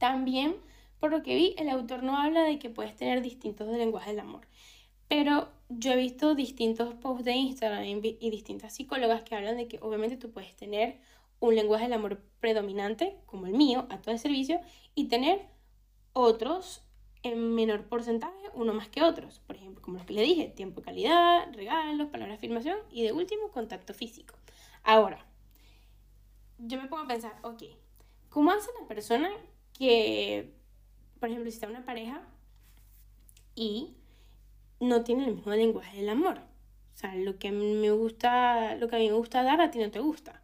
También, 0.00 0.56
por 0.98 1.10
lo 1.10 1.22
que 1.22 1.34
vi, 1.34 1.54
el 1.58 1.68
autor 1.68 2.02
no 2.02 2.16
habla 2.16 2.42
de 2.42 2.58
que 2.58 2.70
puedes 2.70 2.96
tener 2.96 3.20
distintos 3.20 3.68
lenguajes 3.68 4.12
del 4.12 4.20
amor. 4.20 4.48
Pero 5.08 5.50
yo 5.68 5.92
he 5.92 5.96
visto 5.96 6.34
distintos 6.34 6.94
posts 6.94 7.26
de 7.26 7.32
Instagram 7.32 7.84
y 7.84 8.30
distintas 8.30 8.74
psicólogas 8.74 9.20
que 9.22 9.34
hablan 9.34 9.58
de 9.58 9.68
que 9.68 9.78
obviamente 9.82 10.16
tú 10.16 10.30
puedes 10.30 10.56
tener 10.56 10.98
un 11.38 11.54
lenguaje 11.54 11.84
del 11.84 11.92
amor 11.92 12.22
predominante, 12.40 13.18
como 13.26 13.44
el 13.44 13.52
mío, 13.52 13.86
a 13.90 14.00
todo 14.00 14.12
el 14.12 14.18
servicio, 14.18 14.62
y 14.94 15.08
tener 15.08 15.46
otros 16.14 16.82
en 17.22 17.54
menor 17.54 17.86
porcentaje, 17.86 18.48
uno 18.54 18.72
más 18.72 18.88
que 18.88 19.02
otros. 19.02 19.40
Por 19.40 19.56
ejemplo, 19.56 19.82
como 19.82 19.98
los 19.98 20.06
que 20.06 20.14
le 20.14 20.22
dije, 20.22 20.46
tiempo 20.48 20.80
de 20.80 20.86
calidad, 20.86 21.52
regalos, 21.52 22.08
palabras 22.08 22.40
de 22.40 22.46
afirmación 22.46 22.78
y 22.90 23.02
de 23.02 23.12
último, 23.12 23.50
contacto 23.50 23.92
físico. 23.92 24.34
Ahora, 24.82 25.26
yo 26.56 26.80
me 26.80 26.88
pongo 26.88 27.02
a 27.02 27.06
pensar, 27.06 27.38
ok, 27.42 27.64
¿cómo 28.30 28.50
hace 28.50 28.70
la 28.80 28.88
persona 28.88 29.30
que, 29.80 30.52
por 31.18 31.30
ejemplo, 31.30 31.50
si 31.50 31.54
está 31.54 31.66
una 31.66 31.86
pareja 31.86 32.22
y 33.54 33.96
no 34.78 35.02
tiene 35.04 35.24
el 35.24 35.36
mismo 35.36 35.52
lenguaje 35.52 35.96
del 35.96 36.10
amor? 36.10 36.38
O 36.94 36.96
sea, 36.98 37.14
lo 37.14 37.38
que 37.38 37.50
me 37.50 37.90
gusta, 37.90 38.76
lo 38.76 38.88
que 38.88 38.96
a 38.96 38.98
mí 38.98 39.08
me 39.08 39.14
gusta 39.14 39.42
dar, 39.42 39.62
a 39.62 39.70
ti 39.70 39.78
no 39.78 39.90
te 39.90 40.00
gusta. 40.00 40.42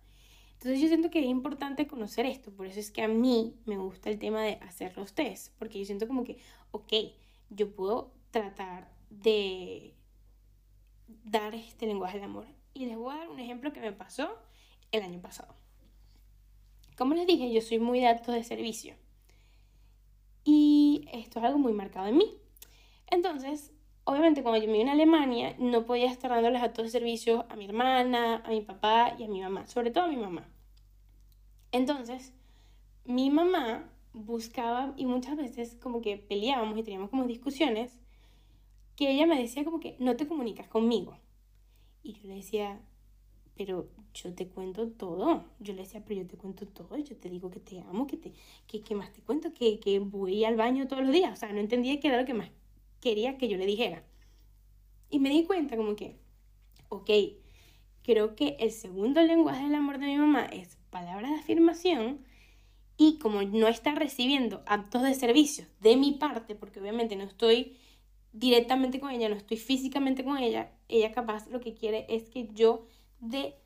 Entonces 0.55 0.81
yo 0.81 0.89
siento 0.89 1.11
que 1.11 1.19
es 1.19 1.27
importante 1.27 1.87
conocer 1.87 2.25
esto, 2.25 2.51
por 2.51 2.67
eso 2.67 2.81
es 2.81 2.91
que 2.91 3.03
a 3.03 3.09
mí 3.09 3.55
me 3.67 3.77
gusta 3.77 4.09
el 4.09 4.19
tema 4.19 4.43
de 4.43 4.55
hacer 4.63 4.97
los 4.97 5.13
test, 5.13 5.53
porque 5.59 5.79
yo 5.79 5.85
siento 5.85 6.07
como 6.07 6.25
que, 6.25 6.39
ok, 6.71 6.93
yo 7.51 7.75
puedo 7.75 8.15
tratar 8.31 8.91
de 9.11 9.93
dar 11.25 11.55
este 11.55 11.87
lenguaje 11.87 12.19
de 12.19 12.25
amor. 12.25 12.47
Y 12.73 12.87
les 12.87 12.97
voy 12.97 13.15
a 13.15 13.19
dar 13.19 13.29
un 13.29 13.39
ejemplo 13.39 13.75
que 13.75 13.81
me 13.81 13.93
pasó 13.93 14.39
el 14.93 15.03
año 15.03 15.21
pasado. 15.21 15.55
Como 16.97 17.13
les 17.13 17.27
dije, 17.27 17.53
yo 17.53 17.61
soy 17.61 17.79
muy 17.79 18.01
de 18.01 18.07
actos 18.07 18.35
de 18.35 18.43
servicio. 18.43 18.95
Y 20.47 21.09
esto 21.13 21.41
es 21.41 21.45
algo 21.45 21.59
muy 21.59 21.73
marcado 21.73 22.07
en 22.07 22.19
mí. 22.19 22.39
Entonces, 23.09 23.73
obviamente 24.05 24.45
cuando 24.45 24.65
yo 24.65 24.71
me 24.71 24.79
vine 24.79 24.91
a 24.91 24.95
Alemania, 24.95 25.57
no 25.59 25.85
podía 25.85 26.11
estar 26.11 26.31
dándoles 26.31 26.63
actos 26.63 26.85
de 26.85 26.91
servicio 26.91 27.45
a 27.49 27.57
mi 27.57 27.65
hermana, 27.65 28.37
a 28.37 28.49
mi 28.51 28.61
papá 28.61 29.17
y 29.19 29.25
a 29.25 29.29
mi 29.29 29.43
mamá, 29.43 29.67
sobre 29.67 29.91
todo 29.91 30.05
a 30.05 30.09
mi 30.09 30.17
mamá. 30.17 30.49
Entonces, 31.73 32.33
mi 33.05 33.29
mamá 33.29 33.91
buscaba 34.13 34.95
y 34.97 35.05
muchas 35.05 35.37
veces 35.37 35.77
como 35.83 36.01
que 36.01 36.17
peleábamos 36.17 36.79
y 36.79 36.85
teníamos 36.85 37.11
como 37.11 37.25
discusiones, 37.25 37.99
que 38.95 39.11
ella 39.11 39.27
me 39.27 39.39
decía 39.39 39.65
como 39.65 39.81
que 39.81 39.97
no 39.99 40.17
te 40.17 40.29
comunicas 40.29 40.69
conmigo. 40.69 41.19
Y 42.05 42.13
yo 42.13 42.29
le 42.29 42.37
decía, 42.37 42.81
pero 43.57 43.89
yo 44.15 44.35
te 44.35 44.49
cuento 44.49 44.89
todo. 44.89 45.45
Yo 45.61 45.73
le 45.73 45.83
decía, 45.83 46.03
pero 46.07 46.23
yo 46.23 46.27
te 46.27 46.37
cuento 46.37 46.67
todo. 46.67 46.97
Yo 46.99 47.17
te 47.17 47.31
digo 47.31 47.51
que 47.51 47.61
te 47.61 47.81
amo, 47.81 48.07
que, 48.07 48.17
te, 48.17 48.33
que, 48.67 48.83
que 48.83 48.95
más 48.95 49.13
te 49.13 49.23
cuento, 49.23 49.53
que, 49.53 49.81
que 49.81 49.99
voy 49.99 50.45
al 50.45 50.57
baño 50.57 50.87
todos 50.87 51.03
los 51.03 51.13
días. 51.13 51.33
O 51.33 51.37
sea, 51.37 51.53
no 51.53 51.61
entendía 51.61 51.99
qué 52.01 52.09
era 52.09 52.21
lo 52.21 52.27
que 52.27 52.35
más 52.35 52.51
quería 53.01 53.39
que 53.39 53.49
yo 53.49 53.57
le 53.57 53.67
dijera. 53.67 54.05
Y 55.11 55.21
me 55.21 55.31
di 55.31 55.45
cuenta 55.45 55.77
como 55.77 55.97
que, 55.97 56.17
ok, 56.89 57.11
creo 58.03 58.37
que 58.37 58.57
el 58.61 58.71
segundo 58.71 59.23
lenguaje 59.23 59.65
del 59.65 59.75
amor 59.75 59.99
de 59.99 60.07
mi 60.07 60.17
mamá 60.17 60.45
es 60.47 60.77
palabras 60.91 61.31
de 61.31 61.39
afirmación 61.39 62.25
y 62.97 63.19
como 63.19 63.43
no 63.43 63.69
está 63.69 63.95
recibiendo 63.95 64.63
actos 64.67 65.03
de 65.03 65.15
servicio 65.15 65.67
de 65.81 65.97
mi 65.97 66.13
parte, 66.13 66.55
porque 66.55 66.81
obviamente 66.81 67.17
no 67.17 67.25
estoy 67.25 67.77
directamente 68.33 69.01
con 69.01 69.11
ella, 69.11 69.29
no 69.29 69.37
estoy 69.37 69.57
físicamente 69.57 70.25
con 70.25 70.39
ella, 70.39 70.73
ella 70.89 71.13
capaz 71.13 71.49
lo 71.49 71.61
que 71.61 71.75
quiere 71.75 72.07
es 72.09 72.29
que 72.29 72.49
yo 72.55 72.87
dé 73.31 73.57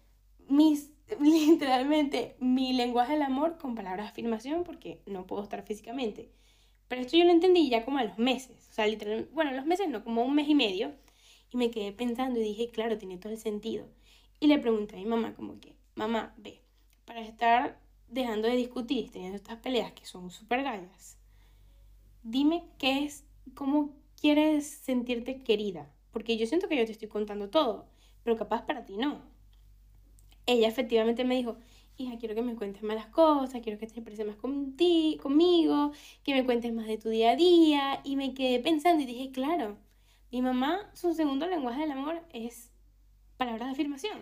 mis 0.49 0.91
literalmente 1.21 2.37
mi 2.39 2.73
lenguaje 2.73 3.15
del 3.15 3.23
amor 3.23 3.59
con 3.59 3.75
palabras 3.75 4.07
de 4.07 4.11
afirmación 4.11 4.65
porque 4.65 5.01
no 5.07 5.27
puedo 5.27 5.43
estar 5.43 5.63
físicamente. 5.65 6.31
Pero 6.89 7.03
esto 7.03 7.17
yo 7.17 7.25
lo 7.25 7.31
entendí 7.31 7.69
ya 7.69 7.85
como 7.85 7.99
a 7.99 8.05
los 8.05 8.19
meses, 8.19 8.69
o 8.71 8.73
sea, 8.73 8.87
literalmente, 8.87 9.31
bueno, 9.33 9.51
a 9.51 9.55
los 9.55 9.67
meses 9.67 9.89
no, 9.89 10.03
como 10.03 10.25
un 10.25 10.35
mes 10.35 10.49
y 10.49 10.57
medio, 10.57 10.93
y 11.53 11.57
me 11.57 11.71
quedé 11.71 11.93
pensando 11.93 12.41
y 12.41 12.43
dije, 12.43 12.71
claro, 12.71 12.99
tiene 12.99 13.17
todo 13.17 13.33
el 13.33 13.39
sentido. 13.39 13.87
Y 14.41 14.49
le 14.49 14.59
pregunté 14.59 14.97
a 14.97 14.99
mi 14.99 15.05
mamá 15.05 15.35
como 15.35 15.61
que, 15.61 15.77
mamá, 15.95 16.35
ve, 16.37 16.61
para 17.05 17.21
estar 17.21 17.79
dejando 18.09 18.49
de 18.49 18.57
discutir, 18.57 19.11
teniendo 19.11 19.37
estas 19.37 19.59
peleas 19.59 19.93
que 19.93 20.05
son 20.05 20.31
súper 20.31 20.65
gallas, 20.65 21.17
dime 22.25 22.65
qué 22.79 23.05
es, 23.05 23.25
cómo 23.55 23.95
quieres 24.21 24.67
sentirte 24.67 25.43
querida, 25.43 25.89
porque 26.11 26.37
yo 26.37 26.47
siento 26.47 26.67
que 26.69 26.77
yo 26.77 26.85
te 26.87 26.93
estoy 26.93 27.09
contando 27.09 27.51
todo, 27.51 27.87
pero 28.25 28.37
capaz 28.37 28.63
para 28.63 28.85
ti 28.85 28.97
no. 28.97 29.30
Ella 30.51 30.67
efectivamente 30.67 31.25
me 31.25 31.37
dijo, 31.37 31.59
hija, 31.97 32.19
quiero 32.19 32.35
que 32.35 32.43
me 32.43 32.57
cuentes 32.57 32.83
más 32.83 32.97
las 32.97 33.07
cosas, 33.07 33.61
quiero 33.63 33.79
que 33.79 33.87
te 33.87 33.93
expreses 33.95 34.27
más 34.27 34.35
conmigo, 34.35 35.93
que 36.25 36.35
me 36.35 36.45
cuentes 36.45 36.73
más 36.73 36.89
de 36.89 36.99
tu 36.99 37.09
día 37.09 37.31
a 37.31 37.37
día, 37.37 38.01
y 38.03 38.17
me 38.17 38.35
quedé 38.35 38.59
pensando 38.59 39.01
y 39.05 39.07
dije, 39.07 39.31
claro, 39.31 39.77
mi 40.33 40.43
mamá, 40.43 40.91
su 40.93 41.15
segundo 41.15 41.47
lenguaje 41.47 41.83
del 41.83 41.93
amor 41.93 42.21
es 42.33 42.73
palabras 43.37 43.69
de 43.69 43.73
afirmación. 43.75 44.19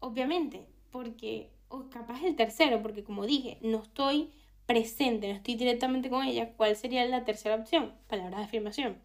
Obviamente, 0.00 0.66
porque, 0.90 1.50
o 1.68 1.90
capaz 1.90 2.24
el 2.24 2.34
tercero, 2.34 2.82
porque 2.82 3.04
como 3.04 3.24
dije, 3.24 3.58
no 3.60 3.82
estoy 3.84 4.32
presente, 4.66 5.28
no 5.28 5.34
estoy 5.34 5.54
directamente 5.54 6.10
con 6.10 6.24
ella, 6.24 6.54
¿cuál 6.56 6.74
sería 6.74 7.04
la 7.06 7.24
tercera 7.24 7.54
opción? 7.54 7.92
Palabras 8.08 8.38
de 8.40 8.44
afirmación. 8.46 8.96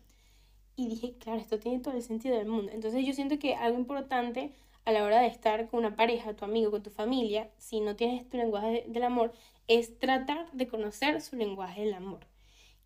Y 0.75 0.87
dije, 0.87 1.13
claro, 1.19 1.39
esto 1.39 1.59
tiene 1.59 1.79
todo 1.81 1.93
el 1.93 2.01
sentido 2.01 2.35
del 2.35 2.47
mundo. 2.47 2.71
Entonces 2.73 3.05
yo 3.05 3.13
siento 3.13 3.37
que 3.37 3.53
algo 3.53 3.77
importante 3.77 4.53
a 4.85 4.91
la 4.91 5.03
hora 5.03 5.21
de 5.21 5.27
estar 5.27 5.69
con 5.69 5.79
una 5.79 5.95
pareja, 5.95 6.35
tu 6.35 6.45
amigo, 6.45 6.71
con 6.71 6.83
tu 6.83 6.89
familia, 6.89 7.49
si 7.57 7.81
no 7.81 7.95
tienes 7.95 8.27
tu 8.29 8.37
lenguaje 8.37 8.85
del 8.87 9.03
amor, 9.03 9.33
es 9.67 9.99
tratar 9.99 10.51
de 10.51 10.67
conocer 10.67 11.21
su 11.21 11.35
lenguaje 11.35 11.81
del 11.81 11.93
amor 11.93 12.31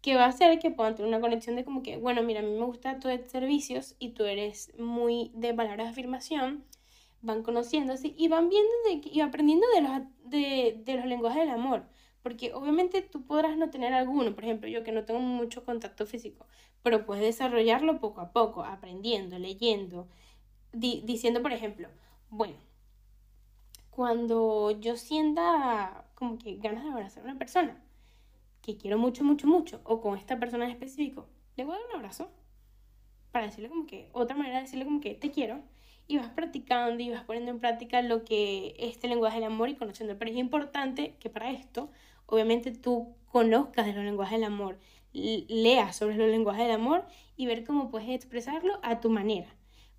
que 0.05 0.15
va 0.15 0.25
a 0.25 0.27
hacer 0.27 0.59
que 0.59 0.69
puedan 0.69 0.93
tener 0.93 1.09
una 1.09 1.19
conexión 1.19 1.55
de 1.55 1.65
como 1.65 1.81
que, 1.81 1.97
bueno, 1.97 2.21
mira, 2.21 2.41
a 2.41 2.43
mí 2.43 2.51
me 2.51 2.63
gusta 2.63 2.99
tu 2.99 3.09
servicios 3.25 3.95
y 3.97 4.09
tú 4.09 4.25
eres 4.25 4.71
muy 4.77 5.31
de 5.33 5.51
palabras 5.51 5.87
de 5.87 5.91
afirmación, 5.93 6.63
van 7.23 7.41
conociéndose 7.41 8.13
y 8.15 8.27
van 8.27 8.49
viendo 8.49 8.69
y 9.03 9.21
aprendiendo 9.21 9.65
de 9.73 9.81
los, 9.81 9.91
de, 10.25 10.79
de 10.85 10.93
los 10.93 11.07
lenguajes 11.07 11.41
del 11.41 11.49
amor. 11.49 11.87
Porque 12.21 12.53
obviamente 12.53 13.01
tú 13.01 13.25
podrás 13.25 13.57
no 13.57 13.71
tener 13.71 13.93
alguno, 13.93 14.35
por 14.35 14.43
ejemplo, 14.43 14.69
yo 14.69 14.83
que 14.83 14.91
no 14.91 15.05
tengo 15.05 15.21
mucho 15.21 15.65
contacto 15.65 16.05
físico, 16.05 16.45
pero 16.83 17.07
puedes 17.07 17.23
desarrollarlo 17.23 17.99
poco 17.99 18.21
a 18.21 18.31
poco, 18.31 18.63
aprendiendo, 18.63 19.39
leyendo, 19.39 20.07
diciendo, 20.75 21.41
por 21.41 21.53
ejemplo, 21.53 21.87
bueno, 22.29 22.55
cuando 23.89 24.71
yo 24.71 24.97
sienta 24.97 26.05
como 26.15 26.37
que 26.37 26.57
ganas 26.57 26.83
de 26.83 26.91
abrazar 26.91 27.23
a 27.23 27.25
una 27.25 27.39
persona, 27.39 27.81
que 28.61 28.77
quiero 28.77 28.97
mucho, 28.97 29.23
mucho, 29.23 29.47
mucho, 29.47 29.81
o 29.83 30.01
con 30.01 30.17
esta 30.17 30.39
persona 30.39 30.65
en 30.65 30.71
específico, 30.71 31.27
le 31.55 31.63
voy 31.63 31.75
a 31.75 31.79
dar 31.79 31.87
un 31.89 31.95
abrazo 31.97 32.29
para 33.31 33.45
decirle 33.45 33.69
como 33.69 33.85
que, 33.85 34.09
otra 34.13 34.35
manera 34.35 34.57
de 34.57 34.63
decirle 34.63 34.85
como 34.85 35.01
que 35.01 35.13
te 35.13 35.31
quiero, 35.31 35.61
y 36.07 36.17
vas 36.17 36.29
practicando 36.29 37.01
y 37.01 37.09
vas 37.09 37.23
poniendo 37.23 37.51
en 37.51 37.59
práctica 37.59 38.01
lo 38.01 38.23
que 38.23 38.75
este 38.77 39.07
lenguaje 39.07 39.37
del 39.37 39.45
amor 39.45 39.69
y 39.69 39.75
conociendo. 39.75 40.17
Pero 40.17 40.31
es 40.31 40.37
importante 40.37 41.15
que 41.19 41.29
para 41.29 41.51
esto, 41.51 41.89
obviamente, 42.27 42.71
tú 42.71 43.15
conozcas 43.31 43.85
de 43.85 43.93
los 43.93 44.03
lenguajes 44.03 44.39
del 44.39 44.45
amor, 44.45 44.77
leas 45.13 45.95
sobre 45.95 46.17
los 46.17 46.29
lenguajes 46.29 46.63
del 46.63 46.75
amor 46.75 47.05
y 47.37 47.45
ver 47.47 47.63
cómo 47.63 47.89
puedes 47.89 48.09
expresarlo 48.09 48.79
a 48.83 48.99
tu 48.99 49.09
manera. 49.09 49.47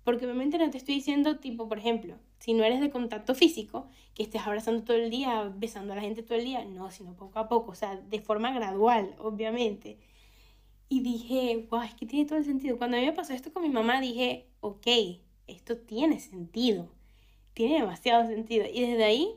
Porque 0.07 0.23
obviamente 0.23 0.57
no 0.57 0.69
te 0.69 0.77
estoy 0.77 0.95
diciendo, 0.95 1.35
tipo, 1.35 1.67
por 1.67 1.79
ejemplo, 1.79 2.15
si 2.39 2.53
no 2.53 2.63
eres 2.63 2.79
de 2.79 2.89
contacto 2.89 3.35
físico, 3.35 3.89
que 4.13 4.23
estés 4.23 4.41
abrazando 4.41 4.85
todo 4.85 4.95
el 4.95 5.09
día, 5.09 5.51
besando 5.53 5.91
a 5.91 5.97
la 5.97 6.01
gente 6.01 6.23
todo 6.23 6.37
el 6.37 6.45
día, 6.45 6.63
no, 6.63 6.91
sino 6.91 7.13
poco 7.13 7.39
a 7.39 7.49
poco, 7.49 7.73
o 7.73 7.75
sea, 7.75 7.97
de 7.97 8.21
forma 8.21 8.53
gradual, 8.53 9.15
obviamente. 9.19 9.97
Y 10.87 11.01
dije, 11.01 11.67
wow, 11.69 11.81
es 11.81 11.93
que 11.93 12.05
tiene 12.05 12.23
todo 12.23 12.37
el 12.37 12.45
sentido. 12.45 12.77
Cuando 12.77 12.95
a 12.95 13.01
mí 13.01 13.05
me 13.05 13.11
pasó 13.11 13.33
esto 13.33 13.51
con 13.51 13.63
mi 13.63 13.69
mamá, 13.69 13.99
dije, 13.99 14.47
ok, 14.61 14.87
esto 15.45 15.75
tiene 15.75 16.21
sentido, 16.21 16.87
tiene 17.53 17.81
demasiado 17.81 18.25
sentido. 18.27 18.65
Y 18.73 18.79
desde 18.79 19.03
ahí 19.03 19.33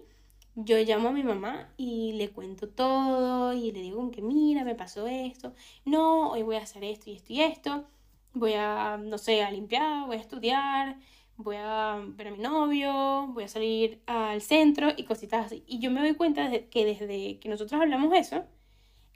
yo 0.54 0.78
llamo 0.78 1.08
a 1.08 1.12
mi 1.12 1.24
mamá 1.24 1.74
y 1.78 2.12
le 2.12 2.30
cuento 2.30 2.68
todo 2.68 3.52
y 3.54 3.72
le 3.72 3.80
digo 3.80 4.08
que 4.12 4.22
mira, 4.22 4.62
me 4.62 4.76
pasó 4.76 5.08
esto, 5.08 5.52
no, 5.84 6.30
hoy 6.30 6.44
voy 6.44 6.54
a 6.54 6.62
hacer 6.62 6.84
esto 6.84 7.10
y 7.10 7.14
esto 7.14 7.32
y 7.32 7.40
esto, 7.40 7.88
voy 8.34 8.54
a, 8.54 8.96
no 8.96 9.18
sé, 9.18 9.42
a 9.42 9.50
limpiar, 9.50 10.06
voy 10.06 10.16
a 10.16 10.20
estudiar, 10.20 10.96
voy 11.36 11.56
a 11.58 12.02
ver 12.16 12.28
a 12.28 12.30
mi 12.30 12.38
novio, 12.38 13.28
voy 13.28 13.44
a 13.44 13.48
salir 13.48 14.00
al 14.06 14.40
centro 14.42 14.88
y 14.96 15.04
cositas 15.04 15.46
así. 15.46 15.64
Y 15.66 15.80
yo 15.80 15.90
me 15.90 16.00
doy 16.00 16.14
cuenta 16.14 16.48
de 16.48 16.68
que 16.68 16.84
desde 16.84 17.38
que 17.38 17.48
nosotros 17.48 17.80
hablamos 17.80 18.12
eso, 18.14 18.44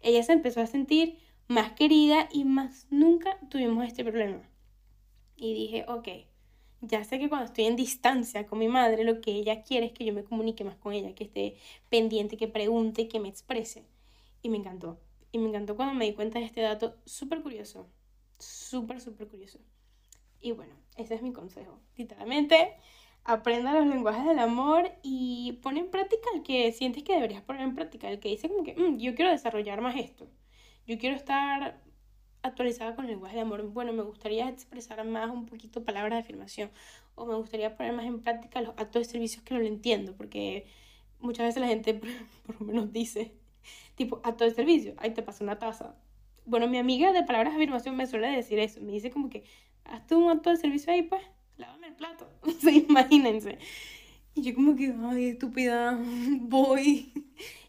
ella 0.02 0.22
se 0.22 0.32
empezó 0.32 0.60
a 0.60 0.66
sentir 0.66 1.18
más 1.48 1.72
querida 1.72 2.28
y 2.32 2.44
más 2.44 2.86
nunca 2.90 3.38
tuvimos 3.50 3.86
este 3.86 4.04
problema. 4.04 4.42
Y 5.36 5.54
dije, 5.54 5.84
ok, 5.88 6.08
ya 6.80 7.04
sé 7.04 7.18
que 7.18 7.28
cuando 7.28 7.46
estoy 7.46 7.64
en 7.64 7.76
distancia 7.76 8.46
con 8.46 8.58
mi 8.58 8.68
madre, 8.68 9.04
lo 9.04 9.20
que 9.20 9.32
ella 9.32 9.62
quiere 9.62 9.86
es 9.86 9.92
que 9.92 10.04
yo 10.04 10.12
me 10.12 10.24
comunique 10.24 10.64
más 10.64 10.76
con 10.76 10.92
ella, 10.92 11.14
que 11.14 11.24
esté 11.24 11.56
pendiente, 11.88 12.36
que 12.36 12.48
pregunte, 12.48 13.08
que 13.08 13.20
me 13.20 13.28
exprese. 13.28 13.84
Y 14.42 14.48
me 14.50 14.58
encantó. 14.58 14.98
Y 15.32 15.38
me 15.38 15.48
encantó 15.48 15.76
cuando 15.76 15.94
me 15.94 16.04
di 16.04 16.12
cuenta 16.12 16.38
de 16.38 16.44
este 16.44 16.60
dato 16.60 16.96
súper 17.04 17.42
curioso. 17.42 17.88
Súper, 18.44 19.00
súper 19.00 19.28
curioso. 19.28 19.58
Y 20.40 20.52
bueno, 20.52 20.74
ese 20.96 21.14
es 21.14 21.22
mi 21.22 21.32
consejo. 21.32 21.78
Literalmente, 21.96 22.74
aprenda 23.24 23.72
los 23.72 23.86
lenguajes 23.86 24.24
del 24.26 24.38
amor 24.38 24.92
y 25.02 25.58
pone 25.62 25.80
en 25.80 25.90
práctica 25.90 26.28
el 26.34 26.42
que 26.42 26.70
sientes 26.72 27.02
que 27.02 27.14
deberías 27.14 27.42
poner 27.42 27.62
en 27.62 27.74
práctica, 27.74 28.10
el 28.10 28.20
que 28.20 28.28
dice 28.28 28.48
como 28.48 28.64
que 28.64 28.74
mm, 28.74 28.98
yo 28.98 29.14
quiero 29.14 29.30
desarrollar 29.30 29.80
más 29.80 29.96
esto, 29.96 30.28
yo 30.86 30.98
quiero 30.98 31.16
estar 31.16 31.80
actualizada 32.42 32.94
con 32.94 33.06
el 33.06 33.12
lenguaje 33.12 33.36
de 33.36 33.42
amor. 33.42 33.62
Bueno, 33.70 33.92
me 33.92 34.02
gustaría 34.02 34.48
expresar 34.48 35.02
más 35.06 35.30
un 35.30 35.46
poquito 35.46 35.84
palabras 35.84 36.12
de 36.18 36.20
afirmación 36.20 36.70
o 37.14 37.26
me 37.26 37.34
gustaría 37.36 37.76
poner 37.76 37.92
más 37.94 38.06
en 38.06 38.20
práctica 38.22 38.60
los 38.60 38.74
actos 38.76 39.06
de 39.06 39.12
servicios 39.12 39.42
que 39.42 39.54
no 39.54 39.60
lo 39.60 39.66
entiendo, 39.66 40.14
porque 40.16 40.66
muchas 41.20 41.46
veces 41.46 41.62
la 41.62 41.68
gente 41.68 41.94
por 42.46 42.60
lo 42.60 42.66
menos 42.66 42.92
dice, 42.92 43.32
tipo, 43.96 44.20
acto 44.24 44.44
de 44.44 44.50
servicio, 44.52 44.94
ahí 44.98 45.12
te 45.14 45.22
pasa 45.22 45.44
una 45.44 45.58
taza. 45.58 45.96
Bueno, 46.46 46.68
mi 46.68 46.78
amiga 46.78 47.12
de 47.12 47.22
palabras 47.22 47.54
afirmación 47.54 47.96
me 47.96 48.06
suele 48.06 48.28
decir 48.28 48.58
eso, 48.58 48.80
me 48.82 48.92
dice 48.92 49.10
como 49.10 49.30
que 49.30 49.44
hazte 49.84 50.14
un 50.14 50.30
acto 50.30 50.50
de 50.50 50.56
servicio 50.56 50.92
ahí, 50.92 51.02
pues, 51.02 51.22
lávame 51.56 51.88
el 51.88 51.94
plato. 51.94 52.28
O 52.42 52.68
imagínense. 52.68 53.58
Y 54.34 54.42
yo 54.42 54.54
como 54.54 54.74
que, 54.76 54.94
ay, 55.04 55.28
estúpida, 55.28 55.98
voy. 56.40 57.12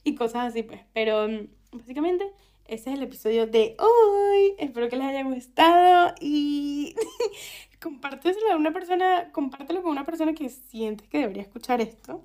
Y 0.04 0.16
cosas 0.16 0.48
así, 0.48 0.64
pues. 0.64 0.82
Pero 0.94 1.28
mm, 1.28 1.48
básicamente 1.78 2.26
ese 2.68 2.90
es 2.90 2.98
el 2.98 3.04
episodio 3.04 3.48
de 3.48 3.78
hoy. 3.80 4.56
Espero 4.58 4.90
que 4.90 4.96
les 4.98 5.06
haya 5.06 5.24
gustado 5.24 6.16
y 6.20 6.96
compárteselo 7.82 8.52
a 8.52 8.56
una 8.56 8.74
persona, 8.74 9.32
compártelo 9.32 9.84
con 9.84 9.92
una 9.92 10.06
persona 10.06 10.34
que 10.34 10.50
sientes 10.50 11.08
que 11.08 11.20
debería 11.20 11.44
escuchar 11.44 11.80
esto. 11.82 12.24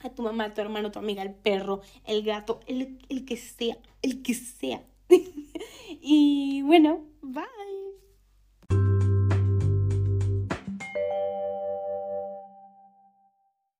A 0.00 0.10
tu 0.10 0.22
mamá, 0.22 0.44
a 0.44 0.54
tu 0.54 0.60
hermano, 0.60 0.90
tu 0.90 1.00
amiga, 1.00 1.22
el 1.22 1.34
perro, 1.34 1.82
el 2.04 2.22
gato, 2.22 2.60
el, 2.66 2.98
el 3.08 3.24
que 3.24 3.36
sea, 3.36 3.76
el 4.00 4.22
que 4.22 4.34
sea. 4.34 4.82
Y 6.10 6.62
bueno, 6.62 7.04
bye. 7.20 7.87